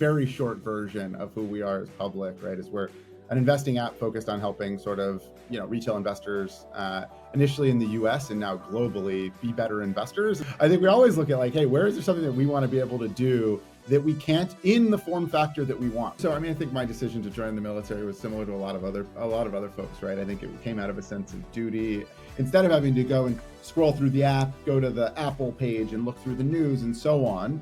very 0.00 0.26
short 0.26 0.58
version 0.58 1.14
of 1.16 1.32
who 1.34 1.44
we 1.44 1.60
are 1.60 1.82
as 1.82 1.90
public, 1.90 2.42
right? 2.42 2.58
Is 2.58 2.68
we're 2.70 2.88
an 3.28 3.38
investing 3.38 3.78
app 3.78 3.96
focused 3.96 4.28
on 4.28 4.40
helping 4.40 4.78
sort 4.78 4.98
of 4.98 5.22
you 5.50 5.60
know 5.60 5.66
retail 5.66 5.96
investors 5.96 6.66
uh, 6.74 7.04
initially 7.34 7.70
in 7.70 7.78
the 7.78 7.86
U.S. 7.86 8.30
and 8.30 8.40
now 8.40 8.56
globally 8.56 9.30
be 9.42 9.52
better 9.52 9.82
investors. 9.82 10.42
I 10.58 10.68
think 10.68 10.80
we 10.80 10.88
always 10.88 11.18
look 11.18 11.28
at 11.30 11.38
like, 11.38 11.52
hey, 11.52 11.66
where 11.66 11.86
is 11.86 11.94
there 11.94 12.02
something 12.02 12.24
that 12.24 12.32
we 12.32 12.46
want 12.46 12.64
to 12.64 12.68
be 12.68 12.80
able 12.80 12.98
to 12.98 13.08
do 13.08 13.60
that 13.88 14.02
we 14.02 14.14
can't 14.14 14.54
in 14.62 14.90
the 14.90 14.98
form 14.98 15.28
factor 15.28 15.64
that 15.64 15.78
we 15.78 15.88
want. 15.88 16.20
So 16.20 16.32
I 16.32 16.38
mean, 16.38 16.50
I 16.50 16.54
think 16.54 16.72
my 16.72 16.84
decision 16.84 17.22
to 17.22 17.30
join 17.30 17.54
the 17.54 17.60
military 17.60 18.04
was 18.06 18.18
similar 18.18 18.46
to 18.46 18.52
a 18.52 18.56
lot 18.56 18.76
of 18.76 18.84
other 18.84 19.04
a 19.16 19.26
lot 19.26 19.46
of 19.46 19.54
other 19.54 19.68
folks, 19.68 20.02
right? 20.02 20.18
I 20.18 20.24
think 20.24 20.42
it 20.42 20.50
came 20.62 20.78
out 20.78 20.90
of 20.90 20.96
a 20.96 21.02
sense 21.02 21.32
of 21.32 21.52
duty. 21.52 22.06
Instead 22.38 22.64
of 22.64 22.70
having 22.70 22.94
to 22.94 23.04
go 23.04 23.26
and 23.26 23.38
scroll 23.62 23.92
through 23.92 24.10
the 24.10 24.22
app, 24.22 24.52
go 24.64 24.80
to 24.80 24.90
the 24.90 25.18
Apple 25.18 25.52
page 25.52 25.92
and 25.92 26.06
look 26.06 26.18
through 26.22 26.36
the 26.36 26.44
news 26.44 26.82
and 26.82 26.96
so 26.96 27.26
on, 27.26 27.60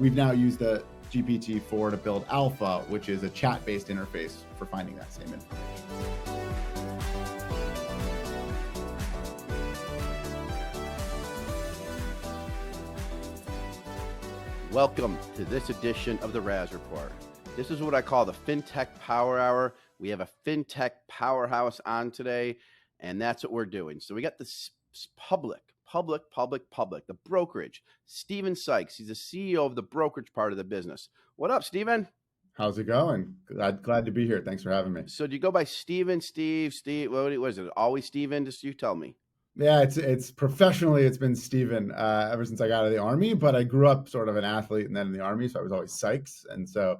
we've 0.00 0.16
now 0.16 0.32
used 0.32 0.58
the 0.58 0.82
GPT-4 1.10 1.90
to 1.90 1.96
build 1.96 2.26
Alpha, 2.28 2.80
which 2.88 3.08
is 3.08 3.22
a 3.22 3.30
chat-based 3.30 3.88
interface 3.88 4.42
for 4.58 4.66
finding 4.66 4.94
that 4.96 5.10
same 5.10 5.32
information. 5.32 5.64
Welcome 14.70 15.16
to 15.34 15.46
this 15.46 15.70
edition 15.70 16.18
of 16.18 16.34
the 16.34 16.40
Raz 16.42 16.74
Report. 16.74 17.10
This 17.56 17.70
is 17.70 17.80
what 17.80 17.94
I 17.94 18.02
call 18.02 18.26
the 18.26 18.34
FinTech 18.34 18.88
Power 19.00 19.38
Hour. 19.38 19.74
We 19.98 20.10
have 20.10 20.20
a 20.20 20.28
FinTech 20.46 20.90
powerhouse 21.08 21.80
on 21.86 22.10
today, 22.10 22.58
and 23.00 23.20
that's 23.20 23.42
what 23.42 23.50
we're 23.50 23.64
doing. 23.64 23.98
So 23.98 24.14
we 24.14 24.20
got 24.20 24.38
this 24.38 24.70
public, 25.16 25.67
public, 25.90 26.30
public, 26.30 26.70
public, 26.70 27.06
the 27.06 27.14
brokerage. 27.26 27.82
Stephen 28.06 28.54
Sikes, 28.54 28.96
he's 28.96 29.08
the 29.08 29.14
CEO 29.14 29.66
of 29.66 29.74
the 29.74 29.82
brokerage 29.82 30.32
part 30.32 30.52
of 30.52 30.58
the 30.58 30.64
business. 30.64 31.08
What 31.36 31.50
up, 31.50 31.64
Stephen? 31.64 32.08
How's 32.54 32.78
it 32.78 32.84
going? 32.84 33.36
Glad 33.46 33.82
glad 33.82 34.04
to 34.04 34.10
be 34.10 34.26
here. 34.26 34.42
Thanks 34.44 34.64
for 34.64 34.70
having 34.70 34.92
me. 34.92 35.04
So 35.06 35.26
do 35.26 35.34
you 35.34 35.40
go 35.40 35.52
by 35.52 35.64
Stephen, 35.64 36.20
Steve, 36.20 36.74
Steve? 36.74 37.12
What 37.12 37.36
was 37.38 37.58
it? 37.58 37.68
Always 37.76 38.04
Stephen? 38.04 38.44
Just 38.44 38.64
you 38.64 38.74
tell 38.74 38.96
me. 38.96 39.14
Yeah, 39.56 39.80
it's 39.80 39.96
it's 39.96 40.30
professionally 40.32 41.04
it's 41.04 41.18
been 41.18 41.36
Stephen 41.36 41.92
uh, 41.92 42.30
ever 42.32 42.44
since 42.44 42.60
I 42.60 42.68
got 42.68 42.80
out 42.80 42.86
of 42.86 42.92
the 42.92 42.98
army. 42.98 43.34
But 43.34 43.54
I 43.54 43.62
grew 43.62 43.86
up 43.86 44.08
sort 44.08 44.28
of 44.28 44.36
an 44.36 44.44
athlete 44.44 44.86
and 44.86 44.96
then 44.96 45.06
in 45.06 45.12
the 45.12 45.20
army, 45.20 45.46
so 45.46 45.60
I 45.60 45.62
was 45.62 45.72
always 45.72 45.92
Sikes. 45.92 46.46
And 46.50 46.68
so, 46.68 46.98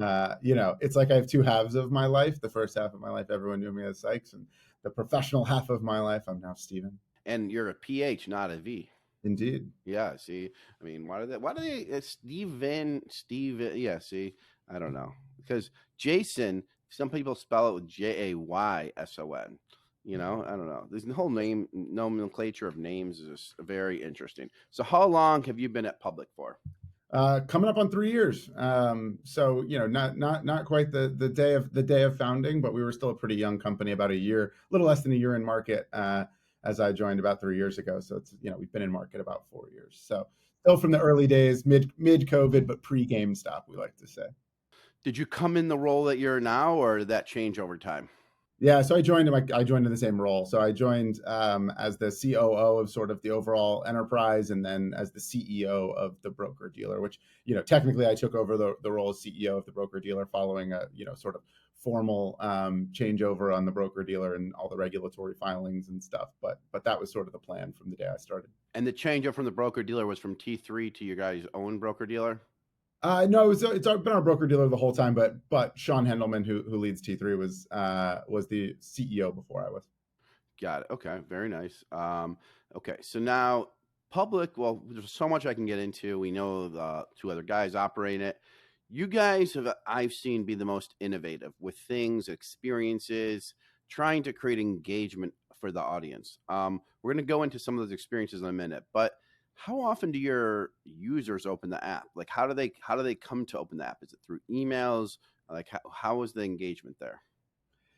uh, 0.00 0.36
you 0.42 0.54
know, 0.54 0.76
it's 0.80 0.94
like 0.94 1.10
I 1.10 1.16
have 1.16 1.26
two 1.26 1.42
halves 1.42 1.74
of 1.74 1.90
my 1.90 2.06
life. 2.06 2.40
The 2.40 2.48
first 2.48 2.78
half 2.78 2.94
of 2.94 3.00
my 3.00 3.10
life, 3.10 3.30
everyone 3.30 3.60
knew 3.60 3.72
me 3.72 3.84
as 3.84 3.98
Sikes, 3.98 4.32
and 4.32 4.46
the 4.84 4.90
professional 4.90 5.44
half 5.44 5.70
of 5.70 5.82
my 5.82 5.98
life, 5.98 6.22
I'm 6.28 6.40
now 6.40 6.54
Stephen. 6.54 6.98
And 7.26 7.50
you're 7.50 7.68
a 7.68 7.74
PH, 7.74 8.28
not 8.28 8.50
a 8.50 8.56
V. 8.56 8.90
Indeed. 9.24 9.70
Yeah. 9.84 10.16
See, 10.16 10.50
I 10.80 10.84
mean, 10.84 11.06
why 11.06 11.20
do 11.20 11.26
they? 11.26 11.36
Why 11.36 11.52
do 11.52 11.60
they? 11.60 11.78
It's 11.80 12.08
Steven, 12.08 13.02
Steve. 13.08 13.60
Yeah. 13.76 13.98
See, 13.98 14.34
I 14.68 14.78
don't 14.78 14.94
know 14.94 15.12
because 15.36 15.70
Jason. 15.96 16.62
Some 16.92 17.08
people 17.08 17.36
spell 17.36 17.68
it 17.68 17.74
with 17.74 17.88
J 17.88 18.30
A 18.30 18.34
Y 18.36 18.90
S 18.96 19.16
O 19.20 19.32
N. 19.34 19.58
You 20.04 20.18
know, 20.18 20.42
I 20.44 20.50
don't 20.50 20.66
know. 20.66 20.86
This 20.90 21.04
whole 21.14 21.30
name 21.30 21.68
nomenclature 21.72 22.66
of 22.66 22.78
names 22.78 23.20
is 23.20 23.54
very 23.60 24.02
interesting. 24.02 24.48
So, 24.70 24.82
how 24.82 25.04
long 25.04 25.44
have 25.44 25.58
you 25.58 25.68
been 25.68 25.86
at 25.86 26.00
Public 26.00 26.28
for? 26.34 26.58
Uh, 27.12 27.40
coming 27.48 27.68
up 27.68 27.76
on 27.76 27.90
three 27.90 28.10
years. 28.10 28.50
Um, 28.56 29.18
so 29.24 29.62
you 29.62 29.78
know, 29.78 29.86
not 29.86 30.16
not 30.16 30.44
not 30.44 30.64
quite 30.64 30.92
the 30.92 31.14
the 31.16 31.28
day 31.28 31.54
of 31.54 31.72
the 31.74 31.82
day 31.82 32.02
of 32.02 32.16
founding, 32.16 32.60
but 32.60 32.72
we 32.72 32.82
were 32.82 32.92
still 32.92 33.10
a 33.10 33.14
pretty 33.14 33.34
young 33.34 33.58
company, 33.58 33.92
about 33.92 34.10
a 34.10 34.16
year, 34.16 34.44
a 34.44 34.50
little 34.72 34.86
less 34.86 35.02
than 35.02 35.12
a 35.12 35.16
year 35.16 35.34
in 35.34 35.44
market 35.44 35.88
uh, 35.92 36.24
as 36.64 36.80
I 36.80 36.92
joined 36.92 37.20
about 37.20 37.40
three 37.40 37.56
years 37.56 37.78
ago. 37.78 38.00
So 38.00 38.16
it's 38.16 38.34
you 38.40 38.50
know 38.50 38.56
we've 38.56 38.72
been 38.72 38.82
in 38.82 38.90
market 38.90 39.20
about 39.20 39.44
four 39.50 39.68
years. 39.72 40.00
So 40.02 40.26
still 40.60 40.76
from 40.76 40.90
the 40.90 41.00
early 41.00 41.26
days, 41.26 41.64
mid 41.66 41.92
mid 41.98 42.26
COVID, 42.26 42.66
but 42.66 42.82
pre 42.82 43.06
GameStop, 43.06 43.62
we 43.68 43.76
like 43.76 43.96
to 43.96 44.06
say. 44.06 44.26
Did 45.02 45.16
you 45.16 45.24
come 45.24 45.56
in 45.56 45.68
the 45.68 45.78
role 45.78 46.04
that 46.04 46.18
you're 46.18 46.40
now, 46.40 46.74
or 46.74 46.98
did 46.98 47.08
that 47.08 47.26
change 47.26 47.58
over 47.58 47.78
time? 47.78 48.10
Yeah, 48.62 48.82
so 48.82 48.94
I 48.94 49.00
joined. 49.00 49.30
I 49.54 49.64
joined 49.64 49.86
in 49.86 49.92
the 49.92 49.96
same 49.96 50.20
role. 50.20 50.44
So 50.44 50.60
I 50.60 50.70
joined 50.70 51.20
um, 51.26 51.72
as 51.78 51.96
the 51.96 52.10
COO 52.10 52.78
of 52.78 52.90
sort 52.90 53.10
of 53.10 53.22
the 53.22 53.30
overall 53.30 53.82
enterprise, 53.86 54.50
and 54.50 54.62
then 54.62 54.92
as 54.94 55.10
the 55.10 55.18
CEO 55.18 55.94
of 55.96 56.16
the 56.22 56.28
broker 56.28 56.68
dealer. 56.68 57.00
Which 57.00 57.18
you 57.46 57.54
know, 57.54 57.62
technically, 57.62 58.06
I 58.06 58.14
took 58.14 58.34
over 58.34 58.58
the, 58.58 58.74
the 58.82 58.92
role 58.92 59.08
of 59.08 59.16
CEO 59.16 59.56
of 59.56 59.64
the 59.64 59.72
broker 59.72 59.98
dealer 59.98 60.26
following 60.26 60.74
a 60.74 60.88
you 60.94 61.06
know 61.06 61.14
sort 61.14 61.36
of 61.36 61.40
formal 61.82 62.36
um, 62.40 62.88
changeover 62.92 63.54
on 63.54 63.64
the 63.64 63.72
broker 63.72 64.04
dealer 64.04 64.34
and 64.34 64.54
all 64.54 64.68
the 64.68 64.76
regulatory 64.76 65.34
filings 65.34 65.88
and 65.88 66.02
stuff. 66.02 66.30
But 66.42 66.60
but 66.72 66.84
that 66.84 66.98
was 66.98 67.10
sort 67.10 67.26
of 67.26 67.32
the 67.32 67.38
plan 67.38 67.72
from 67.72 67.90
the 67.90 67.96
day 67.96 68.06
I 68.12 68.16
started. 68.16 68.50
And 68.74 68.86
the 68.86 68.92
changeover 68.92 69.34
from 69.34 69.44
the 69.44 69.50
broker 69.50 69.82
dealer 69.82 70.06
was 70.06 70.18
from 70.18 70.36
T 70.36 70.56
three 70.56 70.90
to 70.92 71.04
your 71.04 71.16
guys' 71.16 71.46
own 71.54 71.78
broker 71.78 72.06
dealer. 72.06 72.42
Uh, 73.02 73.26
no, 73.28 73.44
it 73.44 73.48
was, 73.48 73.62
it's 73.62 73.86
been 73.86 74.08
our 74.08 74.20
broker 74.20 74.46
dealer 74.46 74.68
the 74.68 74.76
whole 74.76 74.92
time, 74.92 75.14
but 75.14 75.36
but 75.48 75.78
Sean 75.78 76.06
Hendelman, 76.06 76.44
who 76.44 76.62
who 76.62 76.76
leads 76.76 77.00
T3, 77.00 77.38
was 77.38 77.66
uh, 77.70 78.20
was 78.28 78.46
the 78.46 78.76
CEO 78.80 79.34
before 79.34 79.64
I 79.64 79.70
was. 79.70 79.82
Got 80.60 80.82
it. 80.82 80.88
Okay, 80.90 81.18
very 81.28 81.48
nice. 81.48 81.82
Um, 81.90 82.36
okay, 82.76 82.96
so 83.00 83.18
now 83.18 83.68
public. 84.10 84.58
Well, 84.58 84.82
there's 84.86 85.10
so 85.10 85.28
much 85.28 85.46
I 85.46 85.54
can 85.54 85.64
get 85.64 85.78
into. 85.78 86.18
We 86.18 86.30
know 86.30 86.68
the 86.68 87.06
two 87.18 87.30
other 87.30 87.42
guys 87.42 87.74
operate 87.74 88.20
it. 88.20 88.38
You 88.92 89.06
guys 89.06 89.54
have 89.54 89.72
I've 89.86 90.12
seen 90.12 90.44
be 90.44 90.56
the 90.56 90.64
most 90.64 90.96
innovative 90.98 91.52
with 91.60 91.76
things, 91.76 92.28
experiences, 92.28 93.54
trying 93.88 94.24
to 94.24 94.32
create 94.32 94.58
engagement 94.58 95.32
for 95.60 95.70
the 95.70 95.80
audience. 95.80 96.38
Um, 96.48 96.80
we're 97.02 97.12
going 97.12 97.24
to 97.24 97.28
go 97.28 97.44
into 97.44 97.60
some 97.60 97.78
of 97.78 97.84
those 97.84 97.92
experiences 97.92 98.42
in 98.42 98.48
a 98.48 98.52
minute, 98.52 98.82
but 98.92 99.12
how 99.54 99.80
often 99.80 100.10
do 100.10 100.18
your 100.18 100.70
users 100.84 101.46
open 101.46 101.70
the 101.70 101.84
app? 101.84 102.06
Like 102.16 102.28
how 102.28 102.48
do 102.48 102.54
they 102.54 102.72
how 102.80 102.96
do 102.96 103.04
they 103.04 103.14
come 103.14 103.46
to 103.46 103.58
open 103.58 103.78
the 103.78 103.86
app? 103.86 103.98
Is 104.02 104.12
it 104.12 104.18
through 104.26 104.40
emails? 104.50 105.18
Like 105.48 105.68
how, 105.68 105.80
how 105.92 106.22
is 106.22 106.32
the 106.32 106.42
engagement 106.42 106.96
there? 106.98 107.22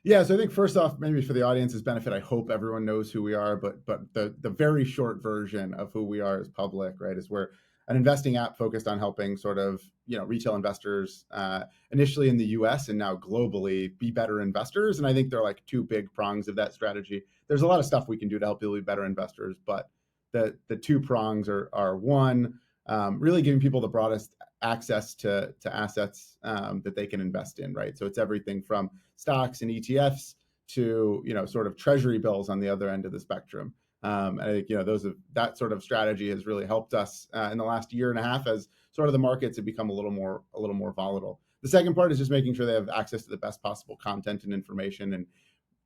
Yeah 0.04 0.24
so 0.24 0.34
i 0.34 0.36
think 0.36 0.50
first 0.50 0.76
off 0.76 0.98
maybe 0.98 1.22
for 1.22 1.32
the 1.32 1.42
audience's 1.42 1.80
benefit 1.80 2.12
i 2.12 2.18
hope 2.18 2.50
everyone 2.50 2.84
knows 2.84 3.12
who 3.12 3.22
we 3.22 3.34
are 3.34 3.56
but 3.56 3.86
but 3.86 4.12
the 4.14 4.34
the 4.40 4.50
very 4.50 4.84
short 4.84 5.22
version 5.22 5.74
of 5.74 5.92
who 5.92 6.02
we 6.04 6.20
are 6.20 6.40
is 6.40 6.48
public 6.48 7.00
right? 7.00 7.16
Is 7.16 7.30
we're 7.30 7.50
an 7.92 7.98
investing 7.98 8.36
app 8.36 8.56
focused 8.58 8.88
on 8.88 8.98
helping 8.98 9.36
sort 9.36 9.58
of 9.58 9.80
you 10.06 10.18
know 10.18 10.24
retail 10.24 10.54
investors 10.54 11.24
uh, 11.30 11.64
initially 11.90 12.28
in 12.28 12.36
the 12.36 12.46
us 12.46 12.88
and 12.88 12.98
now 12.98 13.14
globally 13.16 13.96
be 13.98 14.10
better 14.10 14.40
investors 14.40 14.98
and 14.98 15.06
i 15.06 15.12
think 15.12 15.30
there 15.30 15.38
are 15.38 15.44
like 15.44 15.64
two 15.66 15.84
big 15.84 16.12
prongs 16.12 16.48
of 16.48 16.56
that 16.56 16.72
strategy 16.72 17.22
there's 17.48 17.62
a 17.62 17.66
lot 17.66 17.78
of 17.78 17.86
stuff 17.86 18.08
we 18.08 18.16
can 18.16 18.28
do 18.28 18.38
to 18.38 18.46
help 18.46 18.60
people 18.60 18.74
be 18.74 18.80
better 18.80 19.04
investors 19.04 19.56
but 19.66 19.88
the 20.32 20.56
the 20.68 20.76
two 20.76 21.00
prongs 21.00 21.48
are 21.48 21.68
are 21.72 21.96
one, 21.96 22.58
um, 22.86 23.20
really 23.20 23.42
giving 23.42 23.60
people 23.60 23.80
the 23.80 23.88
broadest 23.88 24.34
access 24.62 25.14
to 25.14 25.54
to 25.60 25.74
assets 25.74 26.36
um, 26.42 26.82
that 26.82 26.96
they 26.96 27.06
can 27.06 27.20
invest 27.20 27.58
in, 27.58 27.72
right? 27.72 27.96
So 27.96 28.06
it's 28.06 28.18
everything 28.18 28.62
from 28.62 28.90
stocks 29.16 29.62
and 29.62 29.70
ETFs 29.70 30.34
to 30.68 31.22
you 31.24 31.34
know 31.34 31.46
sort 31.46 31.66
of 31.66 31.76
treasury 31.76 32.18
bills 32.18 32.48
on 32.48 32.58
the 32.58 32.68
other 32.68 32.88
end 32.88 33.04
of 33.04 33.12
the 33.12 33.20
spectrum. 33.20 33.74
Um, 34.02 34.40
and 34.40 34.50
I 34.50 34.52
think 34.54 34.68
you 34.68 34.76
know 34.76 34.84
those 34.84 35.04
have, 35.04 35.14
that 35.34 35.56
sort 35.56 35.72
of 35.72 35.82
strategy 35.82 36.28
has 36.30 36.46
really 36.46 36.66
helped 36.66 36.94
us 36.94 37.28
uh, 37.32 37.50
in 37.52 37.58
the 37.58 37.64
last 37.64 37.92
year 37.92 38.10
and 38.10 38.18
a 38.18 38.22
half 38.22 38.46
as 38.46 38.68
sort 38.90 39.08
of 39.08 39.12
the 39.12 39.18
markets 39.18 39.56
have 39.56 39.64
become 39.64 39.90
a 39.90 39.92
little 39.92 40.10
more 40.10 40.42
a 40.54 40.60
little 40.60 40.74
more 40.74 40.92
volatile. 40.92 41.40
The 41.62 41.68
second 41.68 41.94
part 41.94 42.10
is 42.10 42.18
just 42.18 42.30
making 42.30 42.54
sure 42.54 42.66
they 42.66 42.72
have 42.72 42.88
access 42.88 43.22
to 43.22 43.30
the 43.30 43.36
best 43.36 43.62
possible 43.62 43.96
content 43.96 44.42
and 44.44 44.52
information 44.52 45.14
and 45.14 45.26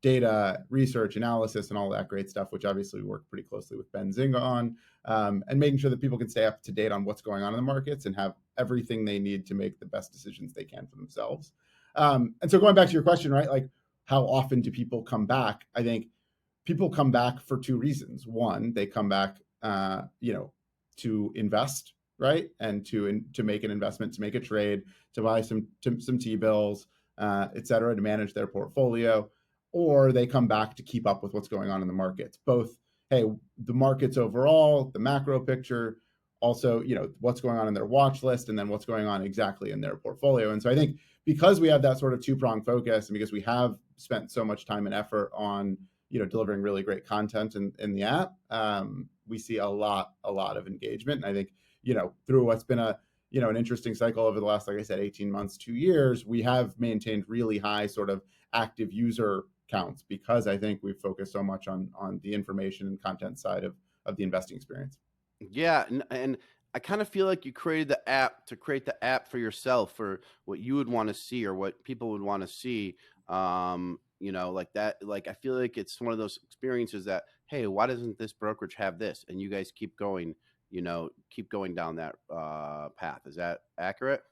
data 0.02 0.62
research 0.68 1.16
analysis 1.16 1.70
and 1.70 1.78
all 1.78 1.88
that 1.88 2.06
great 2.06 2.28
stuff 2.28 2.52
which 2.52 2.64
obviously 2.64 3.00
we 3.00 3.08
work 3.08 3.24
pretty 3.30 3.42
closely 3.42 3.76
with 3.76 3.90
Ben 3.92 4.12
Benzinga 4.12 4.40
on 4.40 4.76
um, 5.06 5.42
and 5.48 5.58
making 5.58 5.78
sure 5.78 5.90
that 5.90 6.00
people 6.00 6.18
can 6.18 6.28
stay 6.28 6.44
up 6.44 6.62
to 6.62 6.70
date 6.70 6.92
on 6.92 7.04
what's 7.04 7.22
going 7.22 7.42
on 7.42 7.52
in 7.52 7.56
the 7.56 7.62
markets 7.62 8.04
and 8.04 8.14
have 8.14 8.34
everything 8.58 9.04
they 9.04 9.18
need 9.18 9.46
to 9.46 9.54
make 9.54 9.80
the 9.80 9.86
best 9.86 10.12
decisions 10.12 10.52
they 10.52 10.64
can 10.64 10.86
for 10.86 10.96
themselves 10.96 11.52
um, 11.96 12.34
and 12.42 12.50
so 12.50 12.58
going 12.58 12.74
back 12.74 12.86
to 12.86 12.92
your 12.92 13.02
question 13.02 13.32
right 13.32 13.48
like 13.48 13.68
how 14.04 14.22
often 14.22 14.60
do 14.60 14.70
people 14.70 15.02
come 15.02 15.24
back 15.24 15.66
i 15.74 15.82
think 15.82 16.06
people 16.66 16.90
come 16.90 17.10
back 17.10 17.40
for 17.40 17.56
two 17.58 17.78
reasons 17.78 18.26
one 18.26 18.72
they 18.74 18.86
come 18.86 19.08
back 19.08 19.36
uh, 19.62 20.02
you 20.20 20.32
know 20.32 20.52
to 20.96 21.32
invest 21.34 21.94
right 22.18 22.50
and 22.60 22.84
to 22.84 23.06
in, 23.06 23.24
to 23.32 23.42
make 23.42 23.64
an 23.64 23.70
investment 23.70 24.12
to 24.12 24.20
make 24.20 24.34
a 24.34 24.40
trade 24.40 24.82
to 25.14 25.22
buy 25.22 25.40
some 25.40 25.66
to, 25.82 25.98
some 26.00 26.18
t-bills 26.18 26.86
uh, 27.18 27.48
et 27.56 27.66
cetera 27.66 27.96
to 27.96 28.02
manage 28.02 28.34
their 28.34 28.46
portfolio 28.46 29.28
or 29.76 30.10
they 30.10 30.26
come 30.26 30.46
back 30.46 30.74
to 30.74 30.82
keep 30.82 31.06
up 31.06 31.22
with 31.22 31.34
what's 31.34 31.48
going 31.48 31.70
on 31.70 31.82
in 31.82 31.86
the 31.86 31.92
markets. 31.92 32.38
Both, 32.46 32.78
hey, 33.10 33.24
the 33.62 33.74
markets 33.74 34.16
overall, 34.16 34.90
the 34.90 34.98
macro 34.98 35.38
picture, 35.38 35.98
also, 36.40 36.80
you 36.80 36.94
know, 36.94 37.10
what's 37.20 37.42
going 37.42 37.58
on 37.58 37.68
in 37.68 37.74
their 37.74 37.84
watch 37.84 38.22
list, 38.22 38.48
and 38.48 38.58
then 38.58 38.68
what's 38.68 38.86
going 38.86 39.06
on 39.06 39.22
exactly 39.22 39.72
in 39.72 39.82
their 39.82 39.96
portfolio. 39.96 40.52
And 40.52 40.62
so 40.62 40.70
I 40.70 40.74
think 40.74 40.98
because 41.26 41.60
we 41.60 41.68
have 41.68 41.82
that 41.82 41.98
sort 41.98 42.14
of 42.14 42.22
two 42.22 42.36
prong 42.36 42.62
focus, 42.62 43.08
and 43.08 43.14
because 43.14 43.32
we 43.32 43.42
have 43.42 43.76
spent 43.98 44.30
so 44.30 44.46
much 44.46 44.64
time 44.64 44.86
and 44.86 44.94
effort 44.94 45.30
on, 45.34 45.76
you 46.10 46.18
know, 46.18 46.24
delivering 46.24 46.62
really 46.62 46.82
great 46.82 47.06
content 47.06 47.56
in, 47.56 47.72
in 47.78 47.94
the 47.94 48.02
app, 48.02 48.32
um, 48.50 49.08
we 49.26 49.38
see 49.38 49.58
a 49.58 49.68
lot, 49.68 50.12
a 50.24 50.30
lot 50.30 50.56
of 50.56 50.66
engagement. 50.66 51.24
And 51.24 51.30
I 51.30 51.34
think, 51.34 51.52
you 51.82 51.94
know, 51.94 52.12
through 52.26 52.44
what's 52.44 52.64
been 52.64 52.78
a 52.78 52.98
you 53.30 53.40
know 53.40 53.50
an 53.50 53.56
interesting 53.56 53.92
cycle 53.92 54.24
over 54.24 54.38
the 54.38 54.46
last 54.46 54.68
like 54.68 54.78
i 54.78 54.82
said 54.82 55.00
18 55.00 55.28
months 55.28 55.56
two 55.56 55.74
years 55.74 56.24
we 56.24 56.40
have 56.40 56.78
maintained 56.78 57.24
really 57.26 57.58
high 57.58 57.84
sort 57.84 58.08
of 58.08 58.22
active 58.54 58.92
user 58.92 59.46
counts 59.68 60.02
because 60.08 60.46
I 60.46 60.56
think 60.56 60.80
we've 60.82 60.98
focused 60.98 61.32
so 61.32 61.42
much 61.42 61.68
on 61.68 61.90
on 61.94 62.20
the 62.22 62.34
information 62.34 62.88
and 62.88 63.00
content 63.00 63.38
side 63.38 63.64
of 63.64 63.74
of 64.04 64.16
the 64.16 64.22
investing 64.22 64.56
experience. 64.56 64.98
Yeah, 65.40 65.84
and, 65.88 66.04
and 66.10 66.38
I 66.74 66.78
kind 66.78 67.00
of 67.00 67.08
feel 67.08 67.26
like 67.26 67.44
you 67.44 67.52
created 67.52 67.88
the 67.88 68.08
app 68.08 68.46
to 68.46 68.56
create 68.56 68.84
the 68.84 69.02
app 69.04 69.28
for 69.28 69.38
yourself 69.38 69.92
for 69.92 70.20
what 70.44 70.60
you 70.60 70.76
would 70.76 70.88
want 70.88 71.08
to 71.08 71.14
see 71.14 71.44
or 71.44 71.54
what 71.54 71.82
people 71.84 72.10
would 72.10 72.22
want 72.22 72.42
to 72.42 72.48
see. 72.48 72.96
Um, 73.28 73.98
you 74.20 74.32
know, 74.32 74.50
like 74.50 74.72
that. 74.74 74.96
Like 75.02 75.28
I 75.28 75.34
feel 75.34 75.54
like 75.54 75.76
it's 75.76 76.00
one 76.00 76.12
of 76.12 76.18
those 76.18 76.38
experiences 76.44 77.04
that, 77.06 77.24
hey, 77.46 77.66
why 77.66 77.86
doesn't 77.86 78.18
this 78.18 78.32
brokerage 78.32 78.74
have 78.74 78.98
this? 78.98 79.24
And 79.28 79.40
you 79.40 79.50
guys 79.50 79.72
keep 79.74 79.96
going. 79.96 80.34
You 80.70 80.82
know, 80.82 81.10
keep 81.30 81.48
going 81.48 81.74
down 81.74 81.96
that 81.96 82.16
uh, 82.28 82.88
path. 82.96 83.20
Is 83.26 83.36
that 83.36 83.60
accurate? 83.78 84.22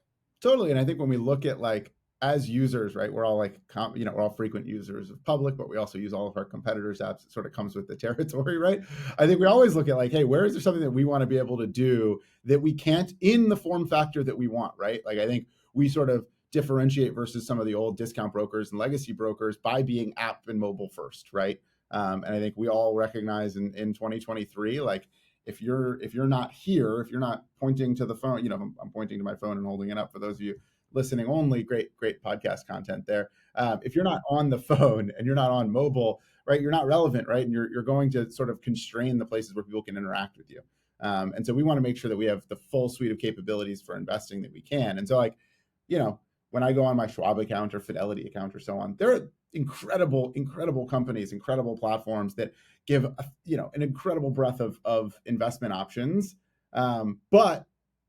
Totally. 0.41 0.69
And 0.69 0.79
I 0.79 0.83
think 0.83 0.99
when 0.99 1.09
we 1.09 1.17
look 1.17 1.45
at 1.45 1.61
like 1.61 1.93
as 2.21 2.49
users, 2.49 2.95
right, 2.95 3.11
we're 3.11 3.25
all 3.25 3.37
like, 3.37 3.59
you 3.93 4.05
know, 4.05 4.11
we're 4.13 4.21
all 4.21 4.29
frequent 4.29 4.65
users 4.65 5.09
of 5.09 5.23
public, 5.23 5.55
but 5.57 5.69
we 5.69 5.77
also 5.77 5.97
use 5.97 6.13
all 6.13 6.27
of 6.27 6.35
our 6.37 6.45
competitors' 6.45 6.99
apps. 6.99 7.25
It 7.25 7.31
sort 7.31 7.45
of 7.45 7.51
comes 7.51 7.75
with 7.75 7.87
the 7.87 7.95
territory, 7.95 8.57
right? 8.57 8.81
I 9.17 9.27
think 9.27 9.39
we 9.39 9.45
always 9.45 9.75
look 9.75 9.89
at 9.89 9.97
like, 9.97 10.11
hey, 10.11 10.23
where 10.23 10.45
is 10.45 10.53
there 10.53 10.61
something 10.61 10.81
that 10.81 10.91
we 10.91 11.05
want 11.05 11.21
to 11.21 11.27
be 11.27 11.37
able 11.37 11.57
to 11.57 11.67
do 11.67 12.19
that 12.45 12.61
we 12.61 12.73
can't 12.73 13.13
in 13.21 13.49
the 13.49 13.57
form 13.57 13.87
factor 13.87 14.23
that 14.23 14.37
we 14.37 14.47
want, 14.47 14.73
right? 14.77 15.01
Like, 15.05 15.19
I 15.19 15.27
think 15.27 15.47
we 15.73 15.89
sort 15.89 16.09
of 16.09 16.25
differentiate 16.55 17.13
versus 17.13 17.45
some 17.45 17.59
of 17.59 17.65
the 17.65 17.75
old 17.75 17.97
discount 17.97 18.31
brokers 18.31 18.71
and 18.71 18.79
legacy 18.79 19.11
brokers 19.11 19.57
by 19.57 19.83
being 19.83 20.13
app 20.15 20.47
and 20.47 20.57
mobile 20.57 20.87
first, 20.87 21.27
right? 21.33 21.59
Um, 21.91 22.23
and 22.23 22.33
I 22.33 22.39
think 22.39 22.55
we 22.55 22.69
all 22.69 22.95
recognize 22.95 23.57
in, 23.57 23.75
in 23.75 23.93
2023, 23.93 24.79
like 24.79 25.07
if 25.45 25.61
you're 25.61 26.01
if 26.01 26.13
you're 26.13 26.27
not 26.27 26.53
here, 26.53 27.01
if 27.01 27.11
you're 27.11 27.19
not 27.19 27.43
pointing 27.59 27.93
to 27.95 28.05
the 28.05 28.15
phone, 28.15 28.41
you 28.41 28.49
know, 28.49 28.55
I'm, 28.55 28.73
I'm 28.81 28.89
pointing 28.89 29.17
to 29.17 29.23
my 29.23 29.35
phone 29.35 29.57
and 29.57 29.65
holding 29.65 29.89
it 29.89 29.97
up 29.97 30.13
for 30.13 30.19
those 30.19 30.37
of 30.37 30.41
you 30.41 30.55
listening 30.93 31.27
only, 31.27 31.61
great, 31.61 31.95
great 31.97 32.23
podcast 32.23 32.65
content 32.65 33.05
there. 33.05 33.29
Um, 33.55 33.79
if 33.83 33.95
you're 33.95 34.05
not 34.05 34.21
on 34.29 34.49
the 34.49 34.57
phone 34.71 35.11
and 35.17 35.27
you're 35.27 35.35
not 35.35 35.51
on 35.51 35.69
mobile, 35.69 36.21
right, 36.47 36.61
you're 36.61 36.71
not 36.71 36.87
relevant, 36.87 37.27
right? 37.27 37.43
And 37.43 37.51
you're, 37.51 37.69
you're 37.69 37.83
going 37.83 38.09
to 38.11 38.31
sort 38.31 38.49
of 38.49 38.61
constrain 38.61 39.19
the 39.19 39.25
places 39.25 39.53
where 39.53 39.63
people 39.63 39.83
can 39.83 39.97
interact 39.97 40.37
with 40.37 40.49
you. 40.49 40.61
Um, 41.01 41.33
and 41.35 41.45
so 41.45 41.53
we 41.53 41.63
want 41.63 41.77
to 41.77 41.81
make 41.81 41.97
sure 41.97 42.07
that 42.07 42.15
we 42.15 42.25
have 42.25 42.47
the 42.47 42.55
full 42.55 42.87
suite 42.87 43.11
of 43.11 43.19
capabilities 43.19 43.81
for 43.81 43.97
investing 43.97 44.41
that 44.43 44.53
we 44.53 44.61
can. 44.61 44.97
And 44.97 45.05
so, 45.05 45.17
like, 45.17 45.35
you 45.87 45.99
know, 45.99 46.19
when 46.51 46.63
I 46.63 46.73
go 46.73 46.83
on 46.83 46.95
my 46.95 47.07
Schwab 47.07 47.39
account 47.39 47.73
or 47.75 47.79
Fidelity 47.79 48.25
account 48.27 48.55
or 48.55 48.59
so 48.59 48.77
on, 48.77 48.95
there 48.97 49.13
are 49.13 49.29
incredible, 49.53 50.31
incredible 50.35 50.85
companies, 50.85 51.33
incredible 51.33 51.77
platforms 51.77 52.35
that 52.35 52.53
give, 52.85 53.05
a, 53.05 53.15
you 53.43 53.57
know, 53.57 53.71
an 53.73 53.81
incredible 53.81 54.29
breadth 54.29 54.59
of, 54.59 54.79
of 54.85 55.19
investment 55.25 55.73
options. 55.73 56.35
Um, 56.73 57.19
but 57.31 57.65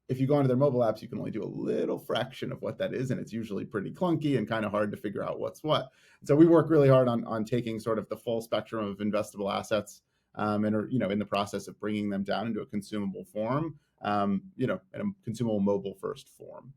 if 0.09 0.21
you 0.21 0.27
go 0.27 0.37
into 0.37 0.49
their 0.49 0.57
mobile 0.57 0.81
apps, 0.81 1.03
you 1.03 1.09
can 1.09 1.19
only 1.19 1.31
do 1.31 1.43
a 1.43 1.47
little 1.47 1.99
fraction 1.99 2.53
of 2.53 2.63
what 2.63 2.79
that 2.79 2.95
is, 2.95 3.11
and 3.11 3.21
it's 3.21 3.33
usually 3.33 3.65
pretty 3.65 3.91
clunky 3.91 4.39
and 4.39 4.49
kind 4.49 4.65
of 4.65 4.71
hard 4.71 4.91
to 4.93 4.97
figure 4.97 5.25
out 5.25 5.41
what's 5.41 5.63
what. 5.63 5.89
So 6.25 6.37
we 6.37 6.47
work 6.47 6.71
really 6.71 6.89
hard 6.89 7.09
on 7.09 7.25
on 7.25 7.45
taking 7.45 7.81
sort 7.81 7.99
of 7.99 8.09
the 8.09 8.17
full 8.17 8.41
spectrum 8.41 8.87
of 8.87 8.99
investable 8.99 9.53
assets, 9.53 10.03
um, 10.37 10.65
and 10.65 10.77
are 10.77 10.87
you 10.91 10.99
know 10.99 11.11
in 11.11 11.19
the 11.19 11.25
process 11.25 11.67
of 11.67 11.79
bringing 11.81 12.09
them 12.09 12.23
down 12.23 12.47
into 12.47 12.61
a 12.61 12.67
consumable 12.67 13.25
form, 13.25 13.75
um, 14.03 14.43
you 14.57 14.67
know, 14.67 14.81
in 14.95 15.01
a 15.01 15.05
consumable 15.25 15.61
mobile 15.61 15.95
first 16.01 16.29
form. 16.29 16.73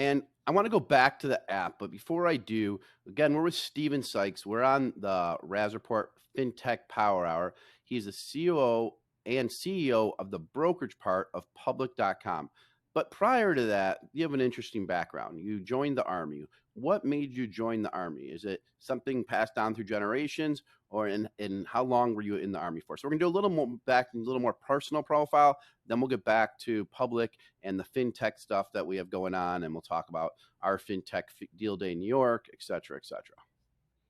And 0.00 0.22
I 0.46 0.52
want 0.52 0.64
to 0.64 0.70
go 0.70 0.80
back 0.80 1.18
to 1.18 1.28
the 1.28 1.52
app, 1.52 1.78
but 1.78 1.90
before 1.90 2.26
I 2.26 2.38
do, 2.38 2.80
again, 3.06 3.34
we're 3.34 3.42
with 3.42 3.54
Stephen 3.54 4.02
Sikes. 4.02 4.46
We're 4.46 4.62
on 4.62 4.94
the 4.96 5.36
Raz 5.42 5.74
Report 5.74 6.10
FinTech 6.34 6.78
Power 6.88 7.26
Hour. 7.26 7.52
He's 7.84 8.06
the 8.06 8.46
COO 8.48 8.92
and 9.26 9.50
CEO 9.50 10.12
of 10.18 10.30
the 10.30 10.38
brokerage 10.38 10.98
part 10.98 11.28
of 11.34 11.44
public.com. 11.54 12.48
But 12.94 13.10
prior 13.10 13.54
to 13.54 13.66
that, 13.66 13.98
you 14.14 14.22
have 14.22 14.32
an 14.32 14.40
interesting 14.40 14.86
background. 14.86 15.38
You 15.38 15.60
joined 15.60 15.98
the 15.98 16.04
Army. 16.04 16.46
What 16.80 17.04
made 17.04 17.32
you 17.36 17.46
join 17.46 17.82
the 17.82 17.92
Army? 17.92 18.22
Is 18.22 18.44
it 18.44 18.62
something 18.78 19.22
passed 19.22 19.54
down 19.54 19.74
through 19.74 19.84
generations, 19.84 20.62
or 20.88 21.08
in, 21.08 21.28
in 21.38 21.66
how 21.68 21.84
long 21.84 22.14
were 22.14 22.22
you 22.22 22.36
in 22.36 22.52
the 22.52 22.58
Army 22.58 22.80
for? 22.80 22.96
So 22.96 23.06
we're 23.06 23.10
gonna 23.10 23.20
do 23.20 23.26
a 23.26 23.28
little 23.28 23.50
more 23.50 23.68
back, 23.86 24.08
a 24.14 24.18
little 24.18 24.40
more 24.40 24.54
personal 24.54 25.02
profile. 25.02 25.58
Then 25.86 26.00
we'll 26.00 26.08
get 26.08 26.24
back 26.24 26.58
to 26.60 26.86
public 26.86 27.36
and 27.62 27.78
the 27.78 27.84
fintech 27.84 28.38
stuff 28.38 28.72
that 28.72 28.86
we 28.86 28.96
have 28.96 29.10
going 29.10 29.34
on, 29.34 29.64
and 29.64 29.74
we'll 29.74 29.82
talk 29.82 30.08
about 30.08 30.32
our 30.62 30.78
fintech 30.78 31.24
deal 31.56 31.76
day 31.76 31.92
in 31.92 32.00
New 32.00 32.08
York, 32.08 32.46
et 32.52 32.62
cetera, 32.62 32.96
et 32.96 33.04
cetera. 33.04 33.36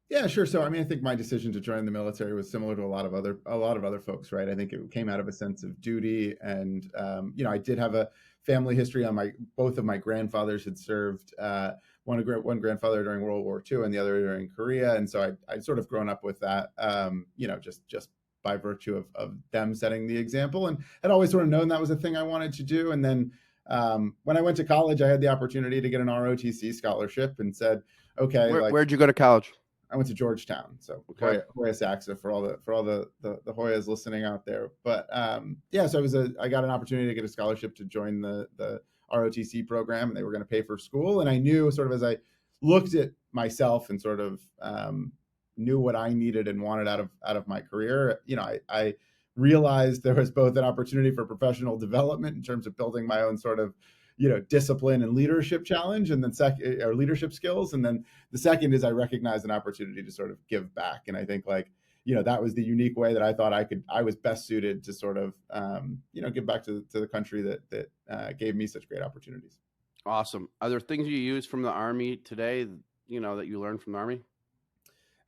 Yeah, 0.09 0.27
sure. 0.27 0.45
So, 0.45 0.63
I 0.63 0.69
mean, 0.69 0.81
I 0.81 0.85
think 0.85 1.03
my 1.03 1.15
decision 1.15 1.53
to 1.53 1.61
join 1.61 1.85
the 1.85 1.93
military 1.93 2.35
was 2.35 2.51
similar 2.51 2.75
to 2.75 2.83
a 2.83 2.87
lot 2.87 3.07
of 3.07 3.15
other 3.15 3.39
a 3.47 3.57
lot 3.57 3.77
of 3.77 3.85
other 3.85 4.01
folks, 4.01 4.33
right? 4.33 4.49
I 4.49 4.55
think 4.55 4.73
it 4.73 4.91
came 4.91 5.09
out 5.09 5.21
of 5.21 5.29
a 5.29 5.33
sense 5.33 5.63
of 5.63 5.81
duty, 5.81 6.37
and 6.41 6.91
um, 6.97 7.33
you 7.37 7.45
know, 7.45 7.51
I 7.51 7.59
did 7.59 7.79
have 7.79 7.95
a 7.95 8.09
family 8.43 8.75
history 8.75 9.05
on 9.05 9.15
my 9.15 9.31
both 9.57 9.79
of 9.79 9.85
my 9.85 9.97
grandfathers 9.97 10.65
had 10.65 10.79
served. 10.79 11.35
Uh, 11.39 11.73
one 12.11 12.43
one 12.43 12.61
grandfather 12.61 13.03
during 13.03 13.23
World 13.23 13.45
War 13.45 13.63
II, 13.71 13.85
and 13.85 13.95
the 13.95 13.99
other 13.99 14.21
during 14.21 14.49
Korea, 14.49 14.95
and 14.97 15.09
so 15.09 15.23
I 15.23 15.53
I 15.53 15.59
sort 15.59 15.79
of 15.79 15.89
grown 15.89 16.09
up 16.09 16.23
with 16.23 16.39
that. 16.41 16.71
Um, 16.79 17.27
you 17.37 17.49
know, 17.49 17.59
just 17.59 17.87
just 17.89 18.11
by 18.43 18.57
virtue 18.57 18.97
of 18.97 19.07
of 19.15 19.37
them 19.51 19.75
setting 19.75 20.07
the 20.07 20.17
example, 20.17 20.67
and 20.69 20.79
had 21.03 21.11
always 21.11 21.31
sort 21.31 21.45
of 21.45 21.49
known 21.49 21.69
that 21.69 21.81
was 21.81 21.91
a 21.91 21.97
thing 21.97 22.17
I 22.17 22.23
wanted 22.23 22.53
to 22.55 22.63
do. 22.63 22.93
And 22.93 23.05
then 23.05 23.33
um, 23.69 24.15
when 24.25 24.37
I 24.37 24.41
went 24.41 24.57
to 24.59 24.65
college, 24.65 25.01
I 25.01 25.09
had 25.09 25.21
the 25.21 25.29
opportunity 25.29 25.81
to 25.81 25.89
get 25.89 26.01
an 26.01 26.09
ROTC 26.09 26.75
scholarship, 26.75 27.37
and 27.39 27.55
said, 27.55 27.83
okay, 28.19 28.51
Where, 28.51 28.63
like, 28.63 28.73
where'd 28.73 28.91
you 28.91 28.99
go 28.99 29.07
to 29.07 29.15
college? 29.15 29.53
I 29.93 29.97
went 29.97 30.07
to 30.09 30.15
Georgetown, 30.15 30.77
so 30.79 31.03
okay. 31.11 31.27
Hoya, 31.27 31.43
Hoya 31.57 31.75
Saxa 31.75 32.15
for 32.15 32.31
all 32.31 32.43
the 32.43 32.59
for 32.65 32.73
all 32.73 32.85
the, 32.85 33.09
the 33.23 33.41
the 33.45 33.53
Hoyas 33.53 33.89
listening 33.89 34.25
out 34.25 34.45
there. 34.45 34.71
But 34.85 35.09
um, 35.11 35.57
yeah, 35.73 35.87
so 35.89 35.99
I 35.99 36.03
was 36.03 36.15
a 36.15 36.33
I 36.41 36.49
got 36.49 36.63
an 36.63 36.71
opportunity 36.71 37.09
to 37.09 37.15
get 37.15 37.25
a 37.25 37.29
scholarship 37.29 37.75
to 37.77 37.85
join 37.85 38.21
the 38.21 38.47
the 38.57 38.81
ROTC 39.13 39.67
program, 39.67 40.09
and 40.09 40.17
they 40.17 40.23
were 40.23 40.33
going 40.33 40.43
to 40.43 40.49
pay 40.49 40.63
for 40.63 40.79
school. 40.79 41.21
And 41.21 41.29
I 41.29 41.39
knew 41.39 41.71
sort 41.71 41.89
of 41.89 41.93
as 41.93 42.03
I 42.03 42.19
looked 42.63 42.95
at 42.95 43.11
myself 43.33 43.91
and 43.91 44.01
sort 44.01 44.21
of 44.21 44.41
um, 44.61 45.13
knew 45.57 45.79
what 45.79 45.97
I 45.97 46.13
needed 46.13 46.49
and 46.49 46.61
wanted 46.61 46.89
out 46.89 47.01
of 47.01 47.11
out 47.27 47.37
of 47.37 47.49
my 47.49 47.61
career. 47.61 48.21
You 48.27 48.37
know, 48.37 48.43
I, 48.43 48.61
I 48.69 48.95
realized 49.37 50.03
there 50.03 50.15
was 50.15 50.31
both 50.31 50.57
an 50.57 50.65
opportunity 50.65 51.11
for 51.11 51.25
professional 51.25 51.79
development 51.79 52.37
in 52.37 52.43
terms 52.43 52.67
of 52.67 52.77
building 52.77 53.07
my 53.07 53.23
own 53.23 53.39
sort 53.39 53.59
of 53.59 53.75
you 54.17 54.29
know 54.29 54.41
discipline 54.41 55.03
and 55.03 55.15
leadership 55.15 55.65
challenge 55.65 56.11
and 56.11 56.23
then 56.23 56.33
second 56.33 56.83
or 56.83 56.95
leadership 56.95 57.33
skills 57.33 57.73
and 57.73 57.83
then 57.83 58.05
the 58.33 58.39
second 58.39 58.75
is 58.75 58.85
i 58.85 58.91
recognize 58.91 59.45
an 59.45 59.51
opportunity 59.51 60.03
to 60.03 60.13
sort 60.13 60.31
of 60.31 60.37
give 60.47 60.75
back 60.75 61.05
and 61.09 61.17
i 61.17 61.25
think 61.25 61.47
like 61.47 61.71
you 62.05 62.15
know 62.15 62.23
that 62.23 62.43
was 62.43 62.55
the 62.55 62.63
unique 62.63 62.97
way 62.97 63.13
that 63.13 63.23
i 63.23 63.33
thought 63.33 63.53
i 63.53 63.63
could 63.63 63.83
i 63.91 64.03
was 64.03 64.17
best 64.17 64.47
suited 64.47 64.83
to 64.83 64.93
sort 64.93 65.17
of 65.17 65.35
um, 65.51 65.99
you 66.13 66.23
know 66.23 66.31
give 66.31 66.47
back 66.47 66.63
to, 66.65 66.85
to 66.91 67.01
the 67.01 67.07
country 67.07 67.43
that 67.43 67.61
that 67.71 67.91
uh, 68.11 68.33
gave 68.33 68.57
me 68.57 68.67
such 68.67 68.89
great 68.89 69.03
opportunities. 69.03 69.59
Awesome. 70.07 70.49
Are 70.63 70.71
there 70.71 70.81
things 70.81 71.07
you 71.07 71.19
use 71.19 71.45
from 71.45 71.63
the 71.63 71.69
army 71.69 72.17
today 72.17 72.67
you 73.07 73.21
know 73.21 73.37
that 73.37 73.47
you 73.47 73.61
learned 73.61 73.83
from 73.83 73.93
the 73.93 73.99
army? 73.99 74.23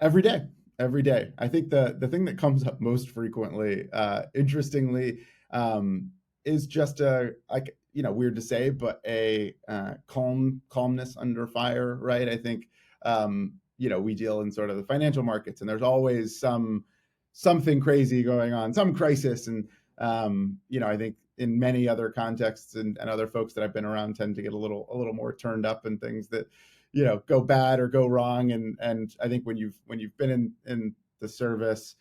Every 0.00 0.22
day 0.22 0.46
every 0.78 1.02
day. 1.02 1.32
I 1.38 1.48
think 1.48 1.70
the 1.70 1.96
the 1.98 2.08
thing 2.08 2.24
that 2.24 2.38
comes 2.38 2.66
up 2.66 2.80
most 2.80 3.10
frequently 3.10 3.88
uh 3.92 4.22
interestingly 4.34 5.20
um 5.50 6.10
is 6.44 6.66
just 6.66 7.00
a 7.00 7.34
like 7.50 7.76
you 7.92 8.02
know 8.02 8.12
weird 8.12 8.36
to 8.36 8.42
say, 8.42 8.70
but 8.70 9.00
a 9.06 9.54
uh, 9.68 9.94
calm 10.06 10.62
calmness 10.68 11.16
under 11.16 11.46
fire, 11.46 11.96
right? 12.00 12.28
I 12.28 12.36
think 12.36 12.68
um, 13.04 13.54
you 13.82 13.88
know 13.88 14.00
we 14.00 14.14
deal 14.14 14.42
in 14.42 14.50
sort 14.52 14.70
of 14.70 14.76
the 14.76 14.84
financial 14.84 15.24
markets, 15.24 15.60
and 15.60 15.68
there's 15.68 15.82
always 15.82 16.38
some 16.38 16.84
something 17.32 17.80
crazy 17.80 18.22
going 18.22 18.52
on, 18.52 18.72
some 18.72 18.94
crisis, 18.94 19.48
and 19.48 19.68
um, 19.98 20.56
you 20.68 20.78
know 20.78 20.86
I 20.86 20.96
think 20.96 21.16
in 21.38 21.58
many 21.58 21.88
other 21.88 22.08
contexts 22.08 22.76
and, 22.76 22.96
and 22.98 23.10
other 23.10 23.26
folks 23.26 23.54
that 23.54 23.64
I've 23.64 23.74
been 23.74 23.84
around 23.84 24.14
tend 24.14 24.36
to 24.36 24.42
get 24.42 24.52
a 24.52 24.56
little 24.56 24.86
a 24.92 24.96
little 24.96 25.14
more 25.14 25.34
turned 25.34 25.66
up 25.66 25.84
and 25.84 26.00
things 26.00 26.28
that 26.28 26.46
you 26.92 27.04
know 27.04 27.24
go 27.26 27.40
bad 27.40 27.80
or 27.80 27.88
go 27.88 28.06
wrong, 28.06 28.52
and 28.52 28.78
and 28.80 29.16
I 29.20 29.28
think 29.28 29.44
when 29.44 29.56
you've 29.56 29.76
when 29.86 29.98
you've 29.98 30.16
been 30.16 30.30
in 30.30 30.52
in 30.64 30.94
the 31.18 31.28
service 31.28 31.96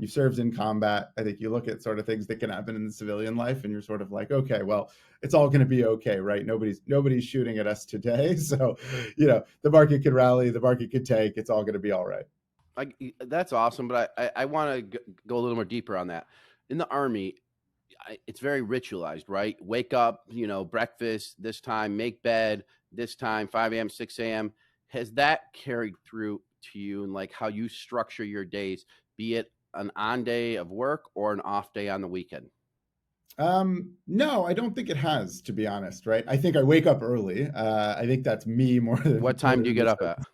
you 0.00 0.08
served 0.08 0.38
in 0.38 0.54
combat. 0.54 1.10
I 1.18 1.22
think 1.22 1.40
you 1.40 1.50
look 1.50 1.68
at 1.68 1.82
sort 1.82 1.98
of 1.98 2.06
things 2.06 2.26
that 2.26 2.40
can 2.40 2.50
happen 2.50 2.74
in 2.74 2.86
the 2.86 2.92
civilian 2.92 3.36
life, 3.36 3.64
and 3.64 3.72
you're 3.72 3.82
sort 3.82 4.00
of 4.02 4.10
like, 4.10 4.30
okay, 4.30 4.62
well, 4.62 4.90
it's 5.22 5.34
all 5.34 5.48
going 5.48 5.60
to 5.60 5.66
be 5.66 5.84
okay, 5.84 6.18
right? 6.18 6.44
Nobody's 6.44 6.80
nobody's 6.86 7.24
shooting 7.24 7.58
at 7.58 7.66
us 7.66 7.84
today, 7.86 8.36
so 8.36 8.76
you 9.16 9.26
know 9.26 9.44
the 9.62 9.70
market 9.70 10.02
could 10.02 10.14
rally, 10.14 10.50
the 10.50 10.60
market 10.60 10.90
could 10.90 11.04
take. 11.04 11.36
It's 11.36 11.50
all 11.50 11.62
going 11.62 11.74
to 11.74 11.80
be 11.80 11.92
all 11.92 12.06
right. 12.06 12.24
I, 12.76 12.86
that's 13.26 13.52
awesome, 13.52 13.88
but 13.88 14.12
I 14.16 14.24
I, 14.24 14.30
I 14.36 14.44
want 14.46 14.92
to 14.92 15.00
go 15.26 15.36
a 15.36 15.40
little 15.40 15.56
more 15.56 15.64
deeper 15.64 15.96
on 15.96 16.08
that. 16.08 16.26
In 16.70 16.78
the 16.78 16.88
army, 16.88 17.34
it's 18.26 18.40
very 18.40 18.62
ritualized, 18.62 19.24
right? 19.28 19.56
Wake 19.60 19.92
up, 19.92 20.24
you 20.28 20.46
know, 20.46 20.64
breakfast 20.64 21.34
this 21.38 21.60
time, 21.60 21.96
make 21.96 22.22
bed 22.22 22.64
this 22.92 23.14
time, 23.14 23.48
5 23.48 23.72
a.m., 23.72 23.88
6 23.88 24.18
a.m. 24.18 24.52
Has 24.88 25.12
that 25.12 25.52
carried 25.52 25.94
through 26.04 26.40
to 26.72 26.78
you 26.78 27.04
and 27.04 27.12
like 27.12 27.32
how 27.32 27.48
you 27.48 27.68
structure 27.68 28.24
your 28.24 28.44
days, 28.44 28.86
be 29.16 29.34
it 29.34 29.50
an 29.74 29.90
on 29.96 30.24
day 30.24 30.56
of 30.56 30.70
work 30.70 31.04
or 31.14 31.32
an 31.32 31.40
off 31.40 31.72
day 31.72 31.88
on 31.88 32.00
the 32.00 32.08
weekend? 32.08 32.46
Um, 33.38 33.92
no, 34.06 34.44
I 34.44 34.52
don't 34.52 34.74
think 34.74 34.90
it 34.90 34.96
has, 34.96 35.40
to 35.42 35.52
be 35.52 35.66
honest. 35.66 36.06
Right? 36.06 36.24
I 36.28 36.36
think 36.36 36.56
I 36.56 36.62
wake 36.62 36.86
up 36.86 37.02
early. 37.02 37.48
Uh, 37.48 37.96
I 37.96 38.06
think 38.06 38.24
that's 38.24 38.46
me 38.46 38.78
more 38.80 38.96
than. 38.96 39.20
What 39.20 39.38
time 39.38 39.62
do 39.62 39.68
you 39.68 39.74
get 39.74 39.86
up 39.86 40.02
at? 40.02 40.18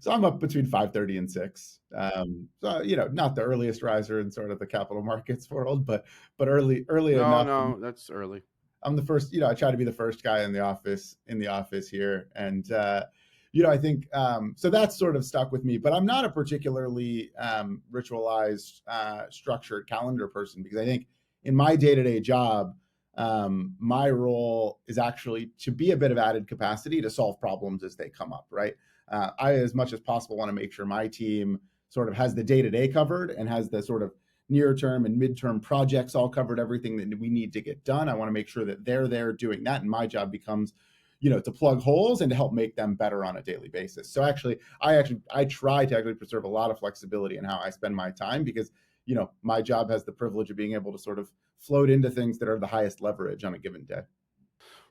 So 0.00 0.10
I'm 0.10 0.24
up 0.24 0.40
between 0.40 0.64
five 0.64 0.94
thirty 0.94 1.18
and 1.18 1.30
six. 1.30 1.80
Um, 1.94 2.48
so 2.58 2.80
you 2.80 2.96
know, 2.96 3.06
not 3.08 3.34
the 3.34 3.42
earliest 3.42 3.82
riser 3.82 4.18
in 4.20 4.30
sort 4.32 4.50
of 4.50 4.58
the 4.58 4.66
capital 4.66 5.02
markets 5.04 5.50
world, 5.50 5.84
but 5.84 6.06
but 6.38 6.48
early 6.48 6.86
early 6.88 7.14
no, 7.14 7.26
enough. 7.26 7.46
No, 7.46 7.68
no, 7.72 7.78
that's 7.78 8.08
early. 8.08 8.40
I'm 8.82 8.96
the 8.96 9.04
first. 9.04 9.30
You 9.30 9.40
know, 9.40 9.48
I 9.48 9.52
try 9.52 9.70
to 9.70 9.76
be 9.76 9.84
the 9.84 9.92
first 9.92 10.22
guy 10.22 10.42
in 10.44 10.54
the 10.54 10.60
office 10.60 11.16
in 11.26 11.38
the 11.38 11.48
office 11.48 11.86
here, 11.90 12.28
and 12.34 12.72
uh, 12.72 13.04
you 13.52 13.62
know, 13.62 13.70
I 13.70 13.78
think 13.78 14.06
um, 14.14 14.54
so. 14.56 14.70
That's 14.70 14.98
sort 14.98 15.16
of 15.16 15.24
stuck 15.24 15.52
with 15.52 15.64
me. 15.64 15.78
But 15.78 15.92
I'm 15.92 16.04
not 16.04 16.24
a 16.24 16.28
particularly 16.28 17.30
um, 17.38 17.82
ritualized, 17.92 18.82
uh, 18.86 19.22
structured 19.30 19.88
calendar 19.88 20.28
person 20.28 20.62
because 20.62 20.78
I 20.78 20.84
think 20.84 21.06
in 21.44 21.54
my 21.54 21.76
day 21.76 21.94
to 21.94 22.02
day 22.02 22.20
job, 22.20 22.74
um, 23.16 23.74
my 23.78 24.10
role 24.10 24.80
is 24.86 24.98
actually 24.98 25.50
to 25.58 25.72
be 25.72 25.90
a 25.90 25.96
bit 25.96 26.12
of 26.12 26.18
added 26.18 26.46
capacity 26.46 27.00
to 27.00 27.10
solve 27.10 27.40
problems 27.40 27.82
as 27.82 27.96
they 27.96 28.08
come 28.08 28.32
up, 28.32 28.46
right? 28.50 28.74
Uh, 29.10 29.30
I, 29.38 29.52
as 29.54 29.74
much 29.74 29.92
as 29.92 30.00
possible, 30.00 30.36
want 30.36 30.50
to 30.50 30.52
make 30.52 30.72
sure 30.72 30.86
my 30.86 31.08
team 31.08 31.58
sort 31.88 32.08
of 32.08 32.14
has 32.14 32.34
the 32.34 32.44
day 32.44 32.62
to 32.62 32.70
day 32.70 32.86
covered 32.86 33.30
and 33.30 33.48
has 33.48 33.68
the 33.68 33.82
sort 33.82 34.02
of 34.02 34.12
near 34.48 34.74
term 34.74 35.04
and 35.04 35.20
midterm 35.20 35.60
projects 35.60 36.14
all 36.14 36.28
covered, 36.28 36.60
everything 36.60 36.96
that 36.96 37.18
we 37.18 37.28
need 37.28 37.52
to 37.52 37.60
get 37.60 37.84
done. 37.84 38.08
I 38.08 38.14
want 38.14 38.28
to 38.28 38.32
make 38.32 38.48
sure 38.48 38.64
that 38.64 38.84
they're 38.84 39.08
there 39.08 39.32
doing 39.32 39.64
that. 39.64 39.80
And 39.80 39.90
my 39.90 40.06
job 40.06 40.30
becomes, 40.30 40.74
you 41.20 41.30
know, 41.30 41.40
to 41.40 41.50
plug 41.50 41.80
holes 41.80 42.20
and 42.20 42.30
to 42.30 42.36
help 42.36 42.52
make 42.52 42.76
them 42.76 42.94
better 42.94 43.24
on 43.24 43.36
a 43.36 43.42
daily 43.42 43.68
basis. 43.68 44.08
So 44.08 44.22
actually, 44.22 44.58
I 44.80 44.96
actually, 44.96 45.20
I 45.32 45.44
try 45.44 45.84
to 45.84 45.96
actually 45.96 46.14
preserve 46.14 46.44
a 46.44 46.48
lot 46.48 46.70
of 46.70 46.78
flexibility 46.78 47.36
in 47.36 47.44
how 47.44 47.58
I 47.58 47.70
spend 47.70 47.94
my 47.94 48.10
time 48.10 48.44
because, 48.44 48.70
you 49.06 49.14
know, 49.14 49.30
my 49.42 49.60
job 49.60 49.90
has 49.90 50.04
the 50.04 50.12
privilege 50.12 50.50
of 50.50 50.56
being 50.56 50.74
able 50.74 50.92
to 50.92 50.98
sort 50.98 51.18
of 51.18 51.30
float 51.58 51.90
into 51.90 52.10
things 52.10 52.38
that 52.38 52.48
are 52.48 52.58
the 52.58 52.66
highest 52.66 53.00
leverage 53.00 53.44
on 53.44 53.54
a 53.54 53.58
given 53.58 53.84
day. 53.84 54.02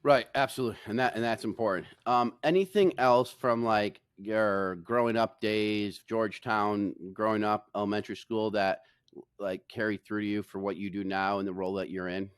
Right, 0.04 0.28
absolutely, 0.36 0.78
and 0.86 1.00
that 1.00 1.16
and 1.16 1.24
that's 1.24 1.44
important. 1.44 1.88
Um, 2.06 2.36
anything 2.44 2.94
else 2.98 3.32
from 3.32 3.64
like 3.64 4.00
your 4.18 4.76
growing 4.78 5.18
up 5.18 5.42
days, 5.42 6.02
Georgetown, 6.08 6.94
growing 7.14 7.44
up, 7.44 7.70
elementary 7.76 8.16
school 8.16 8.52
that 8.52 8.82
like 9.40 9.68
carry 9.68 9.98
through 9.98 10.22
to 10.22 10.28
you 10.28 10.44
for 10.44 10.60
what 10.60 10.78
you 10.78 10.90
do 10.90 11.04
now 11.04 11.40
and 11.40 11.48
the 11.48 11.54
role 11.54 11.74
that 11.74 11.90
you're 11.90 12.08
in? 12.08 12.30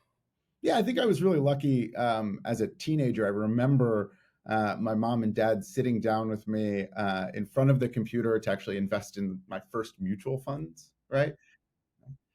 Yeah, 0.62 0.76
I 0.76 0.82
think 0.82 0.98
I 0.98 1.06
was 1.06 1.22
really 1.22 1.38
lucky 1.38 1.94
um, 1.96 2.40
as 2.44 2.60
a 2.60 2.66
teenager. 2.66 3.24
I 3.24 3.30
remember 3.30 4.12
uh, 4.48 4.76
my 4.78 4.94
mom 4.94 5.22
and 5.22 5.34
dad 5.34 5.64
sitting 5.64 6.00
down 6.00 6.28
with 6.28 6.46
me 6.48 6.86
uh, 6.96 7.26
in 7.34 7.46
front 7.46 7.70
of 7.70 7.80
the 7.80 7.88
computer 7.88 8.38
to 8.38 8.50
actually 8.50 8.76
invest 8.76 9.16
in 9.16 9.38
my 9.48 9.60
first 9.70 9.94
mutual 10.00 10.38
funds, 10.38 10.90
right? 11.08 11.34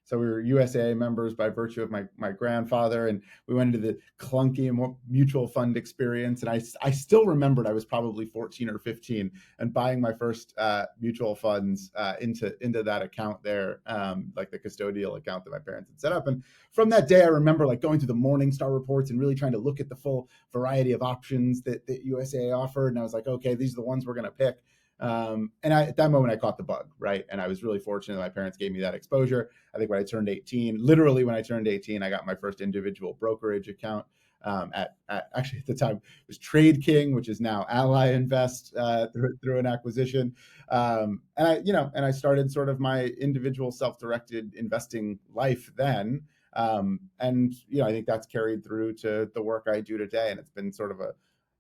So 0.06 0.20
we 0.20 0.28
were 0.28 0.42
USAA 0.42 0.96
members 0.96 1.34
by 1.34 1.50
virtue 1.50 1.82
of 1.82 1.90
my 1.90 2.04
my 2.16 2.32
grandfather, 2.32 3.08
and 3.08 3.22
we 3.48 3.56
went 3.56 3.74
into 3.74 3.88
the 3.88 3.98
clunky 4.20 4.72
mutual 5.10 5.48
fund 5.48 5.76
experience. 5.76 6.42
And 6.42 6.50
I 6.50 6.62
I 6.82 6.92
still 6.92 7.26
remembered 7.26 7.66
I 7.66 7.74
was 7.74 7.86
probably 7.86 8.26
14 8.28 8.70
or 8.70 8.78
15 8.78 9.32
and 9.58 9.74
buying 9.74 10.00
my 10.00 10.14
first 10.14 10.54
uh, 10.58 10.86
mutual 11.02 11.36
funds 11.36 11.92
uh, 11.96 12.14
into 12.22 12.56
into 12.64 12.84
that 12.84 13.02
account 13.02 13.42
there, 13.42 13.82
um, 13.88 14.32
like 14.36 14.52
the 14.52 14.60
custodial 14.60 15.18
account 15.18 15.44
that 15.44 15.52
my 15.52 15.60
parents 15.60 15.90
had 15.90 16.00
set 16.00 16.12
up. 16.12 16.28
And 16.28 16.44
from 16.72 16.90
that 16.90 17.08
day, 17.08 17.24
I 17.24 17.28
remember 17.28 17.66
like 17.66 17.82
going 17.82 18.00
through 18.00 18.08
the 18.08 18.14
Morningstar 18.14 18.72
reports 18.72 19.10
and 19.10 19.20
really 19.20 19.36
trying 19.36 19.54
to 19.54 19.58
look 19.58 19.80
at 19.80 19.90
the 19.90 19.96
full 19.96 20.30
variety 20.54 20.92
of 20.92 21.02
options 21.02 21.64
that 21.64 21.88
that 21.88 22.06
USAA 22.06 22.56
offered. 22.56 22.90
And 22.90 23.00
I 23.00 23.04
was 23.04 23.14
like, 23.14 23.26
okay, 23.26 23.56
these 23.56 23.74
are 23.74 23.78
the 23.78 23.82
ones 23.82 24.06
we're 24.06 24.14
going 24.14 24.26
to 24.26 24.32
pick. 24.32 24.60
Um, 25.00 25.52
and 25.64 25.74
I, 25.74 25.84
at 25.84 25.98
that 25.98 26.12
moment, 26.12 26.32
I 26.32 26.38
caught 26.38 26.58
the 26.58 26.64
bug, 26.64 26.88
right? 27.00 27.26
And 27.30 27.42
I 27.42 27.48
was 27.48 27.64
really 27.64 27.80
fortunate 27.80 28.16
that 28.16 28.22
my 28.22 28.30
parents 28.30 28.58
gave 28.58 28.72
me 28.72 28.80
that 28.82 28.94
exposure. 28.94 29.50
I 29.74 29.78
think 29.78 29.90
when 29.90 30.00
I 30.00 30.04
turned 30.04 30.30
18, 30.30 30.78
literally 30.80 31.24
when 31.24 31.36
I 31.36 31.42
turned 31.42 31.68
18, 31.68 32.02
I 32.02 32.10
got 32.10 32.26
my 32.26 32.36
first 32.36 32.62
individual 32.62 33.14
brokerage 33.14 33.68
account. 33.68 34.06
Um, 34.44 34.70
at, 34.76 34.98
at, 35.10 35.30
actually 35.36 35.58
at 35.60 35.66
the 35.66 35.74
time 35.74 35.96
it 35.96 36.28
was 36.28 36.38
TradeKing, 36.38 37.16
which 37.16 37.30
is 37.30 37.42
now 37.42 37.66
Ally 37.68 38.12
Invest 38.12 38.76
uh, 38.78 39.08
through, 39.08 39.36
through, 39.44 39.58
an 39.58 39.66
acquisition. 39.66 40.36
Um, 40.70 41.22
and 41.36 41.48
I, 41.48 41.58
you 41.64 41.74
know, 41.74 41.90
and 41.96 42.06
I 42.06 42.12
started 42.12 42.52
sort 42.52 42.70
of 42.70 42.80
my 42.80 43.06
individual 43.06 43.72
self-directed 43.72 44.54
investing 44.54 45.18
life 45.34 45.72
then. 45.76 46.22
Um, 46.54 47.00
and 47.20 47.56
you 47.68 47.80
know, 47.80 47.88
I 47.88 47.92
think 47.92 48.06
that's 48.06 48.28
carried 48.28 48.64
through 48.64 48.94
to 48.98 49.30
the 49.34 49.42
work 49.42 49.66
I 49.68 49.82
do 49.82 49.98
today, 49.98 50.30
and 50.30 50.40
it's 50.40 50.52
been 50.52 50.72
sort 50.72 50.92
of 50.92 51.02
a 51.02 51.14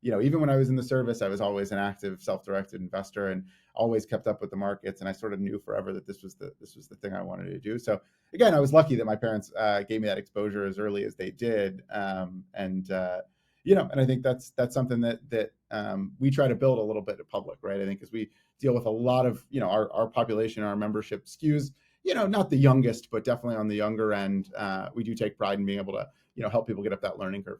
you 0.06 0.12
know, 0.12 0.22
even 0.22 0.40
when 0.40 0.52
I 0.52 0.56
was 0.56 0.70
in 0.70 0.76
the 0.76 0.84
service, 0.84 1.24
I 1.24 1.28
was 1.28 1.42
always 1.42 1.72
an 1.72 1.80
active, 1.80 2.22
self-directed 2.22 2.80
investor 2.80 3.30
and 3.30 3.44
always 3.74 4.06
kept 4.06 4.28
up 4.28 4.40
with 4.40 4.52
the 4.52 4.56
markets. 4.56 5.00
And 5.00 5.10
I 5.10 5.12
sort 5.12 5.34
of 5.34 5.40
knew 5.40 5.58
forever 5.58 5.94
that 5.94 6.06
this 6.06 6.22
was 6.22 6.36
the 6.36 6.54
this 6.62 6.76
was 6.76 6.88
the 6.88 6.94
thing 6.94 7.14
I 7.14 7.24
wanted 7.24 7.46
to 7.46 7.58
do. 7.58 7.80
So 7.80 8.00
again, 8.32 8.54
I 8.54 8.60
was 8.60 8.72
lucky 8.72 8.96
that 8.98 9.06
my 9.06 9.16
parents 9.16 9.52
uh, 9.58 9.82
gave 9.82 10.02
me 10.02 10.08
that 10.08 10.20
exposure 10.20 10.68
as 10.68 10.78
early 10.78 11.06
as 11.06 11.16
they 11.16 11.32
did. 11.32 11.82
Um, 11.92 12.44
and 12.54 12.92
uh, 12.92 13.22
you 13.64 13.74
know, 13.74 13.90
and 13.92 14.00
I 14.00 14.06
think 14.06 14.22
that's 14.22 14.52
that's 14.52 14.76
something 14.76 15.02
that 15.02 15.28
that 15.32 15.54
um, 15.72 16.12
we 16.20 16.30
try 16.30 16.48
to 16.48 16.56
build 16.56 16.78
a 16.78 16.84
little 16.84 17.02
bit 17.02 17.20
of 17.20 17.28
public, 17.28 17.58
right? 17.64 17.82
I 17.82 17.86
think 17.86 18.04
as 18.04 18.12
we 18.12 18.30
deal 18.60 18.76
with 18.76 18.86
a 18.86 18.92
lot 18.92 19.26
of 19.26 19.44
you 19.50 19.60
know 19.60 19.72
our 19.72 19.92
our 19.92 20.06
population, 20.06 20.62
our 20.62 20.76
membership 20.76 21.26
skews, 21.26 21.72
you 22.04 22.14
know, 22.14 22.28
not 22.28 22.52
the 22.52 22.58
youngest, 22.58 23.10
but 23.10 23.24
definitely 23.24 23.56
on 23.56 23.68
the 23.68 23.76
younger 23.76 24.14
end. 24.14 24.52
Uh, 24.56 24.90
we 24.94 25.04
do 25.04 25.16
take 25.16 25.36
pride 25.36 25.58
in 25.58 25.66
being 25.66 25.80
able 25.80 25.94
to 25.94 26.08
you 26.36 26.44
know 26.44 26.50
help 26.50 26.68
people 26.68 26.84
get 26.84 26.94
up 26.94 27.02
that 27.02 27.18
learning 27.18 27.42
curve. 27.42 27.58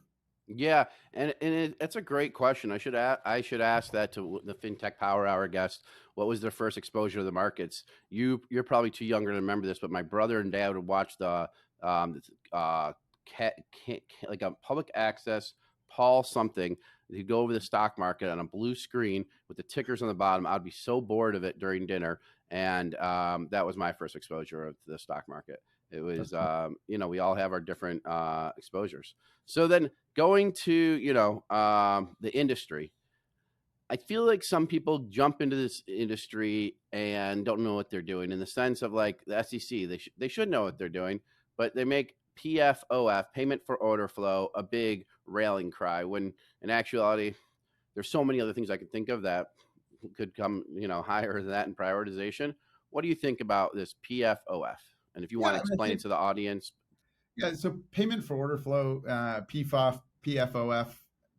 Yeah, 0.48 0.84
and 1.12 1.34
and 1.40 1.54
it, 1.54 1.76
it's 1.80 1.96
a 1.96 2.00
great 2.00 2.32
question. 2.32 2.70
I 2.70 2.78
should 2.78 2.94
a- 2.94 3.18
I 3.24 3.40
should 3.40 3.60
ask 3.60 3.90
that 3.92 4.12
to 4.12 4.40
the 4.44 4.54
FinTech 4.54 4.96
Power 4.96 5.26
Hour 5.26 5.48
guest. 5.48 5.82
What 6.14 6.28
was 6.28 6.40
their 6.40 6.52
first 6.52 6.78
exposure 6.78 7.18
to 7.18 7.24
the 7.24 7.32
markets? 7.32 7.82
You 8.10 8.40
you're 8.48 8.62
probably 8.62 8.90
too 8.90 9.04
younger 9.04 9.30
to 9.30 9.36
remember 9.36 9.66
this, 9.66 9.80
but 9.80 9.90
my 9.90 10.02
brother 10.02 10.38
and 10.38 10.52
dad 10.52 10.74
would 10.76 10.86
watch 10.86 11.18
the 11.18 11.48
um 11.82 12.20
uh 12.52 12.92
like 14.28 14.42
a 14.42 14.52
public 14.62 14.90
access 14.94 15.54
Paul 15.90 16.22
something. 16.22 16.76
He'd 17.10 17.28
go 17.28 17.40
over 17.40 17.52
the 17.52 17.60
stock 17.60 17.98
market 17.98 18.30
on 18.30 18.38
a 18.40 18.44
blue 18.44 18.74
screen 18.74 19.24
with 19.48 19.56
the 19.56 19.62
tickers 19.64 20.00
on 20.02 20.08
the 20.08 20.14
bottom. 20.14 20.46
I'd 20.46 20.64
be 20.64 20.70
so 20.70 21.00
bored 21.00 21.34
of 21.34 21.42
it 21.44 21.58
during 21.58 21.86
dinner, 21.86 22.20
and 22.50 22.94
um, 22.96 23.48
that 23.50 23.66
was 23.66 23.76
my 23.76 23.92
first 23.92 24.14
exposure 24.14 24.64
of 24.66 24.76
the 24.86 24.98
stock 24.98 25.24
market. 25.28 25.58
It 25.90 26.00
was, 26.00 26.32
um, 26.32 26.76
you 26.88 26.98
know, 26.98 27.08
we 27.08 27.20
all 27.20 27.34
have 27.34 27.52
our 27.52 27.60
different 27.60 28.04
uh, 28.06 28.52
exposures. 28.56 29.14
So 29.44 29.68
then 29.68 29.90
going 30.16 30.52
to, 30.52 30.72
you 30.72 31.14
know, 31.14 31.44
um, 31.50 32.16
the 32.20 32.36
industry, 32.36 32.92
I 33.88 33.96
feel 33.96 34.24
like 34.26 34.42
some 34.42 34.66
people 34.66 34.98
jump 35.10 35.40
into 35.40 35.54
this 35.54 35.82
industry 35.86 36.74
and 36.92 37.44
don't 37.44 37.60
know 37.60 37.74
what 37.74 37.88
they're 37.88 38.02
doing 38.02 38.32
in 38.32 38.40
the 38.40 38.46
sense 38.46 38.82
of 38.82 38.92
like 38.92 39.24
the 39.26 39.42
SEC, 39.42 39.88
they, 39.88 39.98
sh- 39.98 40.08
they 40.18 40.28
should 40.28 40.50
know 40.50 40.64
what 40.64 40.76
they're 40.76 40.88
doing, 40.88 41.20
but 41.56 41.74
they 41.74 41.84
make 41.84 42.16
PFOF, 42.36 43.26
payment 43.32 43.62
for 43.64 43.76
order 43.76 44.08
flow, 44.08 44.50
a 44.54 44.62
big 44.62 45.06
railing 45.26 45.70
cry 45.70 46.04
when 46.04 46.32
in 46.62 46.70
actuality, 46.70 47.34
there's 47.94 48.10
so 48.10 48.24
many 48.24 48.40
other 48.40 48.52
things 48.52 48.70
I 48.70 48.76
can 48.76 48.88
think 48.88 49.08
of 49.08 49.22
that 49.22 49.48
could 50.16 50.34
come, 50.34 50.64
you 50.74 50.88
know, 50.88 51.02
higher 51.06 51.40
than 51.40 51.50
that 51.50 51.68
in 51.68 51.74
prioritization. 51.74 52.54
What 52.90 53.02
do 53.02 53.08
you 53.08 53.14
think 53.14 53.40
about 53.40 53.74
this 53.74 53.94
PFOF? 54.08 54.76
And 55.16 55.24
if 55.24 55.32
you 55.32 55.40
yeah, 55.40 55.46
want 55.46 55.56
to 55.56 55.60
explain 55.62 55.88
think, 55.88 56.00
it 56.00 56.02
to 56.02 56.08
the 56.08 56.16
audience. 56.16 56.72
Yeah, 57.36 57.54
so 57.54 57.76
payment 57.90 58.22
for 58.24 58.36
order 58.36 58.56
flow, 58.56 59.02
uh, 59.08 59.40
PFOF, 59.42 60.00
PFOF, 60.24 60.92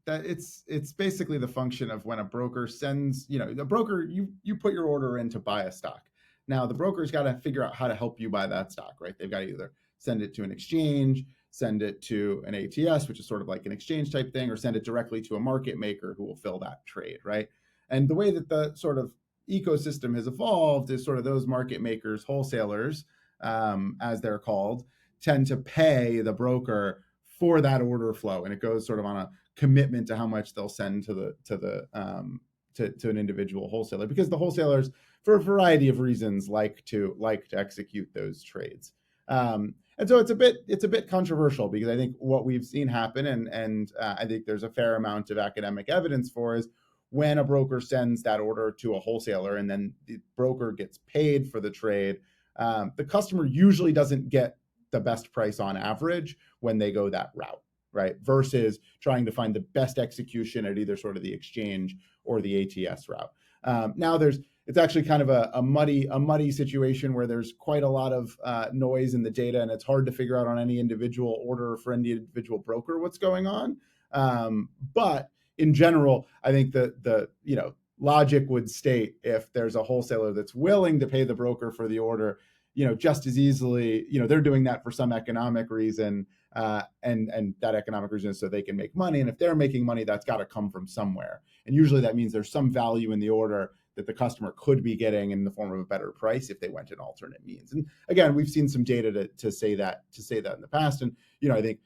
that 0.05 0.25
it's 0.25 0.63
it's 0.67 0.91
basically 0.91 1.37
the 1.37 1.47
function 1.47 1.91
of 1.91 2.05
when 2.05 2.19
a 2.19 2.23
broker 2.23 2.67
sends, 2.67 3.25
you 3.29 3.39
know, 3.39 3.53
the 3.53 3.65
broker 3.65 4.03
you 4.03 4.29
you 4.43 4.55
put 4.55 4.73
your 4.73 4.85
order 4.85 5.19
in 5.19 5.29
to 5.29 5.39
buy 5.39 5.63
a 5.63 5.71
stock. 5.71 6.01
Now 6.47 6.65
the 6.65 6.73
broker's 6.73 7.11
got 7.11 7.23
to 7.23 7.35
figure 7.35 7.63
out 7.63 7.75
how 7.75 7.87
to 7.87 7.95
help 7.95 8.19
you 8.19 8.29
buy 8.29 8.47
that 8.47 8.71
stock, 8.71 8.95
right? 8.99 9.13
They've 9.17 9.29
got 9.29 9.39
to 9.39 9.49
either 9.49 9.73
send 9.99 10.21
it 10.21 10.33
to 10.35 10.43
an 10.43 10.51
exchange, 10.51 11.25
send 11.51 11.81
it 11.81 12.01
to 12.03 12.43
an 12.47 12.55
ATS, 12.55 13.07
which 13.07 13.19
is 13.19 13.27
sort 13.27 13.41
of 13.41 13.47
like 13.47 13.65
an 13.65 13.71
exchange 13.71 14.11
type 14.11 14.31
thing, 14.31 14.49
or 14.49 14.55
send 14.55 14.75
it 14.75 14.85
directly 14.85 15.21
to 15.21 15.35
a 15.35 15.39
market 15.39 15.77
maker 15.77 16.15
who 16.17 16.23
will 16.23 16.35
fill 16.35 16.59
that 16.59 16.85
trade, 16.85 17.19
right? 17.23 17.49
And 17.89 18.07
the 18.07 18.15
way 18.15 18.31
that 18.31 18.47
the 18.47 18.73
sort 18.75 18.97
of 18.97 19.13
ecosystem 19.49 20.15
has 20.15 20.27
evolved 20.27 20.89
is 20.89 21.03
sort 21.03 21.17
of 21.17 21.23
those 21.23 21.47
market 21.47 21.81
makers, 21.81 22.23
wholesalers, 22.23 23.05
um, 23.41 23.97
as 24.01 24.21
they're 24.21 24.39
called, 24.39 24.83
tend 25.21 25.47
to 25.47 25.57
pay 25.57 26.21
the 26.21 26.33
broker 26.33 27.03
for 27.39 27.61
that 27.61 27.81
order 27.81 28.13
flow, 28.13 28.45
and 28.45 28.53
it 28.53 28.61
goes 28.61 28.85
sort 28.85 28.99
of 28.99 29.05
on 29.05 29.17
a 29.17 29.29
commitment 29.55 30.07
to 30.07 30.15
how 30.15 30.27
much 30.27 30.53
they'll 30.53 30.69
send 30.69 31.03
to 31.03 31.13
the 31.13 31.35
to 31.45 31.57
the 31.57 31.87
um, 31.93 32.39
to, 32.75 32.89
to 32.91 33.09
an 33.09 33.17
individual 33.17 33.67
wholesaler 33.67 34.07
because 34.07 34.29
the 34.29 34.37
wholesalers, 34.37 34.89
for 35.23 35.35
a 35.35 35.41
variety 35.41 35.89
of 35.89 35.99
reasons, 35.99 36.47
like 36.47 36.83
to 36.85 37.15
like 37.17 37.47
to 37.49 37.57
execute 37.57 38.09
those 38.13 38.43
trades. 38.43 38.93
Um, 39.27 39.75
and 39.97 40.07
so 40.07 40.19
it's 40.19 40.31
a 40.31 40.35
bit 40.35 40.57
it's 40.67 40.83
a 40.83 40.87
bit 40.87 41.09
controversial 41.09 41.67
because 41.67 41.89
I 41.89 41.97
think 41.97 42.15
what 42.19 42.45
we've 42.45 42.65
seen 42.65 42.87
happen, 42.87 43.27
and 43.27 43.47
and 43.47 43.91
uh, 43.99 44.15
I 44.17 44.25
think 44.25 44.45
there's 44.45 44.63
a 44.63 44.69
fair 44.69 44.95
amount 44.95 45.31
of 45.31 45.37
academic 45.37 45.89
evidence 45.89 46.29
for 46.29 46.55
is 46.55 46.69
when 47.09 47.37
a 47.37 47.43
broker 47.43 47.79
sends 47.79 48.21
that 48.23 48.39
order 48.39 48.71
to 48.79 48.95
a 48.95 48.99
wholesaler 48.99 49.57
and 49.57 49.69
then 49.69 49.93
the 50.07 50.19
broker 50.35 50.71
gets 50.71 50.99
paid 51.07 51.49
for 51.49 51.61
the 51.61 51.69
trade 51.69 52.17
um, 52.57 52.91
the 52.95 53.05
customer 53.05 53.45
usually 53.45 53.91
doesn't 53.91 54.29
get 54.29 54.57
the 54.91 54.99
best 54.99 55.31
price 55.31 55.59
on 55.59 55.77
average 55.77 56.37
when 56.59 56.77
they 56.77 56.91
go 56.91 57.09
that 57.09 57.31
route 57.35 57.61
right? 57.93 58.15
Versus 58.21 58.79
trying 59.01 59.25
to 59.25 59.31
find 59.31 59.55
the 59.55 59.61
best 59.73 59.97
execution 59.97 60.65
at 60.65 60.77
either 60.77 60.95
sort 60.95 61.17
of 61.17 61.23
the 61.23 61.33
exchange 61.33 61.95
or 62.23 62.41
the 62.41 62.87
ats 62.87 63.09
route. 63.09 63.31
Um, 63.63 63.93
now 63.97 64.17
there's 64.17 64.39
it's 64.67 64.77
actually 64.77 65.03
kind 65.03 65.21
of 65.21 65.29
a, 65.29 65.49
a, 65.53 65.61
muddy 65.61 66.07
a 66.11 66.19
muddy 66.19 66.51
situation 66.51 67.13
where 67.13 67.25
there's 67.25 67.53
quite 67.57 67.83
a 67.83 67.89
lot 67.89 68.11
of 68.11 68.37
uh, 68.43 68.67
noise 68.73 69.13
in 69.13 69.23
the 69.23 69.31
data 69.31 69.61
and 69.61 69.71
it's 69.71 69.83
hard 69.83 70.05
to 70.05 70.11
figure 70.11 70.37
out 70.37 70.45
on 70.45 70.59
any 70.59 70.79
individual 70.79 71.41
order 71.43 71.77
for 71.77 71.93
any 71.93 72.11
individual 72.11 72.59
broker 72.59 72.99
what's 72.99 73.17
going 73.17 73.47
on. 73.47 73.77
Um, 74.11 74.69
but 74.93 75.29
in 75.57 75.73
general 75.73 76.27
i 76.43 76.51
think 76.51 76.71
the 76.71 76.93
the 77.01 77.27
you 77.43 77.55
know 77.55 77.73
logic 77.99 78.45
would 78.47 78.69
state 78.69 79.15
if 79.23 79.51
there's 79.53 79.75
a 79.75 79.83
wholesaler 79.83 80.33
that's 80.33 80.53
willing 80.53 80.99
to 80.99 81.07
pay 81.07 81.23
the 81.23 81.33
broker 81.33 81.71
for 81.71 81.87
the 81.87 81.97
order 81.97 82.39
you 82.73 82.85
know 82.85 82.93
just 82.93 83.25
as 83.25 83.39
easily 83.39 84.05
you 84.09 84.19
know 84.19 84.27
they're 84.27 84.39
doing 84.39 84.63
that 84.63 84.83
for 84.83 84.91
some 84.91 85.11
economic 85.11 85.71
reason 85.71 86.25
uh, 86.55 86.83
and 87.03 87.29
and 87.29 87.53
that 87.59 87.75
economic 87.75 88.11
reason 88.11 88.29
is 88.29 88.39
so 88.39 88.47
they 88.47 88.61
can 88.61 88.75
make 88.75 88.95
money 88.95 89.19
and 89.19 89.29
if 89.29 89.37
they're 89.37 89.55
making 89.55 89.85
money 89.85 90.03
that's 90.03 90.25
got 90.25 90.37
to 90.37 90.45
come 90.45 90.71
from 90.71 90.87
somewhere. 90.87 91.41
And 91.65 91.75
usually 91.75 92.01
that 92.01 92.15
means 92.15 92.31
there's 92.31 92.51
some 92.51 92.71
value 92.71 93.11
in 93.11 93.19
the 93.19 93.29
order 93.29 93.71
that 93.95 94.07
the 94.07 94.13
customer 94.13 94.53
could 94.57 94.81
be 94.81 94.95
getting 94.95 95.31
in 95.31 95.43
the 95.43 95.51
form 95.51 95.71
of 95.71 95.79
a 95.79 95.83
better 95.83 96.11
price 96.11 96.49
if 96.49 96.59
they 96.59 96.69
went 96.69 96.91
an 96.91 96.99
alternate 96.99 97.45
means. 97.45 97.73
And 97.73 97.85
again 98.09 98.33
we've 98.33 98.49
seen 98.49 98.67
some 98.69 98.83
data 98.83 99.11
to, 99.11 99.27
to 99.27 99.51
say 99.51 99.75
that 99.75 100.03
to 100.13 100.21
say 100.21 100.39
that 100.39 100.55
in 100.55 100.61
the 100.61 100.67
past 100.67 101.01
and 101.01 101.15
you 101.41 101.49
know 101.49 101.55
i 101.55 101.61
think 101.61 101.79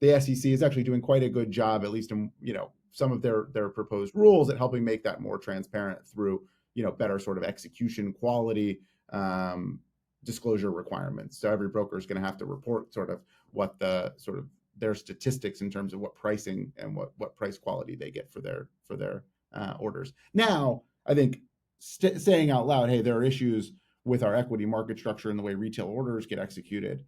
the 0.00 0.20
SEC 0.20 0.50
is 0.50 0.62
actually 0.62 0.82
doing 0.82 1.00
quite 1.00 1.22
a 1.22 1.28
good 1.28 1.50
job, 1.50 1.84
at 1.84 1.90
least 1.90 2.10
in 2.10 2.30
you 2.40 2.52
know 2.52 2.72
some 2.94 3.12
of 3.12 3.20
their 3.20 3.48
their 3.52 3.68
proposed 3.68 4.14
rules, 4.14 4.48
at 4.48 4.56
helping 4.56 4.82
make 4.82 5.02
that 5.02 5.20
more 5.20 5.36
transparent 5.36 6.06
through 6.06 6.42
you 6.74 6.82
know 6.82 6.90
better 6.90 7.18
sort 7.18 7.36
of 7.36 7.44
execution 7.44 8.12
quality 8.12 8.80
um, 9.12 9.78
disclosure 10.22 10.70
requirements. 10.70 11.36
So 11.36 11.50
every 11.50 11.68
broker 11.68 11.98
is 11.98 12.06
going 12.06 12.20
to 12.20 12.26
have 12.26 12.38
to 12.38 12.46
report 12.46 12.94
sort 12.94 13.10
of 13.10 13.20
what 13.50 13.78
the 13.78 14.14
sort 14.16 14.38
of 14.38 14.46
their 14.78 14.94
statistics 14.94 15.60
in 15.60 15.70
terms 15.70 15.92
of 15.92 16.00
what 16.00 16.14
pricing 16.14 16.72
and 16.78 16.96
what 16.96 17.10
what 17.18 17.36
price 17.36 17.58
quality 17.58 17.96
they 17.96 18.10
get 18.10 18.32
for 18.32 18.40
their 18.40 18.68
for 18.86 18.96
their 18.96 19.24
uh, 19.52 19.74
orders. 19.78 20.12
Now, 20.32 20.82
I 21.04 21.14
think 21.14 21.40
st- 21.80 22.20
saying 22.20 22.50
out 22.50 22.66
loud, 22.66 22.88
hey, 22.88 23.02
there 23.02 23.16
are 23.16 23.24
issues 23.24 23.72
with 24.04 24.22
our 24.22 24.36
equity 24.36 24.66
market 24.66 24.98
structure 24.98 25.30
and 25.30 25.38
the 25.38 25.42
way 25.42 25.54
retail 25.54 25.86
orders 25.86 26.26
get 26.26 26.38
executed. 26.38 27.04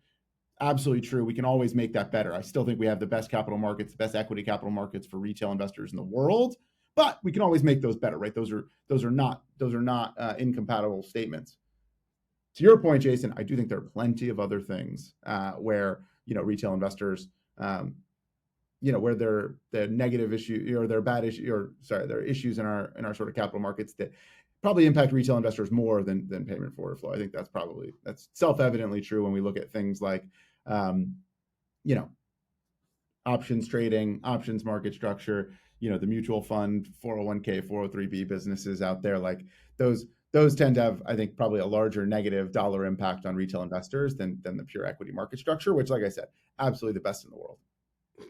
Absolutely 0.60 1.06
true. 1.06 1.24
We 1.24 1.34
can 1.34 1.44
always 1.44 1.74
make 1.74 1.92
that 1.92 2.10
better. 2.10 2.32
I 2.32 2.40
still 2.40 2.64
think 2.64 2.78
we 2.78 2.86
have 2.86 2.98
the 2.98 3.06
best 3.06 3.30
capital 3.30 3.58
markets, 3.58 3.92
the 3.92 3.98
best 3.98 4.14
equity 4.14 4.42
capital 4.42 4.70
markets 4.70 5.06
for 5.06 5.18
retail 5.18 5.52
investors 5.52 5.92
in 5.92 5.96
the 5.96 6.02
world, 6.02 6.56
but 6.94 7.18
we 7.22 7.30
can 7.30 7.42
always 7.42 7.62
make 7.62 7.82
those 7.82 7.96
better, 7.96 8.18
right? 8.18 8.34
Those 8.34 8.50
are 8.50 8.68
those 8.88 9.04
are 9.04 9.10
not 9.10 9.42
those 9.58 9.74
are 9.74 9.82
not 9.82 10.14
uh, 10.18 10.34
incompatible 10.38 11.02
statements. 11.02 11.58
To 12.56 12.64
your 12.64 12.78
point, 12.78 13.02
Jason, 13.02 13.34
I 13.36 13.42
do 13.42 13.54
think 13.54 13.68
there 13.68 13.78
are 13.78 13.82
plenty 13.82 14.30
of 14.30 14.40
other 14.40 14.60
things 14.60 15.12
uh, 15.26 15.52
where 15.52 16.00
you 16.24 16.34
know 16.34 16.40
retail 16.40 16.72
investors 16.72 17.28
um, 17.58 17.94
you 18.80 18.92
know 18.92 18.98
where 18.98 19.14
there 19.14 19.56
the 19.72 19.88
negative 19.88 20.32
issue 20.32 20.74
or 20.78 20.86
their 20.86 21.02
bad 21.02 21.24
issue 21.24 21.52
or 21.52 21.72
sorry 21.82 22.06
there 22.06 22.18
are 22.18 22.22
issues 22.22 22.58
in 22.58 22.64
our 22.64 22.92
in 22.98 23.04
our 23.04 23.14
sort 23.14 23.28
of 23.28 23.34
capital 23.34 23.60
markets 23.60 23.92
that 23.94 24.12
probably 24.62 24.86
impact 24.86 25.12
retail 25.12 25.36
investors 25.36 25.70
more 25.70 26.02
than 26.02 26.26
than 26.28 26.46
payment 26.46 26.74
for 26.74 26.96
flow. 26.96 27.12
I 27.12 27.18
think 27.18 27.32
that's 27.32 27.48
probably 27.48 27.92
that's 28.04 28.30
self-evidently 28.32 29.02
true 29.02 29.22
when 29.22 29.32
we 29.32 29.42
look 29.42 29.58
at 29.58 29.70
things 29.70 30.00
like 30.00 30.24
um, 30.66 31.14
you 31.84 31.94
know 31.94 32.08
options 33.24 33.68
trading, 33.68 34.20
options 34.24 34.64
market 34.64 34.94
structure, 34.94 35.52
you 35.80 35.90
know 35.90 35.98
the 35.98 36.06
mutual 36.06 36.42
fund, 36.42 36.88
401k, 37.04 37.68
403b 37.68 38.28
businesses 38.28 38.82
out 38.82 39.02
there 39.02 39.18
like 39.18 39.44
those 39.78 40.06
those 40.32 40.54
tend 40.54 40.74
to 40.74 40.82
have 40.82 41.02
I 41.06 41.16
think 41.16 41.36
probably 41.36 41.60
a 41.60 41.66
larger 41.66 42.04
negative 42.06 42.52
dollar 42.52 42.84
impact 42.84 43.26
on 43.26 43.34
retail 43.34 43.62
investors 43.62 44.16
than 44.16 44.38
than 44.42 44.56
the 44.56 44.64
pure 44.64 44.84
equity 44.84 45.12
market 45.12 45.38
structure, 45.38 45.74
which 45.74 45.90
like 45.90 46.02
I 46.02 46.08
said, 46.08 46.26
absolutely 46.58 46.98
the 46.98 47.02
best 47.02 47.24
in 47.24 47.30
the 47.30 47.36
world. 47.36 47.58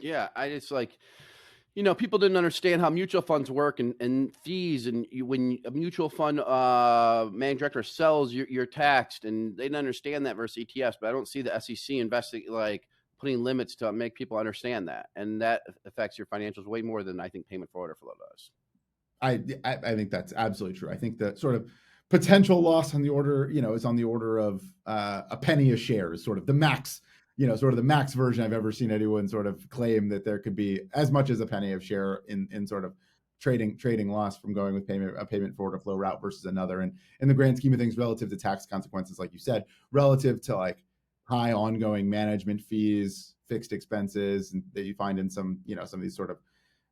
Yeah, 0.00 0.28
I 0.35 0.49
just 0.49 0.71
like, 0.71 0.99
you 1.76 1.83
know, 1.83 1.95
people 1.95 2.18
didn't 2.18 2.38
understand 2.38 2.80
how 2.80 2.88
mutual 2.88 3.21
funds 3.21 3.50
work 3.50 3.80
and, 3.80 3.95
and 4.00 4.35
fees. 4.35 4.87
And 4.87 5.06
you, 5.11 5.26
when 5.26 5.59
a 5.66 5.71
mutual 5.71 6.09
fund 6.09 6.40
uh, 6.40 7.28
managing 7.30 7.59
director 7.59 7.83
sells, 7.83 8.33
you're, 8.33 8.47
you're 8.49 8.66
taxed, 8.66 9.26
and 9.26 9.54
they 9.54 9.64
didn't 9.64 9.76
understand 9.76 10.25
that 10.25 10.37
versus 10.37 10.64
ETFs. 10.64 10.95
But 10.99 11.09
I 11.09 11.12
don't 11.12 11.28
see 11.28 11.42
the 11.42 11.61
SEC 11.61 11.97
investing 11.97 12.45
like 12.49 12.88
putting 13.21 13.45
limits 13.45 13.76
to 13.76 13.92
make 13.92 14.14
people 14.14 14.38
understand 14.38 14.88
that, 14.88 15.11
and 15.16 15.40
that 15.42 15.62
affects 15.85 16.16
your 16.16 16.26
financials 16.28 16.66
way 16.66 16.80
more 16.80 17.02
than 17.02 17.21
I 17.21 17.28
think 17.28 17.47
payment 17.47 17.71
for 17.71 17.83
order 17.83 17.95
flow 17.95 18.12
does. 18.30 18.50
I, 19.21 19.40
I, 19.64 19.95
think 19.95 20.11
that's 20.11 20.33
absolutely 20.35 20.78
true. 20.78 20.90
I 20.90 20.97
think 20.97 21.18
that 21.18 21.38
sort 21.38 21.54
of 21.54 21.71
potential 22.09 22.61
loss 22.61 22.95
on 22.95 23.02
the 23.02 23.09
order, 23.11 23.50
you 23.52 23.61
know, 23.61 23.75
is 23.75 23.85
on 23.85 23.97
the 23.97 24.04
order 24.04 24.38
of 24.38 24.62
uh, 24.87 25.23
a 25.30 25.37
penny 25.37 25.73
a 25.73 25.76
share 25.76 26.14
is 26.14 26.25
sort 26.25 26.38
of 26.38 26.47
the 26.47 26.52
max 26.54 27.02
you 27.37 27.47
know, 27.47 27.57
sort 27.57 27.73
of 27.73 27.76
the 27.76 27.83
max 27.83 28.14
version 28.14 28.45
I've 28.45 28.52
ever 28.52 28.73
seen 28.73 28.90
anyone 28.90 29.28
sort 29.28 29.47
of 29.47 29.69
claim 29.69 30.09
that 30.09 30.25
there 30.25 30.38
could 30.38 30.57
be 30.57 30.81
as 30.95 31.11
much 31.11 31.31
as 31.31 31.40
a 31.40 31.47
penny 31.47 31.73
of 31.73 31.85
share 31.85 32.23
in 32.28 32.49
in 32.50 32.66
sort 32.66 32.85
of 32.85 32.95
trading 33.38 33.76
trading 33.76 34.09
loss 34.09 34.38
from 34.38 34.55
going 34.55 34.75
with 34.75 34.87
payment 34.87 35.14
a 35.19 35.26
payment 35.26 35.55
forward 35.57 35.83
flow 35.83 35.97
route 35.97 36.21
versus 36.21 36.47
another. 36.47 36.81
And 36.81 36.93
in 37.21 37.28
the 37.28 37.35
grand 37.35 37.57
scheme 37.57 37.73
of 37.73 37.78
things, 37.78 37.99
relative 37.99 38.31
to 38.31 38.37
tax 38.37 38.66
consequences, 38.66 39.19
like 39.19 39.33
you 39.33 39.38
said, 39.38 39.64
relative 39.93 40.40
to 40.43 40.57
like 40.57 40.78
high 41.25 41.52
ongoing 41.52 42.09
management 42.09 42.62
fees, 42.62 43.35
fixed 43.49 43.73
expenses 43.73 44.55
that 44.73 44.85
you 44.85 44.95
find 44.95 45.19
in 45.19 45.28
some, 45.28 45.59
you 45.64 45.76
know, 45.76 45.85
some 45.85 46.00
of 46.00 46.05
these 46.05 46.16
sort 46.16 46.31
of 46.31 46.38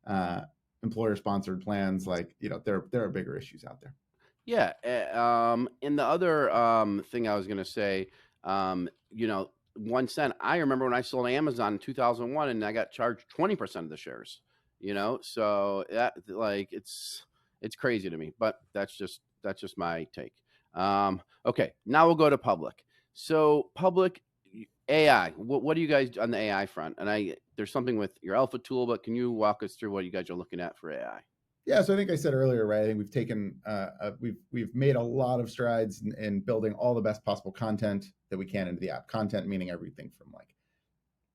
uh, 0.05 0.41
employer 0.83 1.15
sponsored 1.15 1.61
plans, 1.61 2.05
like, 2.05 2.35
you 2.39 2.49
know, 2.49 2.61
there 2.63 2.85
there 2.91 3.03
are 3.03 3.09
bigger 3.09 3.37
issues 3.37 3.63
out 3.65 3.81
there. 3.81 3.93
Yeah. 4.45 4.73
Eh, 4.83 5.09
um, 5.11 5.67
and 5.81 5.97
the 5.97 6.03
other 6.03 6.51
um, 6.51 7.03
thing 7.11 7.27
I 7.27 7.35
was 7.35 7.47
going 7.47 7.57
to 7.57 7.65
say, 7.65 8.09
um, 8.43 8.87
you 9.09 9.27
know, 9.27 9.49
one 9.75 10.07
cent. 10.07 10.33
I 10.39 10.57
remember 10.57 10.85
when 10.85 10.93
I 10.93 11.01
sold 11.01 11.27
Amazon 11.27 11.73
in 11.73 11.79
2001 11.79 12.49
and 12.49 12.63
I 12.63 12.71
got 12.71 12.91
charged 12.91 13.25
20% 13.37 13.75
of 13.77 13.89
the 13.89 13.97
shares, 13.97 14.41
you 14.79 14.93
know? 14.93 15.19
So 15.21 15.85
that 15.89 16.13
like, 16.27 16.69
it's, 16.71 17.23
it's 17.61 17.75
crazy 17.75 18.09
to 18.09 18.17
me, 18.17 18.33
but 18.39 18.59
that's 18.73 18.97
just, 18.97 19.21
that's 19.43 19.61
just 19.61 19.77
my 19.77 20.07
take. 20.13 20.33
Um, 20.73 21.21
okay. 21.45 21.71
Now 21.85 22.05
we'll 22.07 22.15
go 22.15 22.29
to 22.29 22.37
public. 22.37 22.83
So 23.13 23.69
public 23.75 24.21
AI, 24.89 25.31
what, 25.37 25.63
what 25.63 25.75
do 25.75 25.81
you 25.81 25.87
guys 25.87 26.17
on 26.17 26.31
the 26.31 26.37
AI 26.37 26.65
front? 26.65 26.95
And 26.97 27.09
I, 27.09 27.35
there's 27.55 27.71
something 27.71 27.97
with 27.97 28.11
your 28.21 28.35
alpha 28.35 28.57
tool, 28.59 28.85
but 28.85 29.03
can 29.03 29.15
you 29.15 29.31
walk 29.31 29.63
us 29.63 29.75
through 29.75 29.91
what 29.91 30.05
you 30.05 30.11
guys 30.11 30.29
are 30.29 30.35
looking 30.35 30.59
at 30.59 30.77
for 30.77 30.91
AI? 30.91 31.21
Yeah, 31.65 31.81
so 31.81 31.93
I 31.93 31.97
think 31.97 32.11
I 32.11 32.15
said 32.15 32.35
earlier, 32.35 32.67
right? 32.67 32.81
I 32.81 32.85
think 32.85 32.99
we've 32.99 33.11
taken, 33.11 33.55
uh, 33.65 33.87
uh, 33.99 34.11
we've 34.19 34.37
we've 34.51 34.73
made 34.75 34.95
a 34.95 35.01
lot 35.01 35.39
of 35.39 35.49
strides 35.49 36.03
in, 36.03 36.13
in, 36.23 36.39
building 36.41 36.73
all 36.73 36.93
the 36.93 37.01
best 37.01 37.25
possible 37.25 37.51
content 37.51 38.05
that 38.29 38.37
we 38.37 38.45
can 38.45 38.67
into 38.67 38.79
the 38.79 38.91
app. 38.91 39.07
Content 39.07 39.47
meaning 39.47 39.71
everything 39.71 40.11
from 40.15 40.31
like 40.31 40.53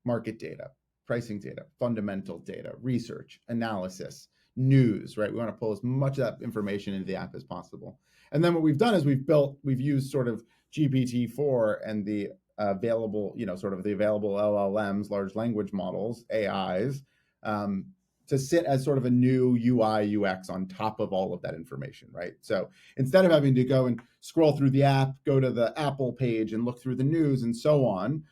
market 0.05 0.39
data, 0.39 0.71
pricing 1.07 1.41
data, 1.41 1.67
fundamental 1.81 2.39
data, 2.39 2.75
research, 2.81 3.41
analysis, 3.49 4.29
news, 4.57 5.17
right? 5.17 5.33
We 5.33 5.39
want 5.39 5.49
to 5.49 5.59
pull 5.59 5.73
as 5.73 5.83
much 5.83 6.19
of 6.19 6.25
that 6.25 6.45
information 6.45 6.95
into 6.95 7.07
the 7.07 7.17
app 7.17 7.35
as 7.35 7.43
possible. 7.43 7.99
And 8.33 8.45
then 8.45 8.55
what 8.55 8.63
we've 8.63 8.79
done 8.79 8.95
is 8.95 9.05
we've 9.05 9.27
built, 9.27 9.59
we've 9.65 9.81
used 9.81 10.11
sort 10.11 10.29
of 10.29 10.45
GPT-4 10.73 11.79
and 11.85 12.05
the 12.05 12.29
available, 12.59 13.35
you 13.37 13.47
know, 13.47 13.57
sort 13.57 13.73
of 13.73 13.83
the 13.83 13.93
available 13.93 14.35
LLMs, 14.35 15.11
large 15.11 15.35
language 15.35 15.73
models, 15.73 16.25
AIs, 16.33 17.03
um, 17.43 17.87
to 18.31 18.39
sit 18.39 18.65
as 18.65 18.85
sort 18.85 18.97
of 18.97 19.07
a 19.07 19.11
new 19.11 19.59
UI 19.61 20.17
UX 20.17 20.49
on 20.49 20.69
top 20.69 21.01
of 21.01 21.13
all 21.13 21.35
of 21.35 21.43
that 21.43 21.53
information, 21.53 22.07
right? 22.13 22.35
So 22.43 22.69
instead 22.97 23.25
of 23.25 23.33
having 23.33 23.57
to 23.57 23.65
go 23.65 23.87
and 23.87 24.01
scroll 24.21 24.57
through 24.57 24.71
the 24.71 24.85
app, 24.85 25.15
go 25.27 25.41
to 25.41 25.51
the 25.51 25.77
Apple 25.77 26.13
page 26.13 26.53
and 26.53 26.65
look 26.65 26.81
through 26.81 26.95
the 26.95 27.03
news 27.03 27.43
and 27.43 27.55
so 27.55 27.85
on, 27.85 28.23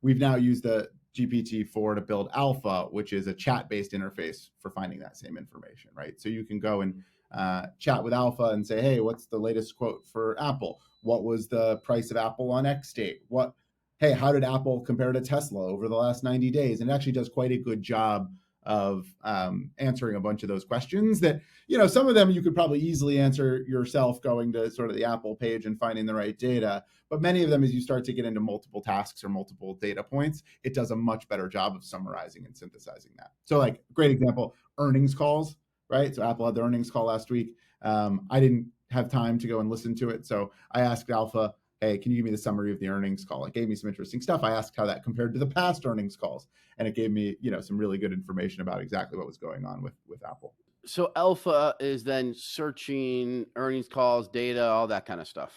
we've 0.00 0.16
now 0.16 0.36
used 0.36 0.62
the 0.62 0.88
GPT-4 1.14 1.96
to 1.96 2.00
build 2.00 2.30
Alpha, 2.34 2.84
which 2.90 3.12
is 3.12 3.26
a 3.26 3.34
chat-based 3.34 3.92
interface 3.92 4.48
for 4.58 4.70
finding 4.70 4.98
that 5.00 5.18
same 5.18 5.36
information, 5.36 5.90
right? 5.94 6.18
So 6.18 6.30
you 6.30 6.44
can 6.44 6.58
go 6.58 6.80
and 6.80 7.02
uh, 7.30 7.66
chat 7.78 8.02
with 8.02 8.14
Alpha 8.14 8.44
and 8.44 8.66
say, 8.66 8.80
"Hey, 8.80 9.00
what's 9.00 9.26
the 9.26 9.38
latest 9.38 9.76
quote 9.76 10.06
for 10.06 10.34
Apple? 10.42 10.80
What 11.02 11.24
was 11.24 11.46
the 11.46 11.76
price 11.78 12.10
of 12.10 12.16
Apple 12.16 12.50
on 12.50 12.64
X 12.64 12.90
date? 12.94 13.20
What? 13.28 13.52
Hey, 13.98 14.12
how 14.12 14.32
did 14.32 14.44
Apple 14.44 14.80
compare 14.80 15.12
to 15.12 15.20
Tesla 15.20 15.66
over 15.66 15.88
the 15.88 15.94
last 15.94 16.24
90 16.24 16.50
days?" 16.50 16.80
And 16.80 16.88
it 16.88 16.92
actually 16.94 17.12
does 17.12 17.28
quite 17.28 17.52
a 17.52 17.58
good 17.58 17.82
job 17.82 18.30
of 18.64 19.06
um, 19.24 19.70
answering 19.78 20.16
a 20.16 20.20
bunch 20.20 20.42
of 20.42 20.48
those 20.48 20.64
questions 20.64 21.20
that 21.20 21.40
you 21.66 21.76
know 21.76 21.86
some 21.86 22.08
of 22.08 22.14
them 22.14 22.30
you 22.30 22.42
could 22.42 22.54
probably 22.54 22.78
easily 22.78 23.18
answer 23.18 23.64
yourself 23.66 24.20
going 24.22 24.52
to 24.52 24.70
sort 24.70 24.88
of 24.88 24.96
the 24.96 25.04
apple 25.04 25.34
page 25.34 25.66
and 25.66 25.78
finding 25.78 26.06
the 26.06 26.14
right 26.14 26.38
data 26.38 26.82
but 27.10 27.20
many 27.20 27.42
of 27.42 27.50
them 27.50 27.64
as 27.64 27.74
you 27.74 27.80
start 27.80 28.04
to 28.04 28.12
get 28.12 28.24
into 28.24 28.40
multiple 28.40 28.80
tasks 28.80 29.24
or 29.24 29.28
multiple 29.28 29.74
data 29.74 30.02
points 30.02 30.42
it 30.62 30.74
does 30.74 30.92
a 30.92 30.96
much 30.96 31.28
better 31.28 31.48
job 31.48 31.74
of 31.74 31.84
summarizing 31.84 32.44
and 32.46 32.56
synthesizing 32.56 33.12
that. 33.16 33.32
So 33.44 33.58
like 33.58 33.82
great 33.92 34.10
example 34.10 34.54
earnings 34.78 35.14
calls 35.14 35.56
right? 35.90 36.14
So 36.14 36.22
apple 36.22 36.46
had 36.46 36.54
the 36.54 36.62
earnings 36.62 36.90
call 36.90 37.06
last 37.06 37.30
week. 37.30 37.54
Um, 37.82 38.26
i 38.30 38.38
didn't 38.38 38.66
have 38.90 39.10
time 39.10 39.38
to 39.38 39.48
go 39.48 39.58
and 39.60 39.68
listen 39.68 39.94
to 39.96 40.10
it 40.10 40.26
so 40.26 40.52
i 40.70 40.82
asked 40.82 41.10
alpha 41.10 41.54
hey, 41.82 41.98
can 41.98 42.12
you 42.12 42.16
give 42.18 42.24
me 42.24 42.30
the 42.30 42.38
summary 42.38 42.70
of 42.70 42.78
the 42.78 42.88
earnings 42.88 43.24
call? 43.24 43.44
It 43.44 43.52
gave 43.52 43.68
me 43.68 43.74
some 43.74 43.88
interesting 43.88 44.20
stuff. 44.20 44.44
I 44.44 44.52
asked 44.52 44.74
how 44.76 44.86
that 44.86 45.02
compared 45.02 45.32
to 45.32 45.40
the 45.40 45.46
past 45.46 45.84
earnings 45.84 46.16
calls, 46.16 46.46
and 46.78 46.86
it 46.86 46.94
gave 46.94 47.10
me, 47.10 47.36
you 47.40 47.50
know, 47.50 47.60
some 47.60 47.76
really 47.76 47.98
good 47.98 48.12
information 48.12 48.62
about 48.62 48.80
exactly 48.80 49.18
what 49.18 49.26
was 49.26 49.36
going 49.36 49.66
on 49.66 49.82
with 49.82 49.94
with 50.06 50.24
Apple. 50.24 50.54
So 50.86 51.12
Alpha 51.16 51.74
is 51.80 52.04
then 52.04 52.34
searching 52.34 53.46
earnings 53.56 53.88
calls, 53.88 54.28
data, 54.28 54.64
all 54.64 54.86
that 54.86 55.06
kind 55.06 55.20
of 55.20 55.28
stuff. 55.28 55.52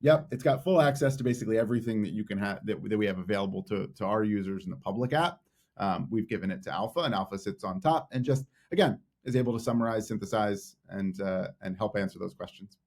Yep, 0.00 0.28
it's 0.32 0.42
got 0.42 0.64
full 0.64 0.80
access 0.80 1.14
to 1.16 1.24
basically 1.24 1.58
everything 1.58 2.02
that 2.02 2.12
you 2.12 2.24
can 2.24 2.38
have 2.38 2.64
that, 2.66 2.82
that 2.88 2.98
we 2.98 3.06
have 3.06 3.18
available 3.18 3.62
to 3.64 3.86
to 3.96 4.04
our 4.04 4.24
users 4.24 4.64
in 4.64 4.70
the 4.70 4.76
public 4.76 5.12
app. 5.12 5.40
Um, 5.76 6.08
we've 6.10 6.28
given 6.28 6.50
it 6.50 6.62
to 6.64 6.72
Alpha, 6.72 7.00
and 7.00 7.14
Alpha 7.14 7.38
sits 7.38 7.62
on 7.62 7.80
top, 7.80 8.08
and 8.10 8.24
just 8.24 8.44
again 8.72 8.98
is 9.24 9.36
able 9.36 9.52
to 9.52 9.62
summarize, 9.62 10.08
synthesize, 10.08 10.76
and 10.88 11.20
uh, 11.20 11.48
and 11.62 11.76
help 11.76 11.96
answer 11.96 12.18
those 12.18 12.34
questions. 12.34 12.78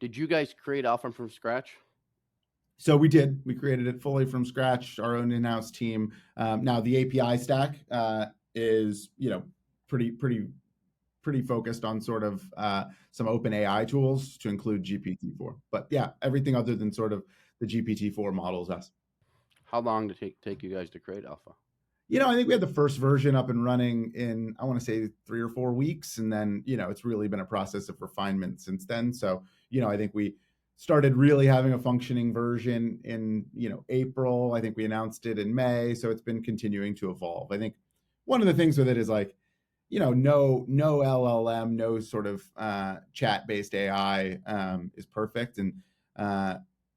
Did 0.00 0.16
you 0.16 0.26
guys 0.26 0.52
create 0.52 0.84
Alpha 0.84 1.12
from 1.12 1.30
scratch? 1.30 1.76
So 2.78 2.96
we 2.96 3.08
did. 3.08 3.40
We 3.44 3.54
created 3.54 3.86
it 3.86 4.02
fully 4.02 4.26
from 4.26 4.44
scratch, 4.44 4.98
our 4.98 5.16
own 5.16 5.32
in-house 5.32 5.70
team. 5.70 6.12
Um, 6.36 6.62
now 6.62 6.80
the 6.80 7.20
API 7.20 7.38
stack 7.38 7.76
uh, 7.90 8.26
is, 8.54 9.10
you 9.16 9.30
know, 9.30 9.42
pretty 9.88 10.10
pretty 10.10 10.46
pretty 11.22 11.42
focused 11.42 11.84
on 11.84 12.00
sort 12.00 12.22
of 12.22 12.42
uh, 12.56 12.84
some 13.10 13.26
OpenAI 13.26 13.88
tools 13.88 14.36
to 14.38 14.48
include 14.48 14.84
GPT-4. 14.84 15.56
But 15.72 15.88
yeah, 15.90 16.10
everything 16.22 16.54
other 16.54 16.76
than 16.76 16.92
sort 16.92 17.12
of 17.12 17.24
the 17.58 17.66
GPT-4 17.66 18.32
models 18.32 18.70
us. 18.70 18.92
How 19.64 19.80
long 19.80 20.06
did 20.06 20.16
it 20.16 20.20
take, 20.20 20.40
take 20.40 20.62
you 20.62 20.72
guys 20.72 20.88
to 20.90 21.00
create 21.00 21.24
Alpha? 21.24 21.50
You 22.08 22.20
know, 22.20 22.28
I 22.28 22.34
think 22.34 22.46
we 22.46 22.54
had 22.54 22.60
the 22.60 22.68
first 22.68 22.98
version 22.98 23.34
up 23.34 23.50
and 23.50 23.64
running 23.64 24.12
in 24.14 24.54
I 24.60 24.64
want 24.64 24.78
to 24.78 24.84
say 24.84 25.08
three 25.26 25.40
or 25.40 25.48
four 25.48 25.72
weeks, 25.72 26.18
and 26.18 26.32
then 26.32 26.62
you 26.64 26.76
know 26.76 26.90
it's 26.90 27.04
really 27.04 27.26
been 27.26 27.40
a 27.40 27.44
process 27.44 27.88
of 27.88 28.00
refinement 28.00 28.60
since 28.60 28.84
then. 28.84 29.12
So 29.12 29.42
you 29.70 29.80
know, 29.80 29.88
I 29.88 29.96
think 29.96 30.12
we 30.14 30.36
started 30.76 31.16
really 31.16 31.46
having 31.46 31.72
a 31.72 31.78
functioning 31.78 32.32
version 32.32 33.00
in 33.04 33.44
you 33.54 33.68
know 33.68 33.84
April. 33.88 34.52
I 34.54 34.60
think 34.60 34.76
we 34.76 34.84
announced 34.84 35.26
it 35.26 35.38
in 35.38 35.54
May, 35.54 35.94
so 35.94 36.10
it's 36.10 36.20
been 36.22 36.42
continuing 36.42 36.94
to 36.96 37.10
evolve. 37.10 37.50
I 37.50 37.58
think 37.58 37.74
one 38.26 38.40
of 38.40 38.46
the 38.46 38.54
things 38.54 38.76
with 38.76 38.88
it 38.88 38.98
is 38.98 39.08
like, 39.08 39.34
you 39.88 39.98
know, 39.98 40.12
no 40.12 40.64
no 40.68 40.98
LLM, 40.98 41.72
no 41.72 41.98
sort 41.98 42.26
of 42.26 42.42
uh, 42.56 42.96
chat 43.12 43.46
based 43.46 43.74
AI 43.74 44.38
um, 44.46 44.90
is 44.94 45.06
perfect, 45.06 45.58
and 45.58 45.72
uh, 46.16 46.56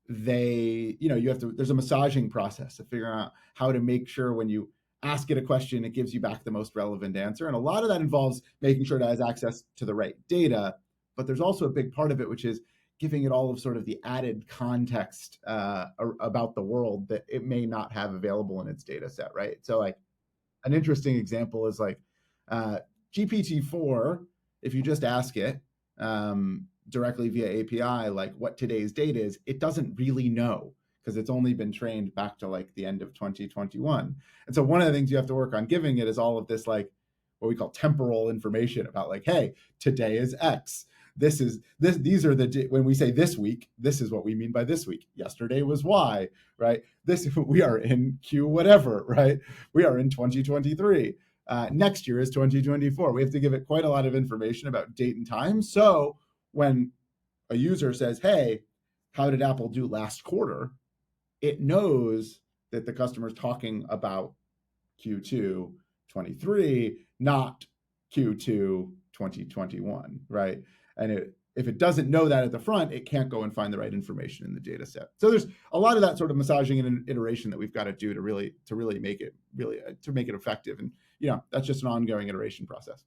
they, 0.10 0.98
you 1.00 1.08
know, 1.08 1.16
you 1.16 1.30
have 1.30 1.40
to. 1.40 1.54
There's 1.54 1.70
a 1.70 1.76
massaging 1.76 2.30
process 2.30 2.80
of 2.80 2.88
figuring 2.90 3.14
out 3.14 3.32
how 3.54 3.72
to 3.72 3.80
make 3.80 4.08
sure 4.08 4.34
when 4.34 4.50
you 4.50 4.70
ask 5.04 5.32
it 5.32 5.38
a 5.38 5.42
question, 5.42 5.86
it 5.86 5.94
gives 5.94 6.14
you 6.14 6.20
back 6.20 6.44
the 6.44 6.52
most 6.52 6.74
relevant 6.76 7.16
answer, 7.16 7.48
and 7.48 7.56
a 7.56 7.60
lot 7.60 7.84
of 7.84 7.90
that 7.90 8.02
involves 8.02 8.42
making 8.62 8.84
sure 8.84 9.00
it 9.00 9.06
has 9.06 9.22
access 9.22 9.64
to 9.78 9.86
the 9.86 9.96
right 9.96 10.16
data. 10.28 10.76
But 11.16 11.28
there's 11.28 11.42
also 11.42 11.66
a 11.66 11.70
big 11.70 11.92
part 11.94 12.12
of 12.12 12.20
it, 12.22 12.30
which 12.30 12.46
is 12.46 12.62
giving 13.00 13.24
it 13.24 13.32
all 13.32 13.50
of 13.50 13.60
sort 13.60 13.78
of 13.78 13.86
the 13.86 14.00
added 14.04 14.48
context 14.48 15.40
uh, 15.48 15.86
about 16.20 16.54
the 16.54 16.62
world 16.62 17.08
that 17.08 17.26
it 17.28 17.46
may 17.46 17.66
not 17.66 17.92
have 17.92 18.14
available 18.14 18.62
in 18.62 18.68
its 18.68 18.84
data 18.84 19.10
set, 19.10 19.32
right? 19.34 19.58
So, 19.62 19.80
like, 19.80 19.98
an 20.66 20.74
interesting 20.74 21.16
example 21.16 21.66
is 21.68 21.80
like 21.80 22.00
uh, 22.50 22.80
GPT-4. 23.16 24.26
If 24.62 24.74
you 24.74 24.82
just 24.82 25.06
ask 25.06 25.38
it 25.38 25.62
um, 25.98 26.68
directly 26.90 27.30
via 27.30 27.62
API, 27.62 28.10
like 28.10 28.36
what 28.38 28.58
today's 28.58 28.92
date 28.92 29.16
is, 29.16 29.40
it 29.46 29.60
doesn't 29.60 29.98
really 29.98 30.28
know 30.28 30.74
because 31.02 31.16
it's 31.16 31.30
only 31.30 31.54
been 31.54 31.72
trained 31.72 32.14
back 32.14 32.38
to 32.40 32.48
like 32.50 32.74
the 32.76 32.86
end 32.86 33.02
of 33.02 33.14
2021. 33.14 34.16
And 34.48 34.56
so, 34.56 34.62
one 34.62 34.82
of 34.82 34.88
the 34.88 34.94
things 34.94 35.10
you 35.10 35.18
have 35.18 35.28
to 35.28 35.36
work 35.36 35.56
on 35.56 35.66
giving 35.66 36.00
it 36.00 36.08
is 36.08 36.18
all 36.18 36.38
of 36.38 36.48
this 36.48 36.68
like 36.68 36.92
what 37.40 37.48
we 37.48 37.56
call 37.56 37.70
temporal 37.70 38.30
information 38.30 38.86
about 38.86 39.08
like, 39.08 39.24
hey, 39.26 39.54
today 39.80 40.18
is 40.18 40.36
X 40.42 40.88
this 41.20 41.42
is 41.42 41.60
this 41.80 41.98
these 41.98 42.26
are 42.26 42.34
the 42.34 42.68
when 42.70 42.84
we 42.84 42.94
say 42.94 43.12
this 43.12 43.38
week 43.38 43.70
this 43.78 44.02
is 44.02 44.12
what 44.12 44.26
we 44.26 44.34
mean 44.34 44.52
by 44.52 44.64
this 44.64 44.88
week. 44.88 45.08
Yesterday 45.16 45.62
was 45.62 45.84
y 45.84 46.28
right? 46.58 46.82
This 47.06 47.28
we 47.36 47.62
are 47.62 47.78
in 47.78 48.18
q 48.24 48.48
whatever 48.48 49.06
right? 49.08 49.40
We 49.74 49.86
are 49.86 50.00
in 50.00 50.10
2023 50.10 51.14
uh, 51.48 51.68
next 51.72 52.08
year 52.08 52.20
is 52.20 52.30
2024 52.30 53.12
we 53.12 53.22
have 53.22 53.32
to 53.32 53.40
give 53.40 53.54
it 53.54 53.68
quite 53.68 53.86
a 53.86 53.90
lot 53.90 54.06
of 54.06 54.16
information 54.16 54.68
about 54.70 54.96
date 54.96 55.16
and 55.16 55.28
time. 55.28 55.62
So 55.62 56.18
when 56.52 56.92
a 57.50 57.56
user 57.56 57.94
says 57.94 58.20
hey 58.20 58.62
how 59.12 59.30
did 59.30 59.42
apple 59.42 59.70
do 59.70 59.88
last 59.88 60.24
quarter? 60.24 60.72
it 61.42 61.62
knows 61.62 62.40
that 62.72 62.86
the 62.86 62.94
customer 62.94 63.28
is 63.28 63.34
talking 63.34 63.86
about 63.90 64.34
q2 65.04 65.72
23 66.10 66.98
not 67.20 67.66
q2 68.16 68.46
2021 68.46 70.20
right 70.30 70.62
and 71.00 71.12
it, 71.12 71.34
if 71.56 71.68
it 71.68 71.78
doesn't 71.78 72.10
know 72.10 72.30
that 72.30 72.44
at 72.44 72.52
the 72.52 72.60
front, 72.60 72.94
it 72.94 73.06
can't 73.06 73.28
go 73.28 73.44
and 73.44 73.54
find 73.54 73.74
the 73.74 73.78
right 73.78 73.94
information 73.94 74.46
in 74.46 74.54
the 74.54 74.60
data 74.60 74.86
set. 74.86 75.08
So 75.18 75.30
there's 75.30 75.48
a 75.74 75.80
lot 75.80 75.96
of 75.96 76.02
that 76.04 76.18
sort 76.18 76.32
of 76.32 76.38
massaging 76.38 76.80
and 76.80 77.10
iteration 77.10 77.50
that 77.50 77.58
we've 77.58 77.74
got 77.74 77.86
to 77.86 77.92
do 77.92 78.14
to 78.14 78.22
really 78.22 78.54
to 78.68 78.76
really 78.76 79.00
make 79.00 79.20
it 79.20 79.34
really 79.56 79.80
uh, 79.82 79.94
to 80.04 80.12
make 80.12 80.30
it 80.30 80.36
effective. 80.36 80.80
And 80.80 80.92
you 81.20 81.30
know 81.30 81.44
that's 81.52 81.66
just 81.66 81.82
an 81.82 81.90
ongoing 81.90 82.30
iteration 82.30 82.68
process. 82.68 83.04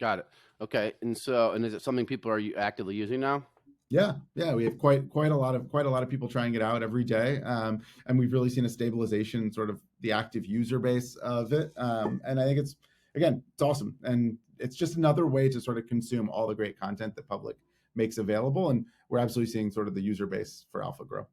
Got 0.00 0.20
it. 0.20 0.26
Okay. 0.60 0.92
And 1.02 1.16
so, 1.16 1.52
and 1.52 1.64
is 1.64 1.74
it 1.74 1.82
something 1.82 2.06
people 2.06 2.30
are 2.30 2.40
actively 2.56 2.94
using 2.94 3.20
now? 3.20 3.44
Yeah, 3.90 4.14
yeah, 4.34 4.54
we 4.54 4.64
have 4.64 4.78
quite 4.78 5.08
quite 5.10 5.30
a 5.30 5.36
lot 5.36 5.54
of 5.54 5.70
quite 5.70 5.86
a 5.86 5.90
lot 5.90 6.02
of 6.02 6.08
people 6.08 6.26
trying 6.26 6.54
it 6.54 6.62
out 6.62 6.82
every 6.82 7.04
day, 7.04 7.40
um, 7.42 7.82
and 8.06 8.18
we've 8.18 8.32
really 8.32 8.48
seen 8.48 8.64
a 8.64 8.68
stabilization 8.68 9.52
sort 9.52 9.70
of 9.70 9.82
the 10.00 10.10
active 10.10 10.46
user 10.46 10.78
base 10.78 11.16
of 11.16 11.52
it. 11.52 11.72
Um, 11.76 12.20
and 12.24 12.40
I 12.40 12.44
think 12.44 12.58
it's 12.58 12.76
again, 13.14 13.42
it's 13.52 13.62
awesome, 13.62 13.94
and 14.02 14.38
it's 14.58 14.76
just 14.76 14.96
another 14.96 15.26
way 15.26 15.48
to 15.48 15.60
sort 15.60 15.78
of 15.78 15.86
consume 15.86 16.28
all 16.28 16.46
the 16.46 16.54
great 16.54 16.78
content 16.78 17.14
that 17.16 17.28
public 17.28 17.56
makes 17.94 18.18
available 18.18 18.70
and 18.70 18.84
we're 19.08 19.18
absolutely 19.18 19.50
seeing 19.50 19.70
sort 19.70 19.88
of 19.88 19.94
the 19.94 20.00
user 20.00 20.26
base 20.26 20.66
for 20.70 20.82
alpha 20.82 21.04
grow. 21.04 21.26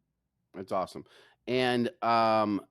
That's 0.53 0.71
awesome. 0.71 1.05
And 1.47 1.89
um 2.01 2.61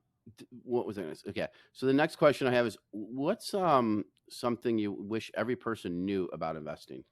what 0.63 0.87
was 0.87 0.99
it 0.99 1.23
okay. 1.29 1.49
So 1.73 1.87
the 1.87 1.93
next 1.93 2.17
question 2.17 2.47
i 2.47 2.53
have 2.53 2.67
is 2.67 2.77
what's 2.93 3.55
um 3.55 4.05
something 4.29 4.79
you 4.79 4.93
wish 4.93 5.31
every 5.37 5.57
person 5.57 6.05
knew 6.05 6.29
about 6.33 6.57
investing? 6.57 7.05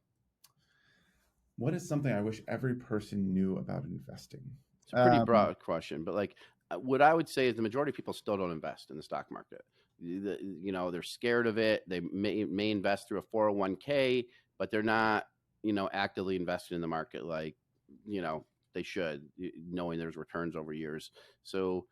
What 1.56 1.74
is 1.74 1.88
something 1.88 2.12
i 2.12 2.20
wish 2.20 2.42
every 2.48 2.76
person 2.76 3.32
knew 3.32 3.56
about 3.56 3.84
investing? 3.84 4.42
It's 4.84 4.92
a 4.92 5.02
pretty 5.02 5.18
um, 5.18 5.24
broad 5.24 5.58
question 5.58 6.04
but 6.04 6.14
like 6.14 6.36
uh, 6.70 6.76
what 6.76 7.02
i 7.02 7.12
would 7.12 7.28
say 7.28 7.48
is 7.48 7.56
the 7.56 7.62
majority 7.62 7.90
of 7.90 7.96
people 7.96 8.14
still 8.14 8.36
don't 8.36 8.52
invest 8.52 8.90
in 8.90 8.96
the 8.96 9.02
stock 9.02 9.26
market 9.30 9.62
the, 10.00 10.38
you 10.62 10.72
know 10.72 10.90
they're 10.90 11.02
scared 11.02 11.46
of 11.46 11.58
it 11.58 11.82
they 11.88 12.00
may, 12.00 12.44
may 12.44 12.70
invest 12.70 13.08
through 13.08 13.18
a 13.18 13.36
401k 13.36 14.26
but 14.58 14.70
they're 14.70 14.82
not 14.82 15.24
you 15.62 15.72
know 15.72 15.88
actively 15.92 16.36
invested 16.36 16.74
in 16.74 16.80
the 16.80 16.86
market 16.86 17.24
like 17.24 17.56
you 18.06 18.22
know 18.22 18.44
they 18.74 18.82
should 18.82 19.22
knowing 19.68 19.98
there's 19.98 20.16
returns 20.16 20.54
over 20.54 20.72
years. 20.72 21.10
So 21.42 21.86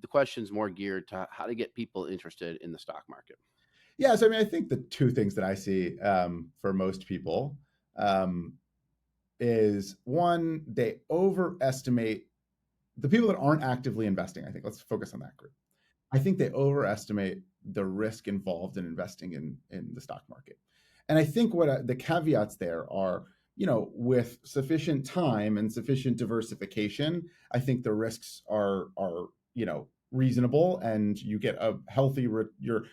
the 0.00 0.06
question 0.06 0.42
is 0.42 0.52
more 0.52 0.68
geared 0.68 1.08
to 1.08 1.26
how 1.30 1.46
to 1.46 1.54
get 1.54 1.74
people 1.74 2.06
interested 2.06 2.58
in 2.62 2.70
the 2.70 2.78
stock 2.78 3.04
market. 3.08 3.36
Yeah 3.98 4.14
so 4.14 4.26
i 4.26 4.28
mean 4.28 4.40
i 4.40 4.44
think 4.44 4.68
the 4.68 4.84
two 4.90 5.10
things 5.10 5.34
that 5.34 5.44
i 5.44 5.54
see 5.54 5.98
um, 6.00 6.50
for 6.60 6.74
most 6.74 7.06
people 7.06 7.56
um, 7.96 8.52
is 9.40 9.96
one 10.04 10.62
they 10.66 10.96
overestimate 11.10 12.26
the 12.98 13.08
people 13.08 13.26
that 13.28 13.38
aren't 13.38 13.62
actively 13.62 14.04
investing 14.04 14.44
i 14.44 14.50
think. 14.50 14.64
Let's 14.64 14.82
focus 14.82 15.14
on 15.14 15.20
that 15.20 15.34
group 15.38 15.52
I 16.12 16.18
think 16.18 16.38
they 16.38 16.50
overestimate 16.50 17.40
the 17.72 17.84
risk 17.84 18.28
involved 18.28 18.76
in 18.76 18.86
investing 18.86 19.32
in 19.32 19.56
in 19.70 19.90
the 19.94 20.00
stock 20.00 20.22
market. 20.28 20.58
And 21.08 21.18
I 21.18 21.24
think 21.24 21.54
what 21.54 21.68
I, 21.68 21.80
the 21.82 21.94
caveats 21.94 22.56
there 22.56 22.90
are, 22.92 23.24
you 23.56 23.66
know, 23.66 23.90
with 23.92 24.38
sufficient 24.44 25.06
time 25.06 25.58
and 25.58 25.72
sufficient 25.72 26.16
diversification, 26.16 27.28
I 27.52 27.60
think 27.60 27.82
the 27.82 27.92
risks 27.92 28.42
are 28.48 28.88
are 28.96 29.26
you 29.54 29.66
know 29.66 29.88
reasonable, 30.12 30.78
and 30.78 31.20
you 31.20 31.38
get 31.38 31.56
a 31.56 31.78
healthy. 31.88 32.26
Re- 32.26 32.44
you're 32.60 32.84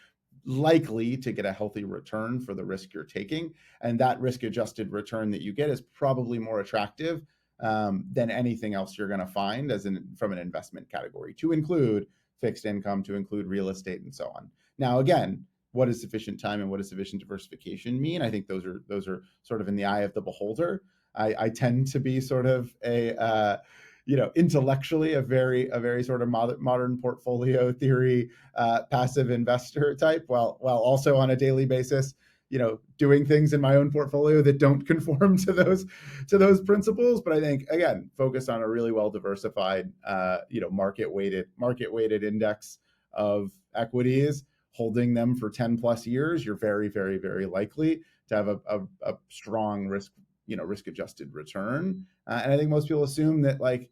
likely 0.45 1.15
to 1.15 1.31
get 1.31 1.45
a 1.45 1.53
healthy 1.53 1.85
return 1.85 2.37
for 2.39 2.53
the 2.53 2.65
risk 2.65 2.93
you're 2.93 3.03
taking, 3.03 3.53
and 3.81 3.99
that 3.99 4.19
risk 4.19 4.43
adjusted 4.43 4.91
return 4.91 5.31
that 5.31 5.41
you 5.41 5.53
get 5.53 5.69
is 5.69 5.81
probably 5.81 6.37
more 6.37 6.59
attractive 6.59 7.21
um, 7.61 8.03
than 8.11 8.29
anything 8.29 8.73
else 8.73 8.97
you're 8.97 9.07
going 9.07 9.19
to 9.19 9.27
find 9.27 9.71
as 9.71 9.85
an 9.85 10.05
from 10.17 10.31
an 10.31 10.39
investment 10.39 10.89
category. 10.89 11.33
To 11.35 11.51
include 11.51 12.07
fixed 12.43 12.65
income 12.65 13.01
to 13.03 13.15
include 13.15 13.47
real 13.47 13.69
estate 13.69 14.01
and 14.01 14.13
so 14.13 14.25
on. 14.35 14.49
Now, 14.77 14.99
again, 14.99 15.45
what 15.71 15.85
does 15.85 16.01
sufficient 16.01 16.41
time 16.41 16.59
and 16.59 16.69
what 16.69 16.77
does 16.77 16.89
sufficient 16.89 17.21
diversification 17.21 18.01
mean? 18.01 18.21
I 18.21 18.29
think 18.29 18.47
those 18.47 18.65
are 18.65 18.83
those 18.87 19.07
are 19.07 19.23
sort 19.43 19.61
of 19.61 19.67
in 19.69 19.75
the 19.75 19.85
eye 19.85 20.01
of 20.01 20.13
the 20.13 20.21
beholder. 20.21 20.83
I, 21.15 21.35
I 21.39 21.49
tend 21.49 21.87
to 21.87 21.99
be 21.99 22.19
sort 22.19 22.45
of 22.45 22.75
a 22.83 23.15
uh, 23.15 23.57
you 24.05 24.17
know 24.17 24.31
intellectually 24.35 25.13
a 25.13 25.21
very 25.21 25.69
a 25.69 25.79
very 25.79 26.03
sort 26.03 26.21
of 26.21 26.27
modern, 26.27 26.61
modern 26.61 26.99
portfolio 26.99 27.71
theory 27.71 28.29
uh, 28.55 28.81
passive 28.91 29.31
investor 29.31 29.95
type, 29.95 30.25
while 30.27 30.57
while 30.59 30.77
also 30.77 31.15
on 31.15 31.31
a 31.31 31.35
daily 31.35 31.65
basis 31.65 32.13
you 32.53 32.59
know 32.59 32.79
doing 32.99 33.25
things 33.25 33.51
in 33.53 33.59
my 33.59 33.75
own 33.77 33.89
portfolio 33.89 34.43
that 34.43 34.59
don't 34.59 34.85
conform 34.93 35.35
to 35.37 35.51
those 35.51 35.87
to 36.27 36.37
those 36.37 36.61
principles. 36.61 37.19
But 37.19 37.33
i 37.33 37.41
think 37.41 37.65
again 37.71 38.11
focus 38.15 38.47
on 38.47 38.61
a 38.61 38.67
really 38.67 38.91
well 38.91 39.09
diversified 39.09 39.91
uh, 40.05 40.37
you 40.49 40.61
know 40.61 40.69
market 40.69 41.11
weighted 41.11 41.47
market 41.57 41.91
weighted 41.91 42.23
index 42.23 42.77
of 43.13 43.51
equities 43.73 44.43
holding 44.71 45.13
them 45.13 45.35
for 45.35 45.49
10 45.49 45.77
plus 45.77 46.05
years. 46.05 46.45
You're 46.45 46.55
very 46.55 46.89
very 46.89 47.17
very 47.17 47.47
likely 47.47 48.01
to 48.29 48.35
have 48.35 48.47
a, 48.47 48.59
a, 48.69 48.81
a 49.01 49.13
strong 49.29 49.87
risk 49.87 50.11
you 50.45 50.55
know 50.55 50.63
risk 50.63 50.85
adjusted 50.85 51.33
return. 51.33 52.05
Uh, 52.27 52.41
and 52.43 52.53
i 52.53 52.57
think 52.57 52.69
most 52.69 52.87
people 52.87 53.03
assume 53.03 53.41
that 53.41 53.59
like 53.59 53.89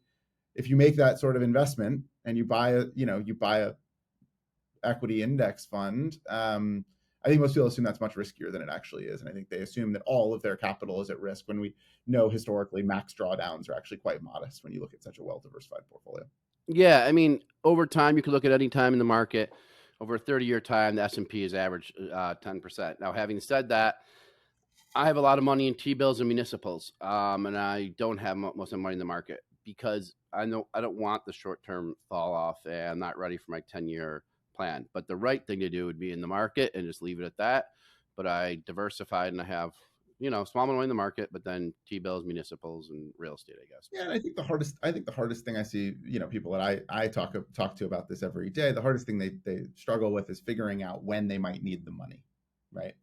if 0.54 0.68
you 0.70 0.76
make 0.76 0.94
that 0.94 1.18
sort 1.18 1.34
of 1.34 1.42
investment 1.42 2.00
and 2.26 2.38
you 2.38 2.44
buy 2.44 2.70
a 2.70 2.84
you 2.94 3.06
know 3.06 3.18
you 3.18 3.34
buy 3.34 3.58
a 3.58 3.72
equity 4.84 5.22
index 5.22 5.66
fund 5.66 6.18
um, 6.28 6.84
I 7.24 7.28
think 7.28 7.40
most 7.40 7.54
people 7.54 7.68
assume 7.68 7.84
that's 7.84 8.00
much 8.00 8.14
riskier 8.14 8.50
than 8.50 8.62
it 8.62 8.68
actually 8.70 9.04
is. 9.04 9.20
And 9.20 9.30
I 9.30 9.32
think 9.32 9.48
they 9.48 9.58
assume 9.58 9.92
that 9.92 10.02
all 10.06 10.34
of 10.34 10.42
their 10.42 10.56
capital 10.56 11.00
is 11.00 11.10
at 11.10 11.20
risk 11.20 11.46
when 11.46 11.60
we 11.60 11.72
know 12.06 12.28
historically 12.28 12.82
max 12.82 13.14
drawdowns 13.14 13.68
are 13.68 13.74
actually 13.74 13.98
quite 13.98 14.22
modest 14.22 14.64
when 14.64 14.72
you 14.72 14.80
look 14.80 14.92
at 14.92 15.02
such 15.02 15.18
a 15.18 15.22
well 15.22 15.40
diversified 15.40 15.82
portfolio. 15.88 16.24
Yeah, 16.66 17.04
I 17.04 17.12
mean, 17.12 17.40
over 17.64 17.86
time, 17.86 18.16
you 18.16 18.22
could 18.22 18.32
look 18.32 18.44
at 18.44 18.52
any 18.52 18.68
time 18.68 18.92
in 18.92 18.98
the 18.98 19.04
market. 19.04 19.52
Over 20.00 20.16
a 20.16 20.18
30 20.18 20.44
year 20.44 20.60
time, 20.60 20.96
the 20.96 21.02
S&P 21.02 21.44
is 21.44 21.54
averaged 21.54 21.92
uh, 22.12 22.34
10%. 22.44 22.98
Now, 23.00 23.12
having 23.12 23.38
said 23.38 23.68
that, 23.68 23.96
I 24.94 25.06
have 25.06 25.16
a 25.16 25.20
lot 25.20 25.38
of 25.38 25.44
money 25.44 25.68
in 25.68 25.74
T-bills 25.74 26.20
and 26.20 26.28
municipals, 26.28 26.92
um, 27.00 27.46
and 27.46 27.56
I 27.56 27.92
don't 27.98 28.18
have 28.18 28.36
most 28.36 28.72
of 28.72 28.78
my 28.78 28.82
money 28.82 28.94
in 28.94 28.98
the 28.98 29.04
market 29.04 29.40
because 29.64 30.14
I 30.32 30.44
know 30.44 30.66
I 30.74 30.80
don't 30.80 30.96
want 30.96 31.24
the 31.24 31.32
short 31.32 31.64
term 31.64 31.94
fall 32.08 32.34
off, 32.34 32.58
and 32.66 32.90
I'm 32.90 32.98
not 32.98 33.16
ready 33.16 33.36
for 33.36 33.52
my 33.52 33.62
10 33.70 33.88
year 33.88 34.24
plan. 34.54 34.86
But 34.92 35.06
the 35.06 35.16
right 35.16 35.44
thing 35.46 35.60
to 35.60 35.68
do 35.68 35.86
would 35.86 35.98
be 35.98 36.12
in 36.12 36.20
the 36.20 36.26
market 36.26 36.72
and 36.74 36.86
just 36.86 37.02
leave 37.02 37.20
it 37.20 37.24
at 37.24 37.36
that. 37.38 37.66
But 38.16 38.26
I 38.26 38.58
diversified 38.66 39.32
and 39.32 39.40
I 39.40 39.44
have, 39.44 39.72
you 40.18 40.30
know, 40.30 40.44
small 40.44 40.66
money 40.66 40.82
in 40.82 40.88
the 40.88 40.94
market, 40.94 41.30
but 41.32 41.44
then 41.44 41.72
T 41.86 41.98
bills, 41.98 42.24
municipals, 42.24 42.90
and 42.90 43.12
real 43.18 43.34
estate, 43.34 43.56
I 43.60 43.66
guess. 43.66 43.88
Yeah, 43.92 44.12
I 44.12 44.18
think 44.18 44.36
the 44.36 44.42
hardest, 44.42 44.76
I 44.82 44.92
think 44.92 45.06
the 45.06 45.12
hardest 45.12 45.44
thing 45.44 45.56
I 45.56 45.62
see, 45.62 45.94
you 46.04 46.20
know, 46.20 46.26
people 46.26 46.52
that 46.52 46.60
I 46.60 46.80
I 46.88 47.08
talk 47.08 47.34
talk 47.54 47.74
to 47.76 47.86
about 47.86 48.08
this 48.08 48.22
every 48.22 48.50
day, 48.50 48.72
the 48.72 48.82
hardest 48.82 49.06
thing 49.06 49.18
they 49.18 49.32
they 49.44 49.64
struggle 49.74 50.12
with 50.12 50.30
is 50.30 50.40
figuring 50.40 50.82
out 50.82 51.02
when 51.02 51.26
they 51.26 51.38
might 51.38 51.62
need 51.62 51.84
the 51.84 51.90
money, 51.90 52.22
right? 52.72 52.94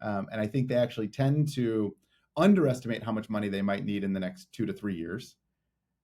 Um, 0.00 0.28
and 0.32 0.40
I 0.40 0.46
think 0.46 0.68
they 0.68 0.76
actually 0.76 1.08
tend 1.08 1.52
to 1.54 1.96
underestimate 2.36 3.02
how 3.02 3.12
much 3.12 3.30
money 3.30 3.48
they 3.48 3.62
might 3.62 3.84
need 3.84 4.04
in 4.04 4.12
the 4.12 4.20
next 4.20 4.52
two 4.52 4.66
to 4.66 4.72
three 4.72 4.96
years. 4.96 5.36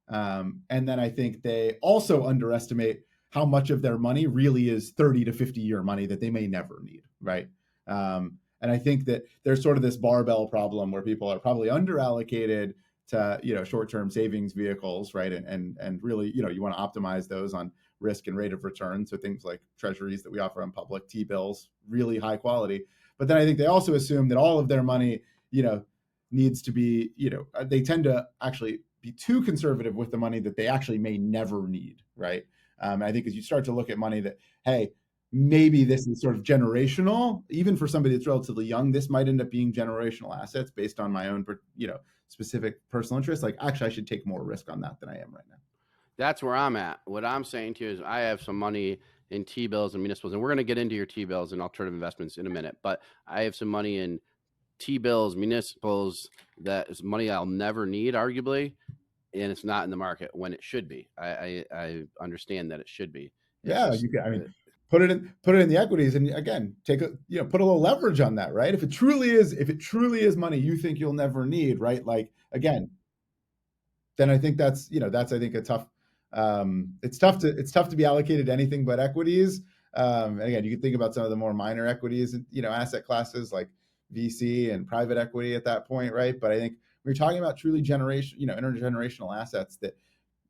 Um, 0.09 0.63
and 0.71 0.89
then 0.89 0.99
I 0.99 1.09
think 1.09 1.43
they 1.43 1.79
also 1.83 2.27
underestimate 2.27 3.03
how 3.31 3.45
much 3.45 3.71
of 3.71 3.83
their 3.83 3.99
money 3.99 4.27
really 4.27 4.69
is 4.69 4.91
30 4.91 5.25
to 5.25 5.33
50 5.33 5.61
year 5.61 5.83
money 5.83 6.07
that 6.07 6.21
they 6.21 6.31
may 6.31 6.47
never 6.47 6.81
need, 6.83 7.03
right? 7.21 7.49
Um, 7.87 8.39
and 8.61 8.71
I 8.71 8.79
think 8.79 9.07
that 9.07 9.23
there's 9.43 9.63
sort 9.63 9.77
of 9.77 9.83
this 9.83 9.97
barbell 9.97 10.47
problem 10.47 10.91
where 10.91 11.03
people 11.03 11.29
are 11.29 11.39
probably 11.39 11.69
underallocated 11.69 12.75
to 13.09 13.41
you 13.43 13.55
know 13.55 13.65
short-term 13.65 14.11
savings 14.11 14.53
vehicles, 14.53 15.15
right? 15.15 15.33
And 15.33 15.47
and 15.47 15.77
and 15.81 16.03
really, 16.03 16.31
you 16.31 16.43
know, 16.43 16.49
you 16.49 16.63
want 16.63 16.77
to 16.77 17.01
optimize 17.01 17.27
those 17.27 17.55
on 17.55 17.73
risk 17.99 18.27
and 18.27 18.37
rate 18.37 18.53
of 18.53 18.65
return. 18.65 19.07
So 19.07 19.17
things 19.17 19.45
like 19.45 19.61
treasuries 19.79 20.23
that 20.23 20.31
we 20.31 20.39
offer 20.39 20.63
on 20.63 20.73
public 20.73 21.09
T 21.09 21.25
bills, 21.25 21.69
really 21.89 22.19
high 22.19 22.37
quality. 22.37 22.85
But 23.19 23.29
then 23.29 23.37
I 23.37 23.45
think 23.45 23.59
they 23.59 23.67
also 23.67 23.95
assume 23.95 24.29
that 24.29 24.39
all 24.39 24.59
of 24.59 24.69
their 24.69 24.83
money, 24.83 25.23
you 25.51 25.63
know, 25.63 25.85
needs 26.31 26.63
to 26.63 26.73
be, 26.73 27.11
you 27.17 27.31
know, 27.31 27.47
uh, 27.55 27.65
they 27.65 27.83
tend 27.83 28.05
to 28.05 28.27
actually 28.41 28.81
be 29.03 29.13
too 29.13 29.43
conservative 29.43 29.95
with 29.95 30.11
the 30.11 30.17
money 30.17 30.41
that 30.41 30.57
they 30.57 30.67
actually 30.67 30.99
may 30.99 31.19
never 31.19 31.67
need, 31.67 32.03
right? 32.17 32.45
Um, 32.81 33.03
I 33.03 33.13
think 33.13 33.27
as 33.27 33.35
you 33.35 33.43
start 33.43 33.65
to 33.67 33.73
look 33.73 33.91
at 33.91 33.99
money 33.99 34.21
that, 34.21 34.39
hey, 34.65 34.91
maybe 35.33 35.85
this 35.85 36.07
is 36.07 36.21
sort 36.21 36.35
of 36.35 36.43
generational, 36.43 37.43
even 37.51 37.77
for 37.77 37.87
somebody 37.87 38.15
that's 38.15 38.27
relatively 38.27 38.65
young, 38.65 38.91
this 38.91 39.09
might 39.09 39.29
end 39.29 39.41
up 39.41 39.51
being 39.51 39.73
generational 39.73 40.37
assets 40.37 40.71
based 40.71 40.99
on 40.99 41.13
my 41.13 41.29
own, 41.29 41.45
you 41.77 41.87
know, 41.87 41.99
specific 42.29 42.81
personal 42.91 43.19
interest. 43.19 43.43
Like, 43.43 43.57
actually, 43.61 43.87
I 43.89 43.91
should 43.91 44.07
take 44.07 44.27
more 44.27 44.43
risk 44.43 44.71
on 44.71 44.81
that 44.81 44.99
than 45.01 45.09
I 45.09 45.19
am 45.19 45.33
right 45.35 45.45
now. 45.49 45.57
That's 46.17 46.43
where 46.43 46.57
I'm 46.57 46.77
at. 46.77 47.01
What 47.05 47.25
I'm 47.25 47.45
saying 47.45 47.75
to 47.75 47.85
you 47.85 47.91
is, 47.91 48.01
I 48.01 48.21
have 48.21 48.43
some 48.43 48.59
money 48.59 48.99
in 49.31 49.45
T 49.45 49.67
bills 49.67 49.95
and 49.95 50.03
municipals, 50.03 50.33
and 50.33 50.43
we're 50.43 50.49
going 50.49 50.59
to 50.59 50.65
get 50.65 50.79
into 50.79 50.95
your 50.95 51.07
T 51.07 51.25
bills 51.25 51.53
and 51.53 51.63
alternative 51.63 51.95
investments 51.95 52.37
in 52.37 52.47
a 52.47 52.51
minute. 52.51 52.77
But 52.83 53.01
I 53.27 53.43
have 53.43 53.55
some 53.55 53.69
money 53.69 53.99
in 53.99 54.21
T 54.79 54.99
bills, 54.99 55.37
municipals 55.37 56.29
that 56.61 56.91
is 56.91 57.03
money 57.03 57.31
I'll 57.31 57.47
never 57.47 57.87
need, 57.87 58.15
arguably, 58.15 58.73
and 59.35 59.53
it's 59.53 59.65
not 59.65 59.85
in 59.85 59.91
the 59.91 59.97
market 59.97 60.31
when 60.33 60.53
it 60.53 60.63
should 60.63 60.89
be. 60.89 61.09
I 61.19 61.29
I, 61.29 61.65
I 61.75 62.03
understand 62.21 62.71
that 62.71 62.81
it 62.81 62.89
should 62.89 63.13
be. 63.13 63.33
It's 63.63 63.75
yeah, 63.75 63.91
just, 63.91 64.03
you 64.03 64.11
can. 64.11 64.21
I 64.21 64.31
mean, 64.31 64.55
put 64.91 65.03
it 65.03 65.11
in 65.11 65.33
put 65.43 65.55
it 65.55 65.61
in 65.61 65.69
the 65.69 65.77
equities, 65.77 66.15
and 66.15 66.29
again, 66.35 66.75
take 66.85 67.03
a 67.03 67.11
you 67.29 67.39
know 67.39 67.45
put 67.45 67.61
a 67.61 67.65
little 67.65 67.81
leverage 67.81 68.21
on 68.21 68.35
that, 68.37 68.53
right? 68.53 68.75
If 68.75 68.83
it 68.83 68.91
truly 68.91 69.31
is 69.31 69.53
if 69.53 69.71
it 69.71 69.81
truly 69.81 70.21
is 70.21 70.37
money 70.37 70.59
you 70.59 70.77
think 70.77 70.99
you'll 70.99 71.13
never 71.13 71.47
need, 71.47 71.81
right? 71.81 72.05
Like 72.05 72.33
again, 72.53 72.91
then 74.17 74.31
I 74.31 74.39
think 74.39 74.57
that's 74.57 74.91
you 74.91 75.01
know 75.01 75.11
that's 75.11 75.33
I 75.33 75.39
think 75.39 75.55
a 75.55 75.63
tough. 75.63 75.87
Um, 76.33 76.95
it's 77.03 77.19
tough 77.19 77.39
to 77.39 77.49
it's 77.49 77.73
tough 77.73 77.89
to 77.89 77.97
be 77.97 78.05
allocated 78.05 78.47
to 78.47 78.53
anything 78.53 78.85
but 78.85 79.01
equities. 79.01 79.63
Um, 79.95 80.39
and 80.39 80.49
again, 80.49 80.65
you 80.65 80.71
can 80.71 80.81
think 80.81 80.95
about 80.95 81.15
some 81.15 81.25
of 81.25 81.31
the 81.31 81.37
more 81.37 81.53
minor 81.53 81.87
equities, 81.87 82.37
you 82.53 82.63
know, 82.63 82.71
asset 82.71 83.05
classes 83.05 83.53
like 83.53 83.69
VC 84.15 84.73
and 84.73 84.87
private 84.87 85.19
equity 85.19 85.55
at 85.55 85.65
that 85.65 85.87
point, 85.87 86.13
right? 86.13 86.39
But 86.39 86.53
I 86.53 86.59
think 86.59 86.75
we're 87.05 87.15
talking 87.15 87.39
about 87.39 87.57
truly 87.57 87.81
generation, 87.81 88.39
you 88.39 88.47
know, 88.47 88.55
intergenerational 88.55 89.37
assets 89.37 89.77
that, 89.77 89.97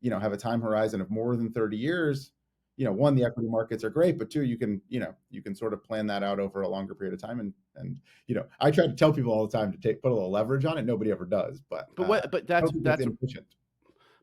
you 0.01 0.11
know, 0.11 0.19
have 0.19 0.33
a 0.33 0.37
time 0.37 0.61
horizon 0.61 1.01
of 1.01 1.11
more 1.11 1.37
than 1.37 1.53
30 1.53 1.77
years. 1.77 2.33
You 2.77 2.87
know, 2.87 2.93
one, 2.93 3.15
the 3.15 3.25
equity 3.25 3.49
markets 3.49 3.85
are 3.85 3.91
great, 3.91 4.19
but 4.19 4.31
two, 4.31 4.43
you 4.43 4.57
can, 4.57 4.81
you 4.89 5.01
know, 5.01 5.15
you 5.31 5.43
can 5.43 5.55
sort 5.55 5.75
of 5.75 5.85
plan 5.85 6.07
that 6.07 6.23
out 6.23 6.41
over 6.41 6.63
a 6.63 6.69
longer 6.69 6.95
period 6.95 7.13
of 7.13 7.21
time. 7.21 7.41
And 7.41 7.53
and 7.77 8.01
you 8.27 8.35
know, 8.35 8.47
I 8.61 8.71
try 8.71 8.87
to 8.87 8.95
tell 8.95 9.13
people 9.13 9.33
all 9.33 9.47
the 9.47 9.57
time 9.57 9.71
to 9.73 9.79
take 9.79 10.01
put 10.01 10.13
a 10.13 10.15
little 10.15 10.31
leverage 10.31 10.65
on 10.65 10.79
it. 10.79 10.87
Nobody 10.87 11.11
ever 11.11 11.27
does, 11.27 11.61
but 11.69 11.89
but 11.95 12.09
what? 12.09 12.25
Uh, 12.25 12.29
but 12.33 12.47
that's 12.47 12.71
that's 12.83 13.03
inefficient. 13.03 13.47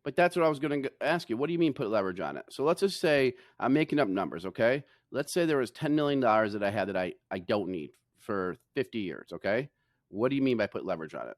But 0.04 0.16
that's 0.16 0.38
what 0.38 0.46
I 0.46 0.50
was 0.50 0.60
going 0.60 0.84
to 0.84 0.92
ask 1.02 1.30
you. 1.30 1.36
What 1.36 1.48
do 1.48 1.54
you 1.54 1.60
mean 1.60 1.74
put 1.74 1.90
leverage 1.90 2.22
on 2.22 2.38
it? 2.38 2.46
So 2.50 2.64
let's 2.64 2.80
just 2.80 3.02
say 3.02 3.34
I'm 3.60 3.74
making 3.74 4.00
up 4.00 4.08
numbers, 4.08 4.46
okay? 4.46 4.86
Let's 5.12 5.34
say 5.34 5.46
there 5.46 5.58
was 5.58 5.70
$10 5.72 5.92
million 5.92 6.22
that 6.22 6.64
I 6.64 6.72
had 6.72 6.88
that 6.88 6.96
I, 6.96 7.12
I 7.30 7.40
don't 7.40 7.68
need 7.68 7.92
for 8.18 8.56
50 8.76 9.00
years. 9.00 9.34
Okay. 9.34 9.68
What 10.08 10.30
do 10.30 10.38
you 10.38 10.42
mean 10.42 10.56
by 10.56 10.68
put 10.68 10.86
leverage 10.86 11.14
on 11.14 11.28
it? 11.28 11.36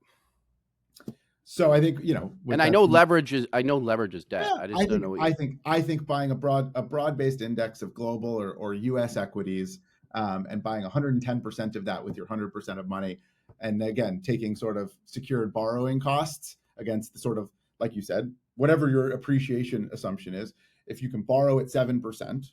So 1.44 1.72
I 1.72 1.82
think 1.82 2.00
you 2.04 2.14
know, 2.14 2.32
and 2.52 2.62
I 2.62 2.70
know 2.70 2.84
leverage 2.84 3.34
is 3.34 3.48
I 3.54 3.64
know 3.64 3.78
leverage 3.78 4.14
is 4.14 4.24
debt. 4.24 4.46
Yeah, 4.46 4.62
I 4.62 4.68
just 4.68 4.82
I 4.82 4.86
don't 4.86 5.02
know. 5.02 5.20
I 5.20 5.34
think 5.34 5.56
I 5.66 5.82
think 5.82 6.06
buying 6.06 6.30
a 6.30 6.36
broad 6.36 6.72
a 6.76 6.84
broad 6.84 7.18
based 7.18 7.42
index 7.42 7.82
of 7.82 7.94
global 7.94 8.30
or, 8.40 8.54
or 8.54 8.76
U.S. 8.76 9.18
equities 9.18 9.80
um, 10.14 10.46
and 10.50 10.62
buying 10.62 10.84
110 10.84 11.42
percent 11.42 11.76
of 11.76 11.86
that 11.86 12.04
with 12.04 12.16
your 12.16 12.28
100 12.28 12.54
percent 12.54 12.80
of 12.80 12.88
money, 12.88 13.20
and 13.62 13.82
again 13.82 14.22
taking 14.24 14.56
sort 14.56 14.78
of 14.78 14.94
secured 15.06 15.52
borrowing 15.52 16.00
costs 16.00 16.58
against 16.78 17.14
the 17.14 17.20
sort 17.20 17.40
of 17.40 17.50
like 17.80 17.96
you 17.96 18.04
said, 18.04 18.32
whatever 18.56 18.88
your 18.88 19.10
appreciation 19.12 19.90
assumption 19.92 20.36
is. 20.36 20.54
If 20.86 21.02
you 21.02 21.10
can 21.10 21.24
borrow 21.24 21.60
at 21.60 21.72
seven 21.72 22.00
percent, 22.00 22.52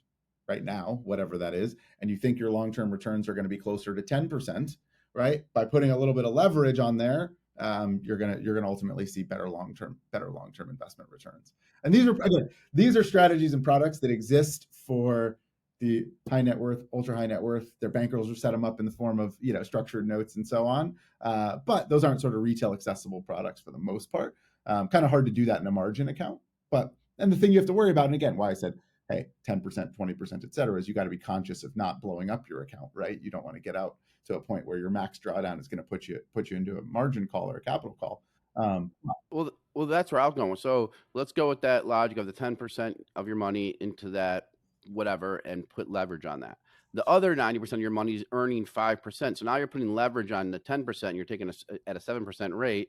right 0.49 0.65
now, 0.65 1.01
whatever 1.05 1.39
that 1.39 1.55
is, 1.55 1.77
and 2.01 2.11
you 2.11 2.17
think 2.17 2.39
your 2.39 2.51
long 2.51 2.73
term 2.73 2.91
returns 2.91 3.29
are 3.29 3.35
going 3.35 3.45
to 3.45 3.51
be 3.51 3.59
closer 3.59 3.95
to 3.95 4.03
10%, 4.03 4.77
right? 5.15 5.45
By 5.53 5.65
putting 5.65 5.91
a 5.91 5.99
little 5.99 6.15
bit 6.15 6.25
of 6.25 6.35
leverage 6.35 6.79
on 6.79 6.97
there, 6.97 7.33
um, 7.59 8.01
you're 8.03 8.17
gonna 8.17 8.39
you're 8.41 8.55
gonna 8.55 8.69
ultimately 8.69 9.07
see 9.07 9.23
better 9.23 9.49
long 9.49 9.75
term 9.75 9.97
better 10.13 10.31
long 10.31 10.53
term 10.53 10.71
investment 10.71 11.11
returns. 11.11 11.53
And 11.85 11.93
these 11.93 12.07
are 12.07 12.13
again 12.13 12.49
these 12.73 12.97
are 12.97 13.05
strategies 13.05 13.55
and 13.55 13.65
products 13.65 13.99
that 14.01 14.11
exist 14.11 14.69
for 14.87 15.39
the 15.81 16.07
high 16.31 16.43
net 16.43 16.59
worth, 16.59 16.87
ultra 16.93 17.17
high 17.17 17.27
net 17.27 17.43
worth. 17.43 17.71
Their 17.81 17.91
bankers 17.91 18.29
will 18.29 18.35
set 18.35 18.53
them 18.53 18.65
up 18.65 18.81
in 18.81 18.87
the 18.87 18.93
form 18.93 19.19
of 19.19 19.37
you 19.41 19.53
know 19.53 19.63
structured 19.63 20.07
notes 20.07 20.37
and 20.37 20.47
so 20.47 20.67
on. 20.67 20.95
Uh, 21.21 21.59
but 21.67 21.89
those 21.89 22.05
aren't 22.05 22.21
sort 22.21 22.35
of 22.35 22.43
retail 22.43 22.73
accessible 22.73 23.23
products 23.23 23.61
for 23.61 23.71
the 23.71 23.79
most 23.79 24.11
part. 24.11 24.35
Um, 24.67 24.89
kind 24.89 25.05
of 25.05 25.11
hard 25.11 25.27
to 25.27 25.33
do 25.33 25.45
that 25.47 25.61
in 25.61 25.67
a 25.67 25.71
margin 25.71 26.09
account. 26.09 26.41
But 26.71 26.93
and 27.19 27.33
the 27.33 27.37
thing 27.37 27.53
you 27.53 27.59
have 27.59 27.67
to 27.67 27.73
worry 27.73 27.91
about, 27.91 28.07
and 28.07 28.15
again, 28.15 28.37
why 28.37 28.51
I 28.51 28.55
said 28.55 28.75
hey, 29.09 29.27
10%, 29.49 29.63
20%, 29.97 30.45
et 30.45 30.55
cetera, 30.55 30.79
is 30.79 30.89
you 30.89 30.95
got 30.95 31.05
to 31.05 31.11
be 31.11 31.19
conscious 31.19 31.63
of 31.63 31.77
not 31.77 32.01
blowing 32.01 32.31
up 32.31 32.49
your 32.49 32.63
account, 32.63 32.91
right? 32.95 33.21
You 33.23 33.31
don't 33.31 33.45
want 33.45 33.57
to 33.57 33.63
get 33.63 33.77
out 33.77 33.97
to 34.27 34.35
a 34.35 34.41
point 34.41 34.67
where 34.67 34.79
your 34.79 34.91
max 34.91 35.19
drawdown 35.19 35.61
is 35.61 35.69
going 35.69 35.79
to 35.79 35.85
put 35.85 36.09
you 36.09 36.21
put 36.35 36.51
you 36.51 36.57
into 36.57 36.79
a 36.79 36.83
margin 36.83 37.27
call 37.27 37.51
or 37.51 37.57
a 37.57 37.61
capital 37.61 37.97
call. 37.99 38.23
Um, 38.57 38.91
well, 39.31 39.51
well, 39.75 39.87
that's 39.87 40.13
where 40.13 40.21
I 40.21 40.27
was 40.27 40.35
going. 40.35 40.57
So 40.57 40.93
let's 41.15 41.33
go 41.33 41.49
with 41.49 41.61
that 41.61 41.87
logic 41.87 42.17
of 42.17 42.27
the 42.27 42.33
10% 42.33 42.95
of 43.15 43.27
your 43.27 43.37
money 43.37 43.77
into 43.81 44.09
that 44.11 44.49
whatever 44.91 45.37
and 45.39 45.69
put 45.69 45.91
leverage 45.91 46.25
on 46.25 46.41
that. 46.41 46.57
The 46.95 47.07
other 47.07 47.37
90% 47.37 47.73
of 47.73 47.81
your 47.81 47.91
money 47.91 48.15
is 48.15 48.25
earning 48.33 48.65
5%. 48.65 49.37
So 49.37 49.45
now 49.45 49.57
you're 49.57 49.67
putting 49.67 49.95
leverage 49.95 50.33
on 50.33 50.51
the 50.51 50.59
10%, 50.59 51.15
you're 51.15 51.27
taking 51.27 51.51
a, 51.51 51.53
at 51.87 51.97
a 51.97 52.01
7% 52.01 52.57
rate. 52.57 52.89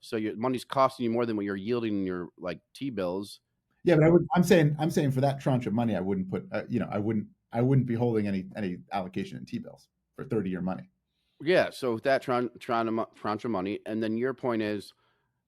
So 0.00 0.16
your 0.16 0.36
money's 0.36 0.64
costing 0.64 1.04
you 1.04 1.10
more 1.10 1.26
than 1.26 1.34
what 1.34 1.44
you're 1.44 1.56
yielding 1.56 1.98
in 1.98 2.06
your 2.06 2.28
like 2.38 2.60
T 2.72 2.90
bills 2.90 3.40
yeah, 3.84 3.96
but 3.96 4.04
I 4.04 4.10
would. 4.10 4.26
I'm 4.34 4.44
saying. 4.44 4.76
I'm 4.78 4.90
saying 4.90 5.10
for 5.10 5.20
that 5.20 5.40
tranche 5.40 5.66
of 5.66 5.72
money, 5.72 5.96
I 5.96 6.00
wouldn't 6.00 6.30
put. 6.30 6.46
Uh, 6.52 6.62
you 6.68 6.78
know, 6.78 6.88
I 6.90 6.98
wouldn't. 6.98 7.26
I 7.52 7.60
wouldn't 7.60 7.86
be 7.86 7.94
holding 7.94 8.26
any 8.26 8.46
any 8.56 8.78
allocation 8.92 9.38
in 9.38 9.44
T 9.44 9.58
bills 9.58 9.88
for 10.16 10.24
30 10.24 10.50
year 10.50 10.60
money. 10.60 10.90
Yeah. 11.42 11.70
So 11.70 11.98
that 11.98 12.22
tranche 12.22 12.50
tranche 12.60 13.44
of 13.44 13.50
money, 13.50 13.80
and 13.86 14.02
then 14.02 14.16
your 14.16 14.34
point 14.34 14.62
is, 14.62 14.92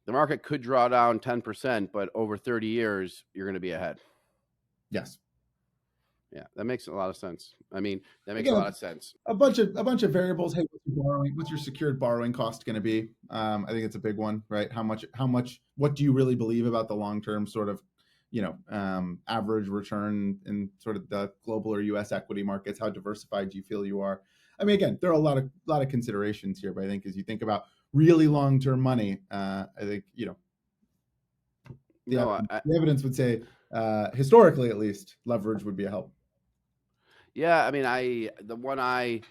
the 0.07 0.12
market 0.12 0.42
could 0.42 0.61
draw 0.61 0.88
down 0.88 1.20
10 1.20 1.42
percent, 1.42 1.90
but 1.92 2.11
over 2.14 2.37
30 2.37 2.66
years, 2.66 3.24
you're 3.33 3.46
going 3.46 3.55
to 3.55 3.61
be 3.61 3.72
ahead. 3.72 3.98
Yes. 4.90 5.18
Yeah, 6.35 6.42
that 6.57 6.64
makes 6.64 6.88
a 6.88 6.92
lot 6.92 7.11
of 7.11 7.16
sense. 7.16 7.55
I 7.72 7.79
mean, 7.79 8.00
that 8.27 8.35
makes 8.35 8.48
Again, 8.48 8.55
a 8.55 8.59
lot 8.59 8.66
of 8.66 8.77
sense. 8.77 9.14
A 9.27 9.35
bunch 9.35 9.61
of 9.61 9.70
a 9.77 9.85
bunch 9.85 10.03
of 10.03 10.12
variables. 10.12 10.53
Hey, 10.53 10.62
what's 10.68 10.85
your 10.85 11.05
borrowing? 11.05 11.37
What's 11.37 11.48
your 11.48 11.61
secured 11.61 12.00
borrowing 12.00 12.33
cost 12.33 12.66
going 12.66 12.74
to 12.74 12.81
be? 12.81 13.09
Um, 13.31 13.64
I 13.68 13.70
think 13.70 13.85
it's 13.85 13.94
a 13.94 14.00
big 14.00 14.16
one, 14.16 14.42
right? 14.48 14.70
How 14.72 14.83
much? 14.83 15.05
How 15.14 15.29
much? 15.29 15.61
What 15.77 15.94
do 15.94 16.03
you 16.03 16.12
really 16.12 16.35
believe 16.35 16.66
about 16.66 16.88
the 16.88 16.94
long 16.94 17.22
term 17.22 17.46
sort 17.46 17.68
of 17.68 17.81
you 18.33 18.42
know 18.42 18.57
um, 18.68 19.20
average 19.29 19.68
return 19.68 20.40
in 20.46 20.70
sort 20.81 20.96
of 20.96 21.09
the 21.09 21.31
global 21.44 21.72
or 21.72 21.81
U.S. 21.83 22.11
equity 22.11 22.42
markets? 22.42 22.81
How 22.81 22.90
diversified 22.90 23.50
do 23.50 23.57
you 23.57 23.62
feel 23.62 23.87
you 23.87 24.00
are? 24.00 24.20
I 24.59 24.64
mean, 24.64 24.75
again, 24.75 24.99
there 25.01 25.11
are 25.11 25.14
a 25.14 25.19
lot 25.19 25.38
of 25.38 25.51
lot 25.67 25.83
of 25.83 25.88
considerations 25.88 26.61
here, 26.61 26.73
but 26.73 26.85
I 26.85 26.87
think 26.87 27.07
as 27.07 27.17
you 27.17 27.23
think 27.23 27.43
about 27.43 27.64
really 27.93 28.29
long 28.29 28.61
term 28.61 28.81
money, 28.81 29.19
uh, 29.31 29.64
I 29.81 29.85
think 29.85 30.05
you 30.14 30.27
know 30.27 30.37
the, 32.07 32.17
no, 32.17 32.33
evidence, 32.33 32.49
I, 32.51 32.61
the 32.64 32.77
evidence 32.77 33.03
would 33.03 33.17
say 33.17 33.43
uh, 33.73 34.11
historically 34.12 34.71
at 34.71 34.79
least 34.79 35.17
leverage 35.25 35.64
would 35.64 35.77
be 35.77 35.85
a 35.85 35.90
help. 35.90 36.12
Yeah, 37.35 37.67
I 37.67 37.71
mean, 37.71 37.85
I 37.85 38.31
the 38.43 38.57
one 38.57 38.79
I 38.79 39.23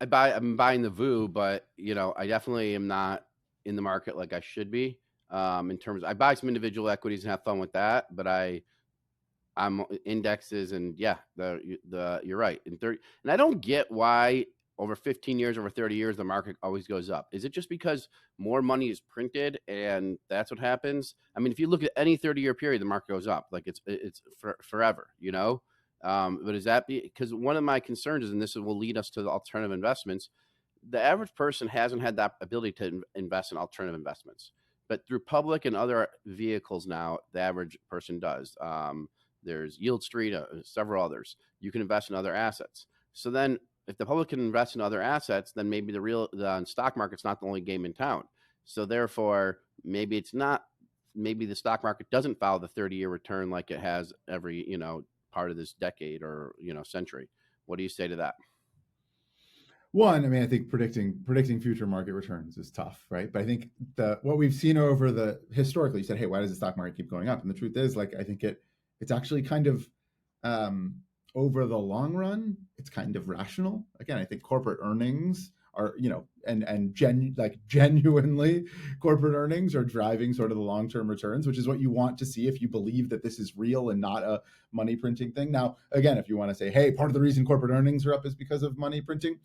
I 0.00 0.04
buy 0.04 0.32
I'm 0.32 0.56
buying 0.56 0.82
the 0.82 0.90
VOO, 0.90 1.28
but 1.28 1.66
you 1.76 1.94
know 1.94 2.14
I 2.16 2.26
definitely 2.26 2.74
am 2.74 2.86
not 2.86 3.24
in 3.64 3.76
the 3.76 3.82
market 3.82 4.16
like 4.16 4.32
I 4.32 4.40
should 4.40 4.70
be 4.70 4.98
um, 5.30 5.70
in 5.70 5.78
terms 5.78 6.02
of, 6.02 6.08
I 6.08 6.14
buy 6.14 6.34
some 6.34 6.48
individual 6.48 6.88
equities 6.88 7.24
and 7.24 7.30
have 7.30 7.42
fun 7.42 7.58
with 7.58 7.72
that, 7.72 8.14
but 8.14 8.26
I 8.26 8.62
I'm 9.56 9.80
uh, 9.80 9.84
indexes 10.04 10.72
and 10.72 10.96
yeah, 10.98 11.16
the 11.36 11.78
the 11.88 12.20
you're 12.24 12.38
right. 12.38 12.60
In 12.66 12.76
30 12.76 12.98
and 13.24 13.32
I 13.32 13.36
don't 13.36 13.60
get 13.60 13.90
why 13.90 14.46
over 14.78 14.94
15 14.94 15.38
years, 15.38 15.56
over 15.56 15.70
30 15.70 15.94
years, 15.94 16.16
the 16.16 16.24
market 16.24 16.56
always 16.62 16.86
goes 16.86 17.08
up. 17.08 17.28
Is 17.32 17.44
it 17.44 17.52
just 17.52 17.70
because 17.70 18.08
more 18.36 18.60
money 18.60 18.90
is 18.90 19.00
printed 19.00 19.58
and 19.68 20.18
that's 20.28 20.50
what 20.50 20.60
happens? 20.60 21.14
I 21.34 21.40
mean, 21.40 21.50
if 21.50 21.58
you 21.58 21.66
look 21.66 21.82
at 21.82 21.92
any 21.96 22.16
30 22.16 22.40
year 22.40 22.54
period, 22.54 22.82
the 22.82 22.86
market 22.86 23.12
goes 23.12 23.26
up 23.26 23.48
like 23.52 23.66
it's 23.66 23.80
it's 23.86 24.22
for, 24.38 24.56
forever, 24.62 25.08
you 25.18 25.32
know. 25.32 25.62
Um, 26.04 26.40
but 26.44 26.54
is 26.54 26.64
that 26.64 26.86
because 26.86 27.34
one 27.34 27.56
of 27.56 27.64
my 27.64 27.80
concerns 27.80 28.24
is, 28.24 28.30
and 28.30 28.40
this 28.40 28.54
will 28.54 28.78
lead 28.78 28.98
us 28.98 29.08
to 29.10 29.22
the 29.22 29.30
alternative 29.30 29.72
investments, 29.72 30.28
the 30.88 31.00
average 31.00 31.34
person 31.34 31.66
hasn't 31.68 32.02
had 32.02 32.16
that 32.16 32.34
ability 32.42 32.72
to 32.72 33.02
invest 33.14 33.50
in 33.50 33.58
alternative 33.58 33.98
investments 33.98 34.52
but 34.88 35.06
through 35.06 35.20
public 35.20 35.64
and 35.64 35.76
other 35.76 36.08
vehicles 36.26 36.86
now, 36.86 37.18
the 37.32 37.40
average 37.40 37.78
person 37.90 38.18
does. 38.18 38.56
Um, 38.60 39.08
there's 39.46 39.78
Yieldstreet, 39.78 40.34
uh, 40.34 40.62
several 40.62 41.02
others. 41.02 41.36
You 41.60 41.72
can 41.72 41.80
invest 41.80 42.10
in 42.10 42.16
other 42.16 42.34
assets. 42.34 42.86
So 43.14 43.30
then, 43.30 43.58
if 43.88 43.96
the 43.96 44.04
public 44.04 44.28
can 44.28 44.40
invest 44.40 44.74
in 44.74 44.80
other 44.80 45.00
assets, 45.00 45.52
then 45.52 45.70
maybe 45.70 45.92
the 45.92 46.00
real 46.00 46.28
the 46.32 46.64
stock 46.64 46.96
market's 46.96 47.24
not 47.24 47.40
the 47.40 47.46
only 47.46 47.60
game 47.60 47.86
in 47.86 47.92
town. 47.92 48.24
So 48.64 48.84
therefore, 48.84 49.60
maybe 49.84 50.16
it's 50.16 50.34
not 50.34 50.64
maybe 51.14 51.46
the 51.46 51.56
stock 51.56 51.82
market 51.82 52.10
doesn't 52.10 52.38
follow 52.38 52.58
the 52.58 52.68
30 52.68 52.96
year 52.96 53.08
return 53.08 53.48
like 53.48 53.70
it 53.70 53.80
has 53.80 54.12
every 54.28 54.68
you 54.68 54.76
know 54.76 55.04
part 55.32 55.50
of 55.50 55.56
this 55.56 55.72
decade 55.74 56.22
or 56.22 56.54
you 56.60 56.74
know 56.74 56.82
century. 56.82 57.28
What 57.66 57.76
do 57.76 57.82
you 57.82 57.88
say 57.88 58.08
to 58.08 58.16
that? 58.16 58.34
One, 59.92 60.26
I 60.26 60.28
mean, 60.28 60.42
I 60.42 60.46
think 60.46 60.68
predicting 60.68 61.18
predicting 61.24 61.60
future 61.60 61.86
market 61.86 62.12
returns 62.12 62.58
is 62.58 62.70
tough, 62.70 63.06
right? 63.08 63.32
But 63.32 63.42
I 63.42 63.44
think 63.46 63.70
the 63.94 64.18
what 64.22 64.36
we've 64.36 64.52
seen 64.52 64.76
over 64.76 65.10
the 65.10 65.40
historically, 65.50 66.00
you 66.00 66.06
said, 66.06 66.18
hey, 66.18 66.26
why 66.26 66.40
does 66.40 66.50
the 66.50 66.56
stock 66.56 66.76
market 66.76 66.96
keep 66.96 67.08
going 67.08 67.28
up? 67.28 67.42
And 67.42 67.50
the 67.50 67.58
truth 67.58 67.76
is, 67.76 67.96
like, 67.96 68.14
I 68.18 68.22
think 68.22 68.44
it 68.44 68.62
it's 69.00 69.12
actually 69.12 69.42
kind 69.42 69.66
of 69.66 69.88
um, 70.42 70.96
over 71.34 71.66
the 71.66 71.78
long 71.78 72.14
run, 72.14 72.56
it's 72.78 72.90
kind 72.90 73.16
of 73.16 73.28
rational. 73.28 73.84
Again, 74.00 74.18
I 74.18 74.24
think 74.24 74.42
corporate 74.42 74.78
earnings 74.82 75.52
are 75.76 75.94
you 75.98 76.08
know 76.08 76.26
and 76.46 76.62
and 76.64 76.94
gen 76.94 77.34
like 77.36 77.58
genuinely 77.68 78.64
corporate 79.00 79.34
earnings 79.34 79.74
are 79.74 79.84
driving 79.84 80.32
sort 80.32 80.50
of 80.50 80.56
the 80.56 80.62
long-term 80.62 81.08
returns 81.08 81.46
which 81.46 81.58
is 81.58 81.68
what 81.68 81.80
you 81.80 81.90
want 81.90 82.18
to 82.18 82.26
see 82.26 82.48
if 82.48 82.60
you 82.60 82.68
believe 82.68 83.08
that 83.08 83.22
this 83.22 83.38
is 83.38 83.56
real 83.56 83.90
and 83.90 84.00
not 84.00 84.22
a 84.22 84.40
money 84.72 84.96
printing 84.96 85.30
thing 85.30 85.52
now 85.52 85.76
again 85.92 86.18
if 86.18 86.28
you 86.28 86.36
want 86.36 86.50
to 86.50 86.54
say 86.54 86.70
hey 86.70 86.90
part 86.90 87.10
of 87.10 87.14
the 87.14 87.20
reason 87.20 87.44
corporate 87.44 87.70
earnings 87.70 88.06
are 88.06 88.14
up 88.14 88.26
is 88.26 88.34
because 88.34 88.62
of 88.62 88.78
money 88.78 89.00
printing 89.00 89.38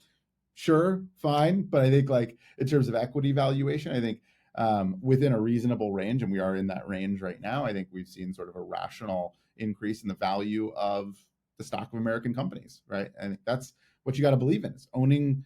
sure 0.54 1.04
fine 1.18 1.64
but 1.64 1.82
i 1.82 1.90
think 1.90 2.10
like 2.10 2.38
in 2.58 2.68
terms 2.68 2.88
of 2.88 2.96
equity 2.96 3.32
valuation 3.32 3.92
i 3.92 4.00
think 4.00 4.20
um, 4.56 4.98
within 5.02 5.32
a 5.32 5.40
reasonable 5.40 5.94
range 5.94 6.24
and 6.24 6.32
we 6.32 6.40
are 6.40 6.58
in 6.58 6.68
that 6.68 6.86
range 6.88 7.22
right 7.22 7.40
now 7.40 7.64
i 7.64 7.72
think 7.72 7.88
we've 7.92 8.08
seen 8.08 8.34
sort 8.34 8.50
of 8.50 8.56
a 8.58 8.62
rational 8.62 9.36
increase 9.58 10.02
in 10.02 10.08
the 10.08 10.16
value 10.16 10.72
of 10.76 11.16
the 11.58 11.64
stock 11.64 11.92
of 11.94 12.00
american 12.00 12.34
companies 12.34 12.82
right 12.88 13.12
and 13.20 13.38
that's 13.46 13.74
what 14.04 14.18
you 14.18 14.22
got 14.22 14.32
to 14.32 14.38
believe 14.38 14.64
in 14.64 14.74
is 14.74 14.88
owning 14.94 15.44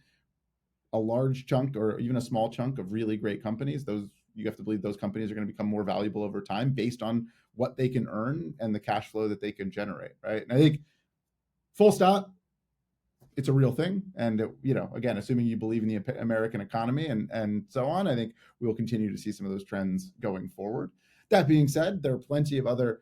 a 0.92 0.98
large 0.98 1.46
chunk 1.46 1.76
or 1.76 1.98
even 1.98 2.16
a 2.16 2.20
small 2.20 2.48
chunk 2.48 2.78
of 2.78 2.92
really 2.92 3.16
great 3.16 3.42
companies, 3.42 3.84
those 3.84 4.08
you 4.34 4.44
have 4.46 4.56
to 4.56 4.62
believe 4.62 4.82
those 4.82 4.96
companies 4.96 5.30
are 5.30 5.34
going 5.34 5.46
to 5.46 5.52
become 5.52 5.66
more 5.66 5.82
valuable 5.82 6.22
over 6.22 6.42
time 6.42 6.70
based 6.70 7.02
on 7.02 7.26
what 7.54 7.76
they 7.76 7.88
can 7.88 8.06
earn 8.08 8.52
and 8.60 8.74
the 8.74 8.80
cash 8.80 9.10
flow 9.10 9.28
that 9.28 9.40
they 9.40 9.52
can 9.52 9.70
generate, 9.70 10.12
right? 10.22 10.42
And 10.42 10.52
I 10.52 10.56
think 10.56 10.80
full 11.72 11.90
stop, 11.90 12.30
it's 13.36 13.48
a 13.48 13.52
real 13.52 13.72
thing. 13.72 14.02
And 14.14 14.40
it, 14.42 14.50
you 14.62 14.74
know, 14.74 14.90
again, 14.94 15.16
assuming 15.16 15.46
you 15.46 15.56
believe 15.56 15.82
in 15.82 15.88
the 15.88 16.20
American 16.20 16.60
economy 16.60 17.06
and 17.06 17.30
and 17.30 17.64
so 17.68 17.86
on, 17.86 18.06
I 18.06 18.14
think 18.14 18.34
we 18.60 18.66
will 18.66 18.74
continue 18.74 19.10
to 19.10 19.18
see 19.18 19.32
some 19.32 19.46
of 19.46 19.52
those 19.52 19.64
trends 19.64 20.12
going 20.20 20.48
forward. 20.48 20.90
That 21.28 21.48
being 21.48 21.68
said, 21.68 22.02
there 22.02 22.14
are 22.14 22.18
plenty 22.18 22.58
of 22.58 22.66
other 22.66 23.00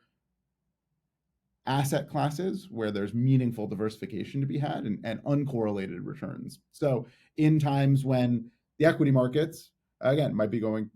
asset 1.66 2.08
classes 2.08 2.68
where 2.70 2.90
there's 2.90 3.14
meaningful 3.14 3.66
diversification 3.66 4.40
to 4.40 4.46
be 4.46 4.58
had 4.58 4.84
and, 4.84 4.98
and 5.04 5.22
uncorrelated 5.24 6.00
returns. 6.02 6.60
So 6.72 7.06
in 7.36 7.58
times 7.58 8.04
when 8.04 8.50
the 8.78 8.84
equity 8.84 9.10
markets, 9.10 9.70
again, 10.00 10.34
might 10.34 10.50
be 10.50 10.60
going, 10.60 10.90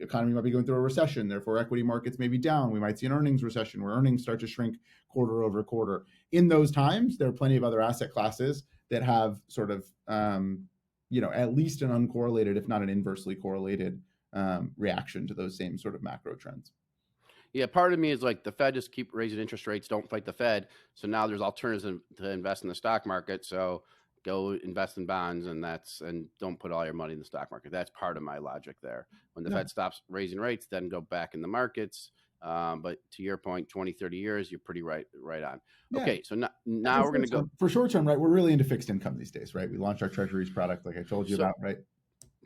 economy 0.00 0.32
might 0.32 0.44
be 0.44 0.50
going 0.50 0.64
through 0.64 0.76
a 0.76 0.80
recession, 0.80 1.28
therefore 1.28 1.58
equity 1.58 1.82
markets 1.82 2.18
may 2.18 2.28
be 2.28 2.38
down. 2.38 2.70
We 2.70 2.80
might 2.80 2.98
see 2.98 3.06
an 3.06 3.12
earnings 3.12 3.42
recession 3.42 3.82
where 3.82 3.92
earnings 3.92 4.22
start 4.22 4.40
to 4.40 4.46
shrink 4.46 4.76
quarter 5.08 5.44
over 5.44 5.62
quarter. 5.62 6.04
In 6.32 6.48
those 6.48 6.70
times, 6.70 7.18
there 7.18 7.28
are 7.28 7.32
plenty 7.32 7.56
of 7.56 7.64
other 7.64 7.80
asset 7.80 8.12
classes 8.12 8.64
that 8.90 9.02
have 9.02 9.40
sort 9.48 9.70
of, 9.70 9.84
um, 10.08 10.64
you 11.10 11.20
know, 11.20 11.30
at 11.32 11.54
least 11.54 11.82
an 11.82 11.90
uncorrelated, 11.90 12.56
if 12.56 12.66
not 12.66 12.82
an 12.82 12.88
inversely 12.88 13.34
correlated 13.34 14.00
um, 14.32 14.72
reaction 14.76 15.26
to 15.26 15.34
those 15.34 15.56
same 15.56 15.78
sort 15.78 15.94
of 15.94 16.02
macro 16.02 16.34
trends. 16.34 16.72
Yeah, 17.54 17.66
part 17.66 17.92
of 17.92 18.00
me 18.00 18.10
is 18.10 18.22
like 18.22 18.42
the 18.42 18.50
Fed 18.50 18.74
just 18.74 18.90
keep 18.90 19.10
raising 19.12 19.38
interest 19.38 19.68
rates, 19.68 19.86
don't 19.86 20.10
fight 20.10 20.26
the 20.26 20.32
Fed. 20.32 20.66
So 20.94 21.06
now 21.06 21.26
there's 21.28 21.40
alternatives 21.40 22.00
to 22.16 22.30
invest 22.30 22.64
in 22.64 22.68
the 22.68 22.74
stock 22.74 23.06
market. 23.06 23.44
So 23.44 23.84
go 24.24 24.58
invest 24.64 24.98
in 24.98 25.06
bonds 25.06 25.46
and 25.46 25.62
that's 25.62 26.00
and 26.00 26.26
don't 26.40 26.58
put 26.58 26.72
all 26.72 26.84
your 26.84 26.94
money 26.94 27.12
in 27.12 27.20
the 27.20 27.24
stock 27.24 27.52
market. 27.52 27.70
That's 27.70 27.90
part 27.90 28.16
of 28.16 28.24
my 28.24 28.38
logic 28.38 28.76
there. 28.82 29.06
When 29.34 29.44
the 29.44 29.50
yeah. 29.50 29.58
Fed 29.58 29.70
stops 29.70 30.02
raising 30.08 30.40
rates, 30.40 30.66
then 30.68 30.88
go 30.88 31.00
back 31.00 31.34
in 31.34 31.42
the 31.42 31.48
markets. 31.48 32.10
Um, 32.42 32.82
but 32.82 32.98
to 33.12 33.22
your 33.22 33.36
point, 33.38 33.68
20, 33.68 33.92
30 33.92 34.16
years, 34.16 34.50
you're 34.50 34.60
pretty 34.60 34.82
right 34.82 35.06
right 35.18 35.44
on. 35.44 35.60
Yeah. 35.90 36.02
Okay, 36.02 36.22
so 36.24 36.34
now, 36.34 36.50
now 36.66 37.04
we're 37.04 37.12
going 37.12 37.22
to 37.22 37.30
go 37.30 37.48
for 37.58 37.68
short 37.68 37.90
term, 37.90 38.06
right? 38.06 38.18
We're 38.18 38.28
really 38.28 38.52
into 38.52 38.64
fixed 38.64 38.90
income 38.90 39.16
these 39.16 39.30
days, 39.30 39.54
right? 39.54 39.70
We 39.70 39.78
launched 39.78 40.02
our 40.02 40.08
treasuries 40.08 40.50
product, 40.50 40.84
like 40.84 40.98
I 40.98 41.02
told 41.04 41.30
you 41.30 41.36
so, 41.36 41.42
about, 41.42 41.54
right? 41.60 41.78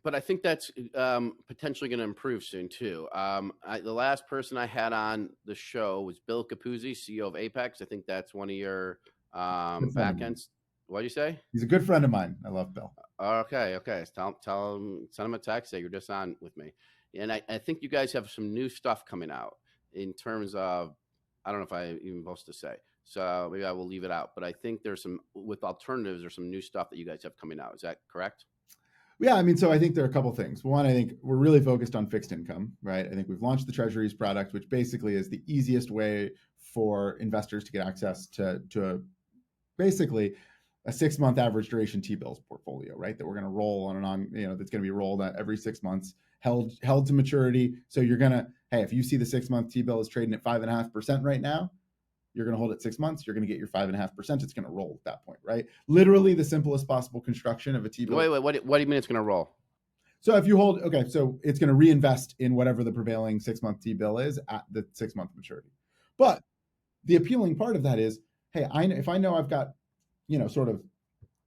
But 0.03 0.15
I 0.15 0.21
think 0.21 0.43
that's 0.43 0.71
um, 0.95 1.35
potentially 1.47 1.89
going 1.89 1.99
to 1.99 2.05
improve 2.05 2.45
soon 2.45 2.69
too. 2.69 3.09
Um, 3.13 3.53
I, 3.67 3.81
the 3.81 3.93
last 3.93 4.27
person 4.27 4.57
I 4.57 4.67
had 4.67 4.93
on 4.93 5.31
the 5.45 5.55
show 5.55 6.03
was 6.03 6.19
Bill 6.19 6.45
Capuzzi, 6.45 6.93
CEO 6.93 7.27
of 7.27 7.37
Apex. 7.37 7.81
I 7.83 7.85
think 7.85 8.07
that's 8.07 8.35
one 8.35 8.51
of 8.51 8.57
your 8.57 8.99
um, 9.33 9.91
backends. 9.93 10.49
What 10.87 11.01
do 11.01 11.05
you 11.05 11.11
say? 11.11 11.39
He's 11.53 11.63
a 11.63 11.67
good 11.67 11.85
friend 11.85 12.05
of 12.05 12.11
mine. 12.11 12.37
I 12.47 12.49
love 12.49 12.73
Bill. 12.73 12.93
Okay, 13.21 13.77
okay. 13.77 14.05
Tell, 14.15 14.39
tell 14.43 14.77
him, 14.77 15.09
send 15.11 15.27
him 15.27 15.35
a 15.35 15.39
text. 15.39 15.71
Say 15.71 15.81
you're 15.81 15.91
just 15.91 16.09
on 16.09 16.37
with 16.41 16.57
me. 16.57 16.73
And 17.19 17.33
I, 17.33 17.43
I 17.49 17.59
think 17.59 17.83
you 17.83 17.89
guys 17.89 18.13
have 18.13 18.31
some 18.31 18.53
new 18.55 18.69
stuff 18.69 19.05
coming 19.05 19.31
out 19.31 19.57
in 19.93 20.13
terms 20.15 20.55
of, 20.55 20.95
I 21.45 21.51
don't 21.51 21.61
know 21.61 21.67
if 21.67 21.73
I 21.73 21.91
even 22.03 22.23
supposed 22.23 22.47
to 22.47 22.53
say. 22.53 22.77
So 23.05 23.49
maybe 23.51 23.65
I 23.65 23.73
will 23.73 23.87
leave 23.87 24.05
it 24.05 24.11
out. 24.11 24.31
But 24.35 24.45
I 24.45 24.53
think 24.53 24.83
there's 24.83 25.03
some 25.03 25.21
with 25.35 25.65
alternatives. 25.65 26.21
There's 26.21 26.35
some 26.35 26.51
new 26.51 26.61
stuff 26.61 26.91
that 26.91 26.99
you 26.99 27.07
guys 27.07 27.23
have 27.23 27.37
coming 27.39 27.59
out. 27.59 27.75
Is 27.75 27.81
that 27.83 27.99
correct? 28.11 28.45
Yeah, 29.21 29.35
I 29.35 29.43
mean, 29.43 29.57
so 29.57 29.73
I 29.73 29.79
think 29.79 29.95
there 29.95 30.05
are 30.05 30.09
a 30.09 30.13
couple 30.13 30.33
things. 30.33 30.63
One, 30.63 30.87
I 30.87 30.93
think 30.93 31.15
we're 31.23 31.37
really 31.37 31.61
focused 31.61 31.97
on 31.97 32.07
fixed 32.07 32.31
income, 32.31 32.73
right? 32.83 33.05
I 33.07 33.15
think 33.15 33.29
we've 33.29 33.43
launched 33.43 33.67
the 33.67 33.73
Treasuries 33.73 34.15
product, 34.15 34.53
which 34.53 34.69
basically 34.69 35.17
is 35.17 35.29
the 35.29 35.43
easiest 35.47 35.91
way 35.91 36.31
for 36.73 37.17
investors 37.19 37.65
to 37.65 37.73
get 37.73 37.87
access 37.87 38.27
to 38.29 38.61
to 38.71 39.03
basically 39.77 40.35
a 40.87 40.93
six 40.93 41.19
month 41.19 41.39
average 41.39 41.69
duration 41.69 42.01
T 42.01 42.15
bills 42.15 42.41
portfolio, 42.49 42.97
right? 42.97 43.19
That 43.19 43.27
we're 43.27 43.35
going 43.35 43.45
to 43.45 43.51
roll 43.51 43.87
on 43.89 43.97
and 43.97 44.07
on, 44.07 44.29
you 44.33 44.47
know, 44.47 44.55
that's 44.55 44.71
going 44.71 44.83
to 44.83 44.87
be 44.87 44.91
rolled 44.91 45.21
at 45.21 45.37
every 45.37 45.57
six 45.57 45.83
months, 45.83 46.15
held 46.39 46.73
held 46.83 47.07
to 47.09 47.13
maturity. 47.13 47.75
So 47.89 48.01
you're 48.01 48.19
going 48.19 48.33
to, 48.33 48.47
hey, 48.71 48.83
if 48.83 48.93
you 48.93 49.03
see 49.03 49.17
the 49.17 49.27
six 49.27 49.51
month 49.51 49.73
T 49.73 49.83
bill 49.83 50.01
is 50.01 50.09
trading 50.09 50.33
at 50.35 50.43
five 50.45 50.63
and 50.63 50.71
a 50.71 50.75
half 50.75 50.93
percent 50.93 51.25
right 51.25 51.41
now, 51.41 51.73
you're 52.39 52.47
going 52.47 52.55
to 52.55 52.59
hold 52.59 52.71
it 52.71 52.81
six 52.81 53.01
months. 53.01 53.27
You're 53.27 53.35
going 53.35 53.47
to 53.47 53.49
get 53.49 53.59
your 53.59 53.67
five 53.67 53.89
and 53.89 53.97
a 53.97 53.99
half 53.99 54.15
percent. 54.15 54.45
It's 54.45 54.53
going 54.53 54.65
to 54.65 54.71
roll 54.71 54.95
at 54.95 55.05
that 55.05 55.27
point, 55.27 55.41
right? 55.43 55.67
Literally 55.89 56.35
the 56.35 56.45
simplest 56.45 56.87
possible 56.87 57.21
construction 57.21 57.75
of 57.75 57.85
a 57.85 57.89
T 57.89 58.07
bill. 58.07 58.17
Wait, 58.17 58.29
wait, 58.29 58.39
what, 58.39 58.65
what 58.65 58.79
do 58.79 58.83
you 58.83 58.89
mean 58.89 58.97
it's 58.97 59.09
going 59.09 59.17
to 59.17 59.23
roll? 59.23 59.57
So 60.21 60.37
if 60.37 60.47
you 60.47 60.57
hold, 60.57 60.81
okay, 60.83 61.05
so 61.09 61.39
it's 61.43 61.59
going 61.59 61.69
to 61.69 61.75
reinvest 61.75 62.37
in 62.39 62.55
whatever 62.55 62.85
the 62.85 62.93
prevailing 62.93 63.41
six 63.41 63.61
month 63.61 63.81
T 63.81 63.93
bill 63.93 64.19
is 64.19 64.39
at 64.49 64.65
the 64.71 64.87
six 64.93 65.17
month 65.17 65.31
maturity. 65.35 65.71
But 66.17 66.43
the 67.05 67.17
appealing 67.17 67.57
part 67.57 67.75
of 67.75 67.83
that 67.83 67.99
is, 67.99 68.21
hey, 68.53 68.67
I 68.71 68.85
if 68.85 69.09
I 69.09 69.19
know 69.19 69.37
I've 69.37 69.51
got, 69.51 69.73
you 70.29 70.39
know, 70.39 70.47
sort 70.47 70.69
of 70.69 70.81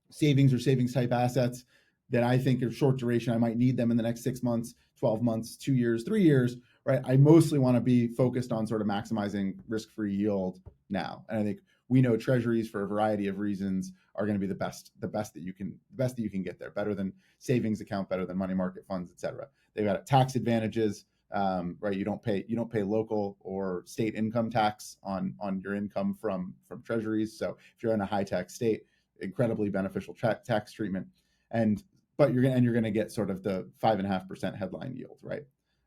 savings 0.09 0.53
or 0.53 0.59
savings 0.59 0.93
type 0.93 1.13
assets 1.13 1.63
that 2.09 2.23
I 2.23 2.37
think 2.37 2.61
are 2.63 2.71
short 2.71 2.97
duration, 2.97 3.33
I 3.33 3.37
might 3.37 3.57
need 3.57 3.77
them 3.77 3.91
in 3.91 3.97
the 3.97 4.03
next 4.03 4.23
six 4.23 4.43
months, 4.43 4.75
12 4.99 5.21
months, 5.21 5.55
two 5.55 5.73
years, 5.73 6.03
three 6.03 6.23
years, 6.23 6.57
right? 6.85 7.01
I 7.05 7.17
mostly 7.17 7.59
want 7.59 7.75
to 7.75 7.81
be 7.81 8.07
focused 8.07 8.51
on 8.51 8.67
sort 8.67 8.81
of 8.81 8.87
maximizing 8.87 9.55
risk 9.67 9.93
free 9.95 10.13
yield 10.13 10.59
now. 10.91 11.25
And 11.29 11.39
I 11.39 11.43
think 11.43 11.59
we 11.89 12.01
know 12.01 12.15
treasuries 12.15 12.69
for 12.69 12.83
a 12.83 12.87
variety 12.87 13.27
of 13.27 13.37
reasons 13.37 13.91
are 14.15 14.25
going 14.25 14.35
to 14.35 14.39
be 14.39 14.47
the 14.47 14.55
best, 14.55 14.91
the 14.99 15.07
best 15.07 15.33
that 15.33 15.43
you 15.43 15.53
can, 15.53 15.77
the 15.89 15.95
best 15.95 16.15
that 16.15 16.21
you 16.21 16.29
can 16.29 16.43
get 16.43 16.59
there, 16.59 16.71
better 16.71 16.93
than 16.95 17.13
savings 17.39 17.81
account, 17.81 18.09
better 18.09 18.25
than 18.25 18.37
money 18.37 18.53
market 18.53 18.85
funds, 18.87 19.09
et 19.11 19.19
cetera. 19.19 19.47
They've 19.73 19.85
got 19.85 20.05
tax 20.05 20.35
advantages, 20.35 21.05
um, 21.33 21.77
right? 21.79 21.95
You 21.95 22.05
don't 22.05 22.21
pay, 22.21 22.45
you 22.47 22.55
don't 22.55 22.71
pay 22.71 22.83
local 22.83 23.37
or 23.41 23.83
state 23.85 24.15
income 24.15 24.49
tax 24.49 24.97
on 25.03 25.33
on 25.39 25.61
your 25.63 25.75
income 25.75 26.15
from 26.19 26.53
from 26.67 26.81
treasuries. 26.83 27.37
So 27.37 27.57
if 27.75 27.83
you're 27.83 27.93
in 27.93 28.01
a 28.01 28.05
high 28.05 28.23
tax 28.23 28.53
state, 28.53 28.83
incredibly 29.21 29.69
beneficial 29.69 30.13
tra- 30.13 30.39
tax 30.45 30.71
treatment. 30.71 31.07
And 31.51 31.83
but 32.17 32.33
you're 32.33 32.43
gonna 32.43 32.55
and 32.55 32.63
you're 32.63 32.73
gonna 32.73 32.91
get 32.91 33.11
sort 33.11 33.29
of 33.29 33.43
the 33.43 33.67
five 33.79 33.99
and 33.99 34.07
a 34.07 34.09
half 34.09 34.27
percent 34.27 34.55
headline 34.55 34.93
yield, 34.95 35.17
right? 35.21 35.43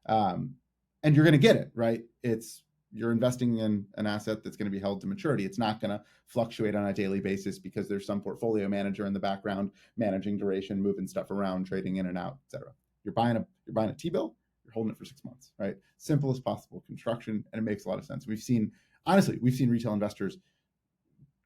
Um, 0.07 0.55
and 1.03 1.15
you're 1.15 1.25
gonna 1.25 1.39
get 1.39 1.57
it, 1.57 1.71
right? 1.75 2.03
It's 2.23 2.63
you're 2.95 3.13
investing 3.13 3.59
in 3.59 3.85
an 3.97 4.07
asset 4.07 4.45
that's 4.45 4.57
going 4.57 4.71
to 4.71 4.71
be 4.71 4.79
held 4.79 5.01
to 5.01 5.07
maturity. 5.07 5.45
It's 5.45 5.59
not 5.59 5.81
going 5.81 5.91
to 5.91 6.03
fluctuate 6.27 6.77
on 6.77 6.87
a 6.87 6.93
daily 6.93 7.21
basis 7.21 7.59
because 7.59 7.89
there's 7.89 8.07
some 8.07 8.21
portfolio 8.21 8.69
manager 8.69 9.05
in 9.07 9.13
the 9.13 9.19
background 9.19 9.73
managing 9.97 10.39
duration, 10.39 10.81
moving 10.81 11.09
stuff 11.09 11.31
around, 11.33 11.67
trading 11.67 11.97
in 11.97 12.07
and 12.07 12.17
out, 12.17 12.39
etc. 12.47 12.73
You're 13.03 13.15
buying 13.15 13.37
a 13.37 13.45
you're 13.67 13.75
buying 13.75 13.91
a 13.91 13.95
T-bill, 13.95 14.35
you're 14.65 14.73
holding 14.73 14.93
it 14.93 14.99
for 14.99 15.05
six 15.05 15.25
months, 15.25 15.53
right? 15.59 15.77
Simple 15.99 16.31
as 16.31 16.39
possible 16.39 16.85
construction, 16.87 17.45
and 17.53 17.59
it 17.59 17.65
makes 17.65 17.85
a 17.85 17.89
lot 17.89 17.99
of 17.99 18.05
sense. 18.05 18.27
We've 18.27 18.39
seen 18.39 18.71
honestly, 19.07 19.39
we've 19.43 19.55
seen 19.55 19.69
retail 19.69 19.93
investors 19.93 20.39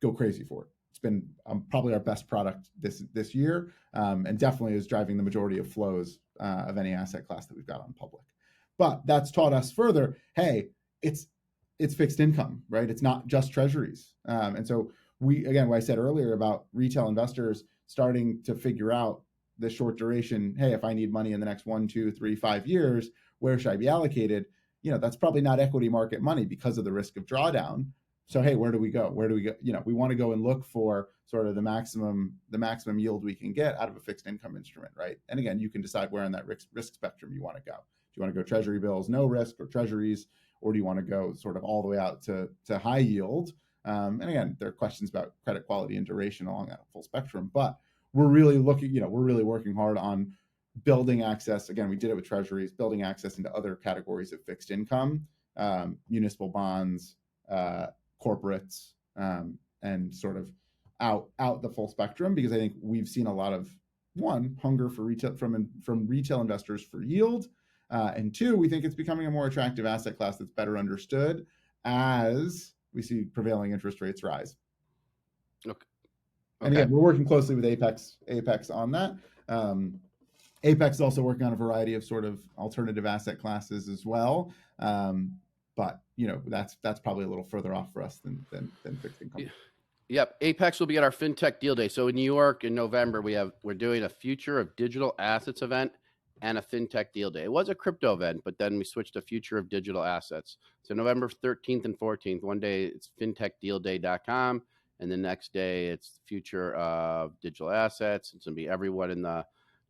go 0.03 0.13
crazy 0.13 0.45
for 0.45 0.65
it. 0.65 0.69
It's 0.91 0.99
been 0.99 1.27
um, 1.47 1.65
probably 1.71 1.95
our 1.95 2.01
best 2.01 2.29
product 2.29 2.69
this 2.79 3.03
this 3.15 3.35
year, 3.35 3.73
um, 3.95 4.27
and 4.27 4.39
definitely 4.39 4.75
is 4.75 4.87
driving 4.87 5.17
the 5.17 5.23
majority 5.23 5.59
of 5.59 5.67
flows 5.67 6.19
uh, 6.41 6.67
of 6.69 6.77
any 6.77 6.93
asset 6.93 7.27
class 7.27 7.47
that 7.47 7.57
we've 7.57 7.67
got 7.67 7.81
on 7.81 7.95
public. 7.95 8.23
But 8.77 9.07
that's 9.07 9.31
taught 9.31 9.53
us 9.55 9.73
further. 9.73 10.17
Hey, 10.37 10.69
it's 11.03 11.27
it's 11.79 11.95
fixed 11.95 12.21
income, 12.21 12.63
right? 12.69 12.91
It's 12.91 13.03
not 13.03 13.27
just 13.27 13.53
treasuries. 13.53 14.15
Um, 14.27 14.57
and 14.57 14.67
so 14.67 14.91
we, 15.21 15.47
again, 15.47 15.69
what 15.69 15.77
I 15.77 15.81
said 15.81 15.99
earlier 15.99 16.33
about 16.33 16.67
retail 16.73 17.09
investors 17.09 17.65
starting 17.87 18.43
to 18.45 18.55
figure 18.55 18.93
out 18.93 19.23
the 19.59 19.71
short 19.71 19.99
duration, 19.99 20.55
hey, 20.59 20.73
if 20.73 20.85
I 20.85 20.93
need 20.93 21.13
money 21.13 21.33
in 21.33 21.41
the 21.41 21.47
next 21.47 21.67
one, 21.67 21.89
two, 21.89 22.13
three, 22.13 22.37
five 22.37 22.67
years, 22.67 23.11
where 23.41 23.59
should 23.59 23.73
I 23.73 23.77
be 23.77 23.89
allocated? 23.89 24.47
You 24.83 24.93
know, 24.93 24.99
that's 24.99 25.17
probably 25.17 25.41
not 25.41 25.61
equity 25.61 25.89
market 25.89 26.23
money 26.23 26.45
because 26.45 26.79
of 26.79 26.85
the 26.85 26.93
risk 26.93 27.17
of 27.17 27.27
drawdown. 27.27 27.87
So 28.27 28.43
hey, 28.43 28.57
where 28.57 28.71
do 28.71 28.79
we 28.79 28.91
go? 28.91 29.11
Where 29.11 29.27
do 29.27 29.35
we 29.35 29.43
go? 29.43 29.55
You 29.63 29.73
know, 29.73 29.83
we 29.87 29.95
want 29.95 30.11
to 30.11 30.17
go 30.17 30.33
and 30.33 30.43
look 30.43 30.67
for 30.67 31.09
sort 31.25 31.47
of 31.47 31.55
the 31.55 31.63
maximum 31.63 32.35
the 32.51 32.59
maximum 32.59 32.99
yield 32.99 33.25
we 33.25 33.35
can 33.35 33.53
get 33.53 33.79
out 33.81 33.89
of 33.89 33.97
a 33.97 34.01
fixed 34.01 34.27
income 34.27 34.57
instrument, 34.57 34.93
right? 34.97 35.19
And 35.31 35.41
again, 35.41 35.59
you 35.59 35.71
can 35.71 35.81
decide 35.81 36.11
where 36.13 36.25
on 36.25 36.33
that 36.33 36.47
risk 36.47 36.69
risk 36.75 36.95
spectrum 36.95 37.33
you 37.33 37.43
want 37.43 37.57
to 37.57 37.63
go. 37.63 37.73
Do 37.73 38.21
you 38.21 38.23
want 38.23 38.35
to 38.35 38.41
go 38.41 38.47
treasury 38.47 38.79
bills, 38.79 39.09
no 39.09 39.25
risk, 39.25 39.57
or 39.59 39.67
treasuries, 39.67 40.27
or 40.61 40.73
do 40.73 40.79
you 40.79 40.85
want 40.85 40.99
to 40.99 41.03
go 41.03 41.33
sort 41.33 41.57
of 41.57 41.65
all 41.65 41.83
the 41.83 41.89
way 41.89 41.99
out 41.99 42.23
to 42.23 42.49
to 42.67 42.79
high 42.79 42.99
yield? 42.99 43.53
Um, 43.85 44.21
and 44.21 44.29
again, 44.29 44.57
there 44.59 44.69
are 44.69 44.73
questions 44.73 45.09
about 45.11 45.33
credit 45.45 45.67
quality 45.67 45.97
and 45.97 46.07
duration 46.07 46.47
along 46.47 46.69
that 46.69 46.81
full 46.93 47.03
spectrum, 47.03 47.51
but 47.55 47.79
we're 48.13 48.29
really 48.29 48.59
looking, 48.59 48.93
you 48.93 49.01
know, 49.01 49.09
we're 49.09 49.23
really 49.23 49.45
working 49.45 49.75
hard 49.75 49.97
on 49.97 50.33
building 50.85 51.23
access. 51.23 51.69
Again, 51.69 51.89
we 51.89 51.97
did 51.97 52.11
it 52.11 52.15
with 52.15 52.25
treasuries, 52.25 52.71
building 52.71 53.03
access 53.03 53.39
into 53.39 53.53
other 53.55 53.77
categories 53.77 54.33
of 54.33 54.43
fixed 54.45 54.71
income, 54.71 55.27
um, 55.57 55.97
municipal 56.09 56.49
bonds, 56.49 57.17
uh, 57.51 57.87
corporates, 58.23 58.93
um, 59.17 59.59
and 59.83 60.15
sort 60.15 60.37
of 60.37 60.49
out 61.01 61.29
out 61.39 61.63
the 61.63 61.69
full 61.69 61.89
spectrum 61.89 62.35
because 62.35 62.53
I 62.53 62.57
think 62.57 62.75
we've 62.81 63.09
seen 63.09 63.27
a 63.27 63.35
lot 63.35 63.53
of 63.53 63.69
one 64.15 64.57
hunger 64.61 64.89
for 64.89 65.03
retail 65.03 65.35
from 65.37 65.69
from 65.83 66.07
retail 66.07 66.41
investors 66.41 66.83
for 66.83 67.03
yield, 67.03 67.49
uh, 67.91 68.13
and 68.15 68.35
two, 68.35 68.57
we 68.57 68.69
think 68.69 68.85
it's 68.85 68.95
becoming 68.95 69.27
a 69.27 69.31
more 69.31 69.47
attractive 69.47 69.87
asset 69.87 70.17
class 70.17 70.37
that's 70.37 70.53
better 70.53 70.77
understood 70.77 71.47
as 71.85 72.73
we 72.95 73.03
see 73.03 73.23
prevailing 73.23 73.73
interest 73.73 74.01
rates 74.01 74.23
rise. 74.23 74.57
Okay. 75.67 75.87
And 76.61 76.75
again, 76.75 76.91
we're 76.91 77.01
working 77.01 77.25
closely 77.25 77.55
with 77.55 77.65
Apex 77.65 78.17
Apex 78.27 78.69
on 78.71 78.91
that. 78.93 79.15
Um, 79.49 80.01
Apex 80.65 80.97
is 80.97 81.01
also 81.01 81.23
working 81.23 81.47
on 81.47 81.53
a 81.53 81.57
variety 81.57 81.95
of 81.95 82.03
sort 82.03 82.25
of 82.25 82.41
alternative 82.59 83.07
asset 83.07 83.39
classes 83.39 83.89
as 83.89 84.05
well. 84.05 84.53
Um, 84.81 85.39
but 85.77 86.01
you 86.17 86.27
know 86.27 86.43
that's 86.49 86.77
that's 86.83 86.99
probably 86.99 87.25
a 87.25 87.29
little 87.29 87.45
further 87.45 87.73
off 87.73 87.93
for 87.93 88.03
us 88.03 88.19
than 88.19 88.45
than, 88.51 88.71
than 88.83 88.97
fixed 88.97 89.23
income. 89.23 89.43
Yeah. 89.43 89.49
Yep, 90.11 90.37
Apex 90.41 90.81
will 90.81 90.87
be 90.87 90.97
at 90.97 91.05
our 91.05 91.11
FinTech 91.11 91.61
Deal 91.61 91.75
Day. 91.75 91.87
So 91.87 92.09
in 92.09 92.15
New 92.15 92.23
York 92.23 92.65
in 92.65 92.75
November, 92.75 93.21
we 93.21 93.35
have 93.35 93.53
we're 93.63 93.75
doing 93.75 94.03
a 94.05 94.09
Future 94.09 94.59
of 94.59 94.75
Digital 94.75 95.15
Assets 95.19 95.63
event 95.63 95.93
and 96.43 96.59
a 96.59 96.63
FinTech 96.63 97.13
Deal 97.13 97.31
Day. 97.31 97.45
It 97.45 97.53
was 97.53 97.69
a 97.69 97.75
crypto 97.75 98.15
event, 98.15 98.43
but 98.45 98.59
then 98.59 98.79
we 98.79 98.85
switched 98.85 99.15
to 99.15 99.23
Future 99.23 99.59
of 99.59 99.69
Digital 99.69 100.03
Assets. 100.03 100.59
So 100.83 100.95
November 100.95 101.29
13th 101.29 101.85
and 101.85 101.99
14th, 101.99 102.43
one 102.43 102.61
day 102.61 102.85
it's 102.85 103.11
fintechdealday.com, 103.21 104.63
and 105.01 105.11
the 105.11 105.17
next 105.17 105.53
day 105.53 105.89
it's 105.89 106.21
Future 106.27 106.75
of 106.75 107.39
Digital 107.41 107.71
Assets. 107.71 108.33
It's 108.35 108.45
going 108.45 108.55
to 108.55 108.63
be 108.63 108.69
everyone 108.69 109.11
in 109.11 109.23
the 109.23 109.45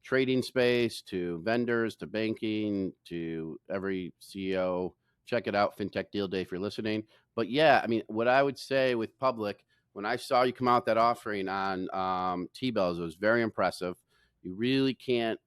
trading 0.05 0.43
space 0.43 1.03
to 1.03 1.41
vendors 1.45 1.97
to 1.97 2.07
banking 2.07 2.93
to 3.07 3.59
every 3.71 4.13
CEO. 4.23 4.93
Check 5.27 5.47
it 5.47 5.55
out, 5.55 5.77
FinTech 5.77 6.11
Deal 6.11 6.29
Day 6.29 6.41
if 6.41 6.51
you're 6.51 6.61
listening. 6.61 7.05
But 7.37 7.51
yeah, 7.51 7.81
I 7.85 7.87
mean, 7.87 8.03
what 8.07 8.29
I 8.29 8.43
would 8.43 8.59
say 8.59 8.95
with 8.95 9.19
public 9.19 9.65
when 9.99 10.07
I 10.07 10.15
saw 10.15 10.45
you 10.45 10.53
come 10.53 10.69
out 10.69 10.87
that 10.87 10.97
offering 10.97 11.49
on 11.49 11.93
um, 11.93 12.49
T 12.55 12.71
bills, 12.71 13.01
it 13.01 13.03
was 13.03 13.17
very 13.17 13.43
impressive. 13.43 13.97
You 14.43 14.55
really 14.55 14.95
can't 14.95 15.41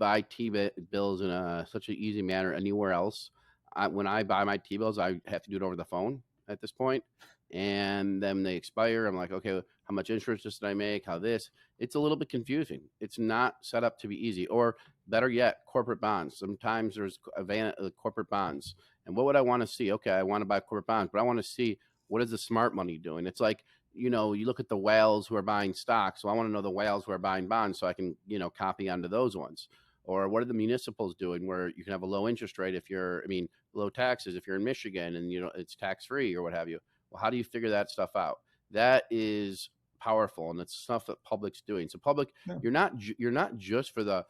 buy 0.00 0.22
T 0.22 0.50
bills 0.90 1.20
in 1.20 1.30
a, 1.30 1.64
such 1.70 1.88
an 1.90 1.94
easy 1.94 2.22
manner 2.22 2.52
anywhere 2.52 2.92
else. 2.92 3.30
I, 3.76 3.86
when 3.86 4.08
I 4.08 4.24
buy 4.24 4.42
my 4.42 4.56
T 4.56 4.78
bills, 4.78 4.98
I 4.98 5.20
have 5.26 5.42
to 5.44 5.50
do 5.50 5.56
it 5.56 5.62
over 5.62 5.76
the 5.76 5.84
phone 5.84 6.22
at 6.48 6.60
this 6.60 6.72
point. 6.72 7.04
and 7.52 8.22
then 8.22 8.42
they 8.42 8.54
expire. 8.54 9.06
I'm 9.06 9.16
like, 9.16 9.32
okay, 9.32 9.60
how 9.84 9.94
much 9.94 10.10
interest 10.10 10.44
did 10.44 10.66
I 10.66 10.74
make? 10.74 11.04
How 11.06 11.18
this? 11.18 11.50
It's 11.78 11.96
a 11.96 12.00
little 12.00 12.16
bit 12.16 12.28
confusing. 12.28 12.82
It's 13.00 13.18
not 13.18 13.56
set 13.62 13.82
up 13.82 13.98
to 14.00 14.08
be 14.08 14.16
easy. 14.16 14.46
Or 14.46 14.76
better 15.08 15.28
yet, 15.28 15.58
corporate 15.66 16.00
bonds. 16.00 16.38
Sometimes 16.38 16.94
there's 16.94 17.18
a 17.36 17.42
van, 17.42 17.72
uh, 17.82 17.90
corporate 18.00 18.30
bonds, 18.30 18.76
and 19.06 19.16
what 19.16 19.26
would 19.26 19.36
I 19.36 19.40
want 19.40 19.62
to 19.62 19.66
see? 19.66 19.92
Okay, 19.92 20.12
I 20.12 20.22
want 20.22 20.42
to 20.42 20.46
buy 20.46 20.60
corporate 20.60 20.86
bonds, 20.86 21.10
but 21.12 21.20
I 21.20 21.24
want 21.24 21.38
to 21.38 21.42
see 21.42 21.78
what 22.06 22.22
is 22.22 22.30
the 22.30 22.38
smart 22.38 22.74
money 22.74 22.98
doing? 22.98 23.26
It's 23.26 23.40
like, 23.40 23.64
you 23.92 24.10
know, 24.10 24.32
you 24.32 24.46
look 24.46 24.60
at 24.60 24.68
the 24.68 24.76
whales 24.76 25.26
who 25.26 25.36
are 25.36 25.42
buying 25.42 25.74
stocks. 25.74 26.22
So 26.22 26.28
I 26.28 26.32
want 26.32 26.48
to 26.48 26.52
know 26.52 26.62
the 26.62 26.70
whales 26.70 27.04
who 27.04 27.12
are 27.12 27.18
buying 27.18 27.48
bonds 27.48 27.78
so 27.78 27.86
I 27.86 27.92
can, 27.92 28.16
you 28.26 28.38
know, 28.38 28.50
copy 28.50 28.88
onto 28.88 29.08
those 29.08 29.36
ones. 29.36 29.68
Or 30.04 30.28
what 30.28 30.42
are 30.42 30.46
the 30.46 30.54
municipals 30.54 31.14
doing 31.14 31.46
where 31.46 31.68
you 31.68 31.84
can 31.84 31.92
have 31.92 32.02
a 32.02 32.06
low 32.06 32.28
interest 32.28 32.58
rate 32.58 32.74
if 32.74 32.88
you're, 32.88 33.22
I 33.22 33.26
mean, 33.26 33.48
low 33.74 33.90
taxes 33.90 34.34
if 34.34 34.46
you're 34.46 34.56
in 34.56 34.64
Michigan 34.64 35.16
and, 35.16 35.30
you 35.30 35.40
know, 35.40 35.50
it's 35.54 35.74
tax 35.74 36.06
free 36.06 36.34
or 36.34 36.42
what 36.42 36.54
have 36.54 36.68
you. 36.68 36.78
Well, 37.10 37.22
how 37.22 37.30
do 37.30 37.36
you 37.36 37.44
figure 37.44 37.70
that 37.70 37.90
stuff 37.90 38.16
out? 38.16 38.38
That 38.70 39.04
is 39.10 39.70
powerful 40.00 40.50
and 40.50 40.60
it's 40.60 40.74
stuff 40.74 41.06
that 41.06 41.22
public's 41.22 41.60
doing. 41.60 41.88
So 41.88 41.98
public, 41.98 42.32
yeah. 42.46 42.58
you're 42.62 42.72
not, 42.72 42.94
you're 43.18 43.30
not 43.30 43.56
just 43.56 43.92
for 43.92 44.02
the 44.02 44.24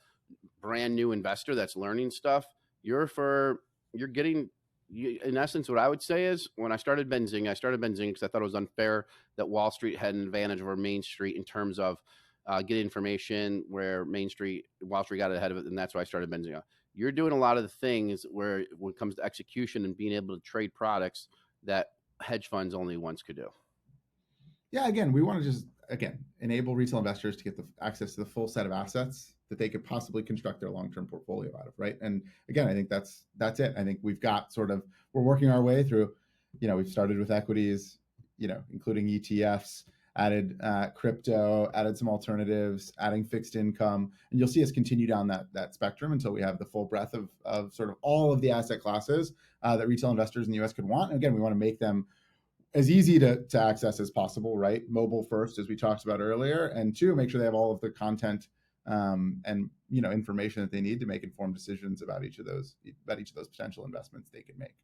brand 0.61 0.95
new 0.95 1.13
investor 1.13 1.55
that's 1.55 1.77
learning 1.77 2.11
stuff. 2.11 2.47
You're 2.83 3.07
for, 3.07 3.61
you're 3.93 4.09
getting 4.09 4.51
you, 4.91 5.21
in 5.25 5.37
essence, 5.37 5.69
what 5.69 5.79
I 5.79 5.89
would 5.89 6.03
say 6.03 6.25
is 6.25 6.49
when 6.57 6.73
I 6.73 6.77
started 6.77 7.09
Benzinga, 7.09 7.49
I 7.49 7.55
started 7.55 7.81
Benzinga 7.81 8.09
because 8.09 8.23
I 8.23 8.29
thought 8.29 8.43
it 8.43 8.45
was 8.45 8.55
unfair 8.55 9.07
that 9.37 9.49
Wall 9.49 9.71
Street 9.71 9.97
had 9.97 10.15
an 10.15 10.23
advantage 10.23 10.61
over 10.61 10.77
Main 10.77 11.03
Street 11.03 11.37
in 11.37 11.45
terms 11.45 11.79
of 11.79 11.99
uh, 12.51 12.61
getting 12.63 12.83
information 12.83 13.65
where 13.69 14.05
Main 14.05 14.29
Street, 14.29 14.65
Wall 14.81 15.05
Street 15.05 15.19
got 15.19 15.31
ahead 15.31 15.53
of 15.53 15.57
it, 15.59 15.67
and 15.67 15.79
that's 15.79 15.95
why 15.95 16.01
I 16.01 16.05
started 16.05 16.29
Benzinga. 16.29 16.63
You're 16.95 17.13
doing 17.13 17.33
a 17.33 17.37
lot 17.37 17.57
of 17.57 17.63
the 17.63 17.69
things 17.69 18.27
where, 18.29 18.65
when 18.77 18.91
it 18.93 18.99
comes 18.99 19.15
to 19.15 19.23
execution 19.23 19.85
and 19.85 19.97
being 19.97 20.13
able 20.13 20.35
to 20.35 20.43
trade 20.43 20.75
products 20.75 21.29
that 21.63 21.91
hedge 22.21 22.49
funds 22.49 22.75
only 22.75 22.97
once 22.97 23.23
could 23.23 23.37
do. 23.37 23.49
Yeah, 24.73 24.89
again, 24.89 25.13
we 25.13 25.23
want 25.23 25.39
to 25.39 25.49
just 25.49 25.67
again 25.91 26.19
enable 26.41 26.75
retail 26.75 26.99
investors 26.99 27.37
to 27.37 27.45
get 27.45 27.57
the 27.57 27.65
access 27.83 28.15
to 28.15 28.21
the 28.21 28.27
full 28.27 28.49
set 28.49 28.67
of 28.67 28.73
assets 28.73 29.35
that 29.49 29.59
they 29.59 29.69
could 29.69 29.85
possibly 29.85 30.23
construct 30.23 30.61
their 30.61 30.71
long-term 30.71 31.05
portfolio 31.05 31.51
out 31.59 31.67
of 31.67 31.73
right 31.79 31.99
and 32.01 32.23
again 32.49 32.69
i 32.69 32.73
think 32.73 32.89
that's 32.89 33.25
that's 33.39 33.59
it 33.59 33.75
i 33.77 33.83
think 33.83 33.99
we've 34.01 34.21
got 34.21 34.53
sort 34.53 34.71
of 34.71 34.85
we're 35.13 35.23
working 35.23 35.51
our 35.51 35.63
way 35.63 35.83
through 35.83 36.13
you 36.61 36.69
know 36.69 36.77
we've 36.77 36.89
started 36.89 37.19
with 37.19 37.33
equities 37.33 37.99
you 38.39 38.47
know 38.47 38.63
including 38.73 39.09
etfs 39.09 39.83
added 40.17 40.59
uh, 40.63 40.89
crypto 40.89 41.71
added 41.75 41.97
some 41.97 42.09
alternatives 42.09 42.93
adding 42.99 43.25
fixed 43.25 43.55
income 43.55 44.11
and 44.31 44.41
you'll 44.41 44.49
see 44.49 44.63
us 44.63 44.73
continue 44.73 45.07
down 45.07 45.29
that 45.29 45.47
that 45.53 45.73
spectrum 45.73 46.13
until 46.13 46.33
we 46.33 46.43
have 46.43 46.59
the 46.59 46.65
full 46.65 46.85
breadth 46.85 47.15
of, 47.15 47.29
of 47.45 47.73
sort 47.73 47.89
of 47.89 47.97
all 48.03 48.33
of 48.33 48.41
the 48.41 48.51
asset 48.51 48.81
classes 48.81 49.33
uh, 49.63 49.77
that 49.77 49.87
retail 49.87 50.11
investors 50.11 50.47
in 50.47 50.53
the 50.53 50.59
us 50.59 50.73
could 50.73 50.89
want 50.89 51.13
and 51.13 51.19
again 51.19 51.33
we 51.33 51.41
want 51.41 51.53
to 51.53 51.59
make 51.59 51.79
them 51.79 52.07
as 52.75 52.91
easy 52.91 53.19
to, 53.19 53.43
to 53.47 53.61
access 53.61 53.99
as 53.99 54.11
possible, 54.11 54.57
right? 54.57 54.89
Mobile 54.89 55.25
first, 55.25 55.59
as 55.59 55.69
we 55.69 55.75
talked 55.75 56.05
about 56.05 56.21
earlier, 56.21 56.69
and 56.69 56.97
two, 56.97 57.15
make 57.17 57.29
sure 57.29 57.41
they 57.41 57.45
have 57.45 57.55
all 57.55 57.73
of 57.73 57.81
the 57.81 57.91
content 57.91 58.49
um, 58.87 59.41
and 59.45 59.69
you 59.91 60.01
know 60.01 60.11
information 60.11 60.63
that 60.63 60.71
they 60.71 60.81
need 60.81 61.01
to 61.01 61.07
make 61.07 61.23
informed 61.23 61.55
decisions 61.55 62.01
about 62.01 62.25
each 62.25 62.39
of 62.39 62.47
those 62.47 62.77
about 63.05 63.21
each 63.21 63.31
of 63.31 63.37
those 63.37 63.49
potential 63.49 63.85
investments 63.85 64.31
they 64.31 64.43
can 64.43 64.57
make. 64.59 64.75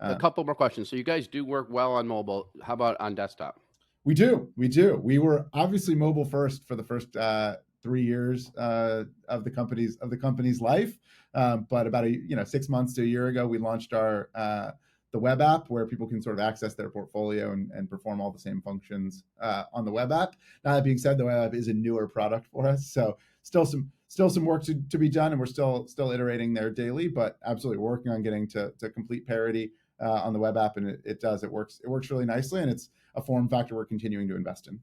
a 0.00 0.12
um, 0.12 0.18
couple 0.18 0.44
more 0.44 0.54
questions. 0.54 0.88
So 0.90 0.96
you 0.96 1.04
guys 1.04 1.26
do 1.26 1.44
work 1.44 1.68
well 1.70 1.92
on 1.92 2.06
mobile. 2.06 2.50
How 2.62 2.74
about 2.74 2.96
on 3.00 3.14
desktop? 3.14 3.60
We 4.06 4.14
do. 4.14 4.48
We 4.56 4.68
do. 4.68 5.00
We 5.02 5.18
were 5.18 5.46
obviously 5.52 5.96
mobile 5.96 6.24
first 6.24 6.64
for 6.68 6.76
the 6.76 6.84
first 6.84 7.16
uh, 7.16 7.56
three 7.82 8.04
years 8.04 8.54
uh, 8.54 9.02
of 9.28 9.42
the 9.42 9.50
company's 9.50 9.96
of 9.96 10.10
the 10.10 10.16
company's 10.16 10.60
life. 10.60 10.96
Um, 11.34 11.66
but 11.68 11.88
about 11.88 12.04
a 12.04 12.10
you 12.10 12.36
know 12.36 12.44
six 12.44 12.68
months 12.68 12.94
to 12.94 13.02
a 13.02 13.04
year 13.04 13.26
ago, 13.26 13.48
we 13.48 13.58
launched 13.58 13.92
our 13.92 14.30
uh, 14.36 14.70
the 15.10 15.18
web 15.18 15.40
app 15.40 15.66
where 15.70 15.86
people 15.86 16.06
can 16.06 16.22
sort 16.22 16.38
of 16.38 16.40
access 16.40 16.76
their 16.76 16.88
portfolio 16.88 17.50
and, 17.50 17.72
and 17.72 17.90
perform 17.90 18.20
all 18.20 18.30
the 18.30 18.38
same 18.38 18.62
functions 18.62 19.24
uh, 19.40 19.64
on 19.72 19.84
the 19.84 19.90
web 19.90 20.12
app. 20.12 20.36
Now 20.64 20.74
that 20.74 20.84
being 20.84 20.98
said, 20.98 21.18
the 21.18 21.24
web 21.24 21.44
app 21.44 21.54
is 21.54 21.66
a 21.66 21.74
newer 21.74 22.06
product 22.06 22.46
for 22.46 22.68
us, 22.68 22.86
so 22.86 23.18
still 23.42 23.66
some 23.66 23.90
still 24.06 24.30
some 24.30 24.44
work 24.44 24.62
to, 24.66 24.80
to 24.88 24.98
be 24.98 25.08
done, 25.08 25.32
and 25.32 25.40
we're 25.40 25.46
still 25.46 25.88
still 25.88 26.12
iterating 26.12 26.54
there 26.54 26.70
daily. 26.70 27.08
But 27.08 27.38
absolutely 27.44 27.78
working 27.82 28.12
on 28.12 28.22
getting 28.22 28.46
to, 28.50 28.72
to 28.78 28.88
complete 28.88 29.26
parity 29.26 29.72
uh, 30.00 30.22
on 30.22 30.32
the 30.32 30.38
web 30.38 30.56
app, 30.56 30.76
and 30.76 30.88
it, 30.90 31.00
it 31.04 31.20
does 31.20 31.42
it 31.42 31.50
works 31.50 31.80
it 31.82 31.90
works 31.90 32.08
really 32.08 32.24
nicely, 32.24 32.62
and 32.62 32.70
it's 32.70 32.90
a 33.16 33.22
form 33.22 33.48
factor 33.48 33.74
we're 33.74 33.86
continuing 33.86 34.28
to 34.28 34.36
invest 34.36 34.68
in. 34.68 34.78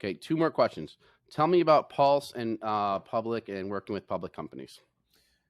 Okay, 0.00 0.14
two 0.14 0.36
more 0.36 0.50
questions. 0.50 0.96
Tell 1.30 1.46
me 1.46 1.60
about 1.60 1.90
Pulse 1.90 2.32
and 2.34 2.58
uh, 2.62 3.00
public 3.00 3.48
and 3.48 3.68
working 3.68 3.92
with 3.92 4.06
public 4.06 4.32
companies. 4.32 4.80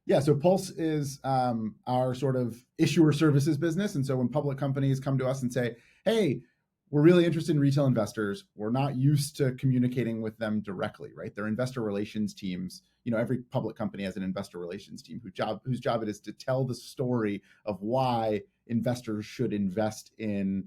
Yeah, 0.06 0.20
so 0.20 0.34
Pulse 0.34 0.70
is 0.70 1.20
um, 1.22 1.74
our 1.86 2.14
sort 2.14 2.34
of 2.34 2.64
issuer 2.78 3.12
services 3.12 3.58
business. 3.58 3.94
And 3.94 4.04
so 4.04 4.16
when 4.16 4.28
public 4.28 4.56
companies 4.56 4.98
come 4.98 5.18
to 5.18 5.26
us 5.26 5.42
and 5.42 5.52
say, 5.52 5.76
hey, 6.04 6.40
we're 6.90 7.02
really 7.02 7.26
interested 7.26 7.54
in 7.54 7.60
retail 7.60 7.84
investors, 7.84 8.44
we're 8.56 8.70
not 8.70 8.96
used 8.96 9.36
to 9.36 9.52
communicating 9.52 10.22
with 10.22 10.38
them 10.38 10.60
directly, 10.60 11.10
right? 11.14 11.34
They're 11.34 11.46
investor 11.46 11.82
relations 11.82 12.32
teams. 12.32 12.80
You 13.04 13.12
know, 13.12 13.18
every 13.18 13.38
public 13.50 13.76
company 13.76 14.04
has 14.04 14.16
an 14.16 14.22
investor 14.22 14.58
relations 14.58 15.02
team 15.02 15.20
whose 15.22 15.34
job 15.34 15.60
whose 15.64 15.80
job 15.80 16.02
it 16.02 16.08
is 16.08 16.20
to 16.20 16.32
tell 16.32 16.64
the 16.64 16.74
story 16.74 17.42
of 17.66 17.82
why 17.82 18.40
investors 18.66 19.26
should 19.26 19.52
invest 19.52 20.12
in 20.18 20.64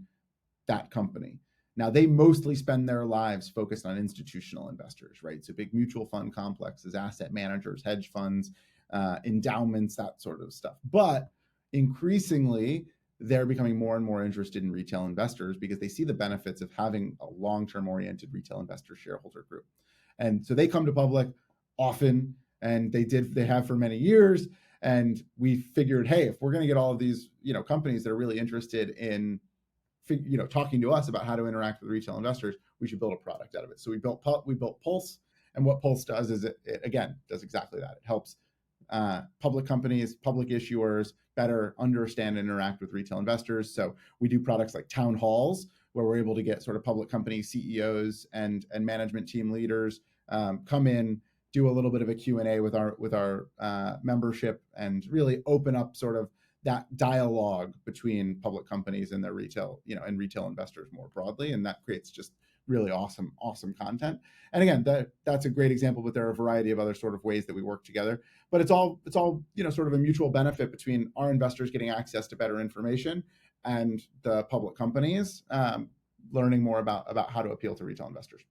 that 0.72 0.90
company. 0.90 1.38
Now, 1.76 1.90
they 1.90 2.06
mostly 2.06 2.56
spend 2.56 2.88
their 2.88 3.06
lives 3.06 3.50
focused 3.50 3.86
on 3.86 3.98
institutional 3.98 4.70
investors, 4.70 5.18
right? 5.22 5.44
So 5.44 5.54
big 5.54 5.74
mutual 5.74 6.06
fund 6.06 6.34
complexes, 6.34 6.96
asset 6.96 7.34
managers, 7.34 7.82
hedge 7.84 8.12
funds, 8.12 8.52
uh, 8.92 9.18
endowments, 9.26 9.96
that 9.98 10.22
sort 10.22 10.42
of 10.42 10.54
stuff. 10.54 10.78
But 10.92 11.30
increasingly, 11.74 12.86
they're 13.20 13.46
becoming 13.46 13.78
more 13.78 13.96
and 13.98 14.06
more 14.06 14.26
interested 14.26 14.64
in 14.64 14.72
retail 14.72 15.06
investors 15.06 15.58
because 15.58 15.80
they 15.80 15.88
see 15.88 16.06
the 16.06 16.14
benefits 16.14 16.62
of 16.62 16.72
having 16.78 17.18
a 17.22 17.28
long 17.30 17.68
term 17.68 17.88
oriented 17.88 18.34
retail 18.34 18.60
investor 18.60 18.96
shareholder 18.96 19.46
group. 19.50 19.66
And 20.20 20.46
so 20.46 20.54
they 20.54 20.68
come 20.68 20.86
to 20.86 20.94
public 20.94 21.28
often, 21.78 22.34
and 22.62 22.92
they 22.92 23.04
did, 23.04 23.34
they 23.36 23.46
have 23.46 23.68
for 23.68 23.76
many 23.76 23.98
years. 23.98 24.48
And 24.82 25.24
we 25.38 25.58
figured, 25.58 26.08
hey, 26.08 26.24
if 26.24 26.42
we're 26.42 26.52
going 26.52 26.64
to 26.64 26.68
get 26.68 26.78
all 26.78 26.92
of 26.92 27.00
these, 27.00 27.30
you 27.42 27.54
know, 27.54 27.64
companies 27.64 28.04
that 28.04 28.12
are 28.12 28.18
really 28.18 28.40
interested 28.40 28.90
in, 28.92 29.40
you 30.10 30.38
know, 30.38 30.48
talking 30.48 30.82
to 30.82 30.92
us 30.92 31.08
about 31.08 31.26
how 31.26 31.36
to 31.36 31.46
interact 31.46 31.82
with 31.82 31.90
retail 31.90 32.18
investors, 32.18 32.56
we 32.80 32.88
should 32.88 33.00
build 33.00 33.14
a 33.14 33.18
product 33.18 33.56
out 33.56 33.64
of 33.64 33.72
it. 33.72 33.80
So 33.80 33.92
we 33.92 33.98
built 33.98 34.26
we 34.46 34.56
built 34.56 34.82
Pulse, 34.82 35.20
and 35.56 35.66
what 35.66 35.82
Pulse 35.82 36.04
does 36.06 36.32
is 36.32 36.44
it, 36.44 36.60
it 36.66 36.82
again 36.84 37.16
does 37.30 37.44
exactly 37.44 37.80
that. 37.80 37.92
It 37.92 38.04
helps 38.04 38.38
uh, 38.90 39.22
public 39.40 39.66
companies, 39.66 40.16
public 40.16 40.50
issuers 40.50 41.14
better 41.36 41.76
understand 41.80 42.38
and 42.38 42.50
interact 42.50 42.82
with 42.82 42.92
retail 42.92 43.20
investors. 43.20 43.74
So 43.74 43.96
we 44.20 44.28
do 44.28 44.40
products 44.40 44.76
like 44.76 44.90
town 44.90 45.16
halls, 45.16 45.68
where 45.94 46.06
we're 46.06 46.18
able 46.18 46.36
to 46.36 46.44
get 46.44 46.62
sort 46.62 46.76
of 46.76 46.84
public 46.84 47.10
company 47.10 47.42
CEOs 47.42 48.28
and 48.34 48.66
and 48.72 48.86
management 48.86 49.28
team 49.28 49.52
leaders 49.52 50.02
um, 50.30 50.62
come 50.66 50.88
in, 50.88 51.22
do 51.54 51.70
a 51.70 51.72
little 51.72 51.92
bit 51.92 52.02
of 52.02 52.10
a 52.10 52.16
Q 52.16 52.40
and 52.40 52.48
A 52.48 52.60
with 52.60 52.76
our 52.76 52.96
with 52.98 53.14
our 53.14 53.48
uh, 53.60 53.98
membership, 54.04 54.62
and 54.76 55.06
really 55.10 55.42
open 55.46 55.76
up 55.76 55.96
sort 55.96 56.16
of 56.16 56.30
that 56.64 56.86
dialogue 56.98 57.74
between 57.86 58.36
public 58.42 58.68
companies 58.68 59.12
and 59.12 59.24
their 59.24 59.34
retail, 59.34 59.82
you 59.86 59.96
know, 59.96 60.04
and 60.04 60.20
retail 60.20 60.48
investors 60.48 60.90
more 60.92 61.10
broadly, 61.14 61.54
and 61.54 61.66
that 61.66 61.84
creates 61.86 62.12
just 62.12 62.34
really 62.68 62.92
awesome, 62.92 63.34
awesome 63.42 63.74
content. 63.74 64.20
And 64.54 64.62
again, 64.62 64.84
that 64.84 65.10
that's 65.26 65.46
a 65.46 65.50
great 65.50 65.72
example, 65.72 66.04
but 66.04 66.14
there 66.14 66.28
are 66.28 66.32
a 66.32 66.36
variety 66.36 66.72
of 66.72 66.80
other 66.80 66.94
sort 66.94 67.14
of 67.14 67.24
ways 67.24 67.46
that 67.46 67.56
we 67.56 67.62
work 67.62 67.84
together. 67.84 68.22
But 68.52 68.62
it's 68.62 68.72
all 68.72 69.00
it's 69.06 69.16
all 69.16 69.44
you 69.56 69.64
know 69.64 69.70
sort 69.70 69.88
of 69.88 69.94
a 69.94 69.98
mutual 69.98 70.30
benefit 70.30 70.72
between 70.72 71.12
our 71.16 71.32
investors 71.32 71.72
getting 71.72 71.90
access 71.90 72.28
to 72.28 72.36
better 72.36 72.60
information 72.60 73.24
and 73.66 74.02
the 74.24 74.44
public 74.46 74.76
companies 74.76 75.44
um, 75.52 75.90
learning 76.32 76.62
more 76.62 76.80
about 76.80 77.10
about 77.10 77.32
how 77.32 77.42
to 77.42 77.52
appeal 77.52 77.76
to 77.76 77.84
retail 77.84 78.08
investors. 78.08 78.42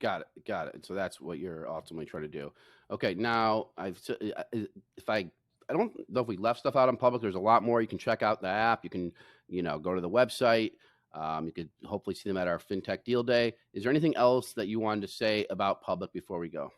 Got 0.00 0.22
it. 0.22 0.46
Got 0.46 0.74
it. 0.74 0.86
So 0.86 0.94
that's 0.94 1.20
what 1.20 1.38
you're 1.38 1.68
ultimately 1.68 2.06
trying 2.06 2.22
to 2.22 2.28
do. 2.28 2.52
Okay. 2.90 3.14
Now, 3.14 3.70
I've 3.76 4.00
uh, 4.08 4.54
if 4.96 5.08
I 5.08 5.30
I 5.68 5.72
don't 5.72 5.92
know 6.08 6.20
if 6.20 6.26
we 6.26 6.36
left 6.36 6.60
stuff 6.60 6.76
out 6.76 6.88
in 6.88 6.96
public. 6.96 7.22
There's 7.22 7.34
a 7.34 7.40
lot 7.40 7.62
more. 7.62 7.80
You 7.80 7.88
can 7.88 7.98
check 7.98 8.22
out 8.22 8.40
the 8.40 8.48
app. 8.48 8.84
You 8.84 8.90
can 8.90 9.12
you 9.48 9.62
know 9.62 9.78
go 9.78 9.94
to 9.94 10.00
the 10.00 10.10
website. 10.10 10.72
Um, 11.12 11.46
you 11.46 11.52
could 11.52 11.68
hopefully 11.84 12.16
see 12.16 12.28
them 12.28 12.36
at 12.36 12.48
our 12.48 12.58
FinTech 12.58 13.04
Deal 13.04 13.22
Day. 13.22 13.54
Is 13.72 13.84
there 13.84 13.90
anything 13.90 14.16
else 14.16 14.52
that 14.54 14.66
you 14.66 14.80
wanted 14.80 15.02
to 15.02 15.08
say 15.08 15.46
about 15.48 15.80
public 15.80 16.12
before 16.12 16.40
we 16.40 16.48
go? 16.48 16.70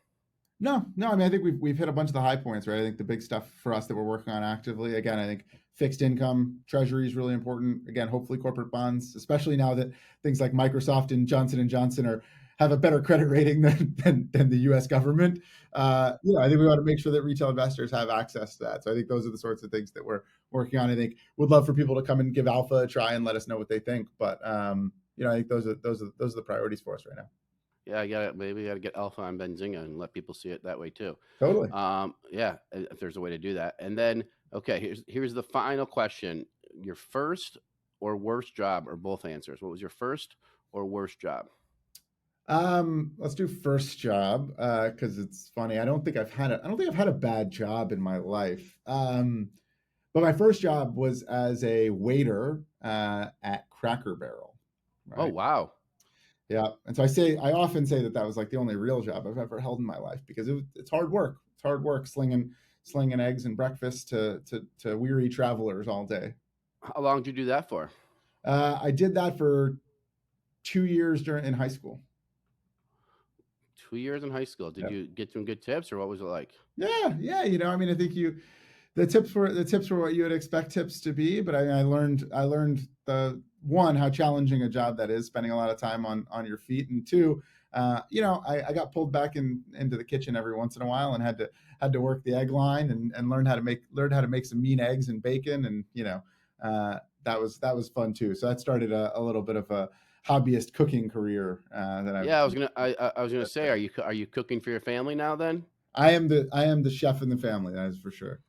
No, 0.60 0.86
no. 0.96 1.08
I 1.08 1.16
mean, 1.16 1.26
I 1.26 1.30
think 1.30 1.44
we've 1.44 1.58
we've 1.60 1.78
hit 1.78 1.88
a 1.88 1.92
bunch 1.92 2.10
of 2.10 2.14
the 2.14 2.20
high 2.20 2.36
points, 2.36 2.66
right? 2.66 2.80
I 2.80 2.82
think 2.82 2.98
the 2.98 3.04
big 3.04 3.22
stuff 3.22 3.50
for 3.62 3.74
us 3.74 3.86
that 3.86 3.94
we're 3.94 4.04
working 4.04 4.32
on 4.32 4.42
actively. 4.42 4.96
Again, 4.96 5.18
I 5.18 5.26
think 5.26 5.44
fixed 5.74 6.02
income, 6.02 6.60
treasury 6.66 7.06
is 7.06 7.14
really 7.14 7.34
important. 7.34 7.86
Again, 7.88 8.08
hopefully 8.08 8.38
corporate 8.38 8.70
bonds, 8.70 9.14
especially 9.16 9.56
now 9.56 9.74
that 9.74 9.92
things 10.22 10.40
like 10.40 10.52
Microsoft 10.52 11.10
and 11.10 11.26
Johnson 11.26 11.60
and 11.60 11.68
Johnson 11.68 12.06
are 12.06 12.22
have 12.58 12.72
a 12.72 12.76
better 12.76 13.00
credit 13.00 13.26
rating 13.26 13.60
than 13.62 13.94
than, 13.98 14.28
than 14.32 14.50
the 14.50 14.58
U.S. 14.58 14.86
government. 14.86 15.40
Uh, 15.72 16.12
you 16.22 16.34
know, 16.34 16.40
I 16.40 16.48
think 16.48 16.60
we 16.60 16.66
want 16.66 16.78
to 16.78 16.84
make 16.84 16.98
sure 16.98 17.12
that 17.12 17.22
retail 17.22 17.50
investors 17.50 17.90
have 17.90 18.08
access 18.08 18.56
to 18.56 18.64
that. 18.64 18.82
So 18.82 18.90
I 18.90 18.94
think 18.94 19.08
those 19.08 19.26
are 19.26 19.30
the 19.30 19.38
sorts 19.38 19.62
of 19.62 19.70
things 19.70 19.90
that 19.92 20.04
we're 20.04 20.22
working 20.50 20.78
on. 20.78 20.90
I 20.90 20.94
think 20.94 21.16
would 21.36 21.50
love 21.50 21.66
for 21.66 21.74
people 21.74 21.94
to 21.94 22.02
come 22.02 22.20
and 22.20 22.34
give 22.34 22.46
Alpha 22.46 22.76
a 22.76 22.86
try 22.86 23.14
and 23.14 23.24
let 23.24 23.36
us 23.36 23.46
know 23.46 23.58
what 23.58 23.68
they 23.68 23.78
think. 23.78 24.08
But 24.18 24.46
um, 24.46 24.92
you 25.16 25.24
know, 25.24 25.32
I 25.32 25.36
think 25.36 25.48
those 25.48 25.66
are 25.66 25.74
those 25.82 26.02
are 26.02 26.08
those 26.18 26.32
are 26.32 26.36
the 26.36 26.42
priorities 26.42 26.80
for 26.80 26.94
us 26.94 27.04
right 27.06 27.16
now. 27.16 27.28
Yeah, 27.86 28.00
I 28.00 28.08
got 28.08 28.22
it. 28.22 28.36
Maybe 28.36 28.64
I 28.64 28.68
got 28.68 28.74
to 28.74 28.80
get 28.80 28.96
Alpha 28.96 29.22
on 29.22 29.38
Benzinga 29.38 29.78
and 29.78 29.96
let 29.96 30.12
people 30.12 30.34
see 30.34 30.48
it 30.48 30.62
that 30.64 30.78
way 30.78 30.90
too. 30.90 31.16
Totally. 31.38 31.70
Um, 31.70 32.14
yeah, 32.32 32.56
if 32.72 32.98
there's 32.98 33.16
a 33.16 33.20
way 33.20 33.30
to 33.30 33.38
do 33.38 33.54
that. 33.54 33.76
And 33.78 33.96
then, 33.96 34.24
okay, 34.52 34.80
here's 34.80 35.04
here's 35.06 35.34
the 35.34 35.42
final 35.42 35.86
question: 35.86 36.46
Your 36.74 36.96
first 36.96 37.58
or 38.00 38.16
worst 38.16 38.56
job, 38.56 38.88
or 38.88 38.96
both 38.96 39.24
answers? 39.24 39.62
What 39.62 39.70
was 39.70 39.80
your 39.80 39.90
first 39.90 40.36
or 40.72 40.84
worst 40.84 41.20
job? 41.20 41.46
Um, 42.48 43.12
let's 43.18 43.34
do 43.34 43.48
first 43.48 43.98
job 43.98 44.48
because 44.48 45.18
uh, 45.18 45.22
it's 45.22 45.50
funny. 45.54 45.78
I 45.78 45.84
don't 45.84 46.04
think 46.04 46.16
I've 46.16 46.32
had 46.32 46.52
a 46.52 46.60
I 46.62 46.68
don't 46.68 46.76
think 46.76 46.88
I've 46.88 46.96
had 46.96 47.08
a 47.08 47.12
bad 47.12 47.50
job 47.50 47.92
in 47.92 48.00
my 48.00 48.18
life. 48.18 48.78
Um, 48.86 49.50
but 50.14 50.22
my 50.22 50.32
first 50.32 50.60
job 50.60 50.96
was 50.96 51.22
as 51.24 51.64
a 51.64 51.90
waiter 51.90 52.62
uh, 52.82 53.26
at 53.42 53.68
Cracker 53.70 54.14
Barrel. 54.14 54.54
Oh, 55.12 55.16
right? 55.16 55.30
Oh 55.30 55.34
wow! 55.34 55.72
Yeah, 56.48 56.68
and 56.86 56.94
so 56.94 57.02
I 57.02 57.06
say 57.06 57.36
I 57.36 57.52
often 57.52 57.84
say 57.84 58.02
that 58.02 58.14
that 58.14 58.24
was 58.24 58.36
like 58.36 58.50
the 58.50 58.56
only 58.58 58.76
real 58.76 59.00
job 59.00 59.26
I've 59.26 59.38
ever 59.38 59.58
held 59.58 59.80
in 59.80 59.84
my 59.84 59.98
life 59.98 60.20
because 60.26 60.46
it, 60.48 60.64
it's 60.76 60.90
hard 60.90 61.10
work. 61.10 61.38
It's 61.54 61.62
hard 61.62 61.82
work 61.82 62.06
slinging 62.06 62.54
slinging 62.84 63.18
eggs 63.18 63.44
and 63.44 63.56
breakfast 63.56 64.08
to 64.10 64.40
to 64.46 64.64
to 64.78 64.96
weary 64.96 65.28
travelers 65.28 65.88
all 65.88 66.06
day. 66.06 66.34
How 66.80 67.00
long 67.00 67.22
did 67.22 67.36
you 67.36 67.44
do 67.44 67.46
that 67.46 67.68
for? 67.68 67.90
Uh, 68.44 68.78
I 68.80 68.92
did 68.92 69.14
that 69.16 69.36
for 69.36 69.76
two 70.62 70.86
years 70.86 71.22
during 71.22 71.44
in 71.44 71.52
high 71.52 71.68
school. 71.68 72.00
Two 73.88 73.96
years 73.96 74.24
in 74.24 74.30
high 74.30 74.44
school. 74.44 74.70
Did 74.70 74.90
you 74.90 75.06
get 75.06 75.32
some 75.32 75.44
good 75.44 75.62
tips, 75.62 75.92
or 75.92 75.98
what 75.98 76.08
was 76.08 76.20
it 76.20 76.24
like? 76.24 76.52
Yeah, 76.76 77.14
yeah. 77.18 77.44
You 77.44 77.58
know, 77.58 77.68
I 77.68 77.76
mean, 77.76 77.88
I 77.88 77.94
think 77.94 78.14
you 78.14 78.36
the 78.94 79.06
tips 79.06 79.34
were 79.34 79.52
the 79.52 79.64
tips 79.64 79.90
were 79.90 80.00
what 80.00 80.14
you 80.14 80.22
would 80.22 80.32
expect 80.32 80.72
tips 80.72 81.00
to 81.00 81.12
be, 81.12 81.40
but 81.40 81.54
I, 81.54 81.66
I 81.66 81.82
learned 81.82 82.28
I 82.34 82.42
learned 82.42 82.88
the 83.04 83.40
one 83.66 83.96
how 83.96 84.08
challenging 84.08 84.62
a 84.62 84.68
job 84.68 84.96
that 84.96 85.10
is 85.10 85.26
spending 85.26 85.52
a 85.52 85.56
lot 85.56 85.70
of 85.70 85.76
time 85.76 86.06
on 86.06 86.26
on 86.30 86.46
your 86.46 86.56
feet 86.56 86.88
and 86.90 87.06
two 87.06 87.42
uh, 87.74 88.00
you 88.10 88.22
know 88.22 88.42
I, 88.46 88.62
I, 88.62 88.72
got 88.72 88.92
pulled 88.92 89.12
back 89.12 89.34
in 89.34 89.62
into 89.76 89.96
the 89.96 90.04
kitchen 90.04 90.36
every 90.36 90.54
once 90.54 90.76
in 90.76 90.82
a 90.82 90.86
while 90.86 91.14
and 91.14 91.22
had 91.22 91.36
to 91.38 91.50
had 91.80 91.92
to 91.92 92.00
work 92.00 92.22
the 92.22 92.34
egg 92.34 92.50
line 92.50 92.90
and, 92.90 93.12
and 93.16 93.28
learn 93.28 93.44
how 93.44 93.56
to 93.56 93.62
make 93.62 93.82
learn 93.92 94.12
how 94.12 94.20
to 94.20 94.28
make 94.28 94.46
some 94.46 94.62
mean 94.62 94.78
eggs 94.78 95.08
and 95.08 95.22
bacon 95.22 95.64
and 95.66 95.84
you 95.94 96.04
know 96.04 96.22
uh, 96.62 96.98
that 97.24 97.40
was 97.40 97.58
that 97.58 97.74
was 97.74 97.88
fun 97.88 98.14
too 98.14 98.34
so 98.34 98.48
that 98.48 98.60
started 98.60 98.92
a, 98.92 99.16
a 99.18 99.20
little 99.20 99.42
bit 99.42 99.56
of 99.56 99.70
a 99.70 99.88
hobbyist 100.26 100.72
cooking 100.72 101.08
career 101.08 101.60
uh, 101.74 102.02
that 102.02 102.16
I 102.16 102.22
yeah 102.22 102.40
I 102.40 102.44
was 102.44 102.54
gonna 102.54 102.70
I, 102.76 102.94
I 103.16 103.22
was 103.22 103.32
gonna 103.32 103.46
say 103.46 103.68
are 103.68 103.76
you 103.76 103.90
are 104.02 104.12
you 104.12 104.26
cooking 104.26 104.60
for 104.60 104.70
your 104.70 104.80
family 104.80 105.14
now 105.14 105.36
then 105.36 105.64
I 105.94 106.12
am 106.12 106.28
the 106.28 106.48
I 106.52 106.64
am 106.64 106.82
the 106.82 106.90
chef 106.90 107.22
in 107.22 107.28
the 107.28 107.36
family 107.36 107.74
that 107.74 107.86
is 107.86 107.98
for 107.98 108.10
sure 108.10 108.40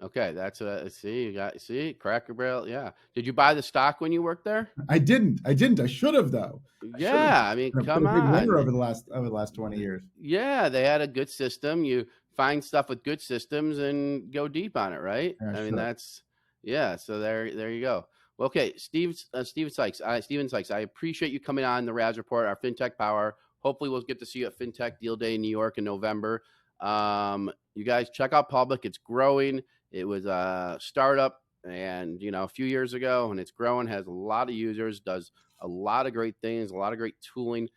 Okay, 0.00 0.32
that's 0.32 0.60
a 0.60 0.88
see. 0.90 1.24
You 1.24 1.32
got 1.32 1.60
see 1.60 1.92
Cracker 1.92 2.32
Barrel. 2.32 2.68
Yeah. 2.68 2.92
Did 3.14 3.26
you 3.26 3.32
buy 3.32 3.52
the 3.52 3.62
stock 3.62 4.00
when 4.00 4.12
you 4.12 4.22
worked 4.22 4.44
there? 4.44 4.70
I 4.88 4.98
didn't. 4.98 5.40
I 5.44 5.54
didn't. 5.54 5.80
I 5.80 5.86
should 5.86 6.14
have 6.14 6.30
though. 6.30 6.62
I 6.94 6.98
yeah, 6.98 7.50
I 7.50 7.56
mean, 7.56 7.72
come 7.72 8.06
a 8.06 8.14
big 8.14 8.22
on. 8.22 8.32
Winner 8.32 8.58
over 8.58 8.70
the 8.70 8.76
last 8.76 9.08
over 9.12 9.28
the 9.28 9.34
last 9.34 9.56
twenty 9.56 9.76
years. 9.76 10.02
Yeah, 10.16 10.68
they 10.68 10.84
had 10.84 11.00
a 11.00 11.08
good 11.08 11.28
system. 11.28 11.84
You 11.84 12.06
find 12.36 12.62
stuff 12.62 12.88
with 12.88 13.02
good 13.02 13.20
systems 13.20 13.78
and 13.78 14.32
go 14.32 14.46
deep 14.46 14.76
on 14.76 14.92
it, 14.92 15.00
right? 15.00 15.36
Yeah, 15.40 15.50
I 15.50 15.54
sure. 15.54 15.64
mean, 15.64 15.74
that's 15.74 16.22
yeah. 16.62 16.94
So 16.94 17.18
there, 17.18 17.52
there 17.52 17.70
you 17.70 17.80
go. 17.80 18.06
Well, 18.38 18.46
okay, 18.46 18.74
Steve, 18.76 19.20
uh, 19.34 19.44
Stephen 19.44 19.72
Sikes, 19.72 20.00
I, 20.00 20.20
Stephen 20.20 20.48
Sikes. 20.48 20.70
I 20.70 20.80
appreciate 20.80 21.32
you 21.32 21.40
coming 21.40 21.64
on 21.64 21.84
the 21.84 21.92
Raz 21.92 22.16
Report, 22.16 22.46
our 22.46 22.56
FinTech 22.56 22.96
Power. 22.96 23.34
Hopefully, 23.58 23.90
we'll 23.90 24.02
get 24.02 24.20
to 24.20 24.26
see 24.26 24.38
you 24.40 24.46
at 24.46 24.56
FinTech 24.56 25.00
Deal 25.00 25.16
Day 25.16 25.34
in 25.34 25.40
New 25.40 25.50
York 25.50 25.78
in 25.78 25.84
November. 25.84 26.42
Um, 26.80 27.50
you 27.74 27.84
guys 27.84 28.10
check 28.10 28.32
out 28.32 28.48
Public; 28.48 28.84
it's 28.84 28.98
growing 28.98 29.62
it 29.90 30.04
was 30.04 30.26
a 30.26 30.76
startup 30.80 31.42
and 31.68 32.20
you 32.20 32.30
know 32.30 32.44
a 32.44 32.48
few 32.48 32.66
years 32.66 32.94
ago 32.94 33.30
and 33.30 33.40
it's 33.40 33.50
growing 33.50 33.86
has 33.86 34.06
a 34.06 34.10
lot 34.10 34.48
of 34.48 34.54
users 34.54 35.00
does 35.00 35.32
a 35.60 35.68
lot 35.68 36.06
of 36.06 36.12
great 36.12 36.36
things 36.40 36.70
a 36.70 36.76
lot 36.76 36.92
of 36.92 36.98
great 36.98 37.14
tooling 37.20 37.68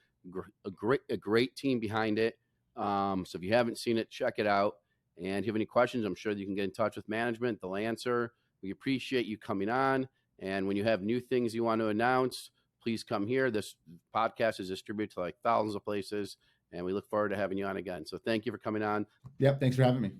a 0.65 0.71
great 0.71 1.01
a 1.09 1.17
great 1.17 1.55
team 1.55 1.79
behind 1.79 2.19
it 2.19 2.37
um, 2.77 3.25
so 3.25 3.37
if 3.37 3.43
you 3.43 3.53
haven't 3.53 3.77
seen 3.77 3.97
it 3.97 4.09
check 4.09 4.35
it 4.37 4.47
out 4.47 4.75
and 5.17 5.39
if 5.39 5.45
you 5.45 5.49
have 5.49 5.55
any 5.55 5.65
questions 5.65 6.05
i'm 6.05 6.15
sure 6.15 6.31
you 6.31 6.45
can 6.45 6.55
get 6.55 6.63
in 6.63 6.71
touch 6.71 6.95
with 6.95 7.07
management 7.09 7.59
they'll 7.61 7.75
answer 7.75 8.33
we 8.61 8.71
appreciate 8.71 9.25
you 9.25 9.37
coming 9.37 9.69
on 9.69 10.07
and 10.41 10.67
when 10.67 10.75
you 10.75 10.83
have 10.83 11.01
new 11.01 11.19
things 11.19 11.53
you 11.53 11.63
want 11.63 11.79
to 11.79 11.87
announce 11.87 12.51
please 12.81 13.03
come 13.03 13.27
here. 13.27 13.51
This 13.51 13.75
podcast 14.15 14.59
is 14.59 14.69
distributed 14.69 15.13
to 15.13 15.19
like 15.21 15.35
thousands 15.43 15.75
of 15.75 15.85
places 15.85 16.37
and 16.71 16.85
we 16.85 16.93
look 16.93 17.09
forward 17.09 17.29
to 17.29 17.37
having 17.37 17.57
you 17.57 17.65
on 17.65 17.77
again. 17.77 18.05
So 18.05 18.17
thank 18.17 18.45
you 18.45 18.51
for 18.51 18.57
coming 18.57 18.83
on. 18.83 19.05
Yep 19.39 19.59
thanks 19.59 19.75
for 19.75 19.83
having 19.83 20.01
me 20.01 20.11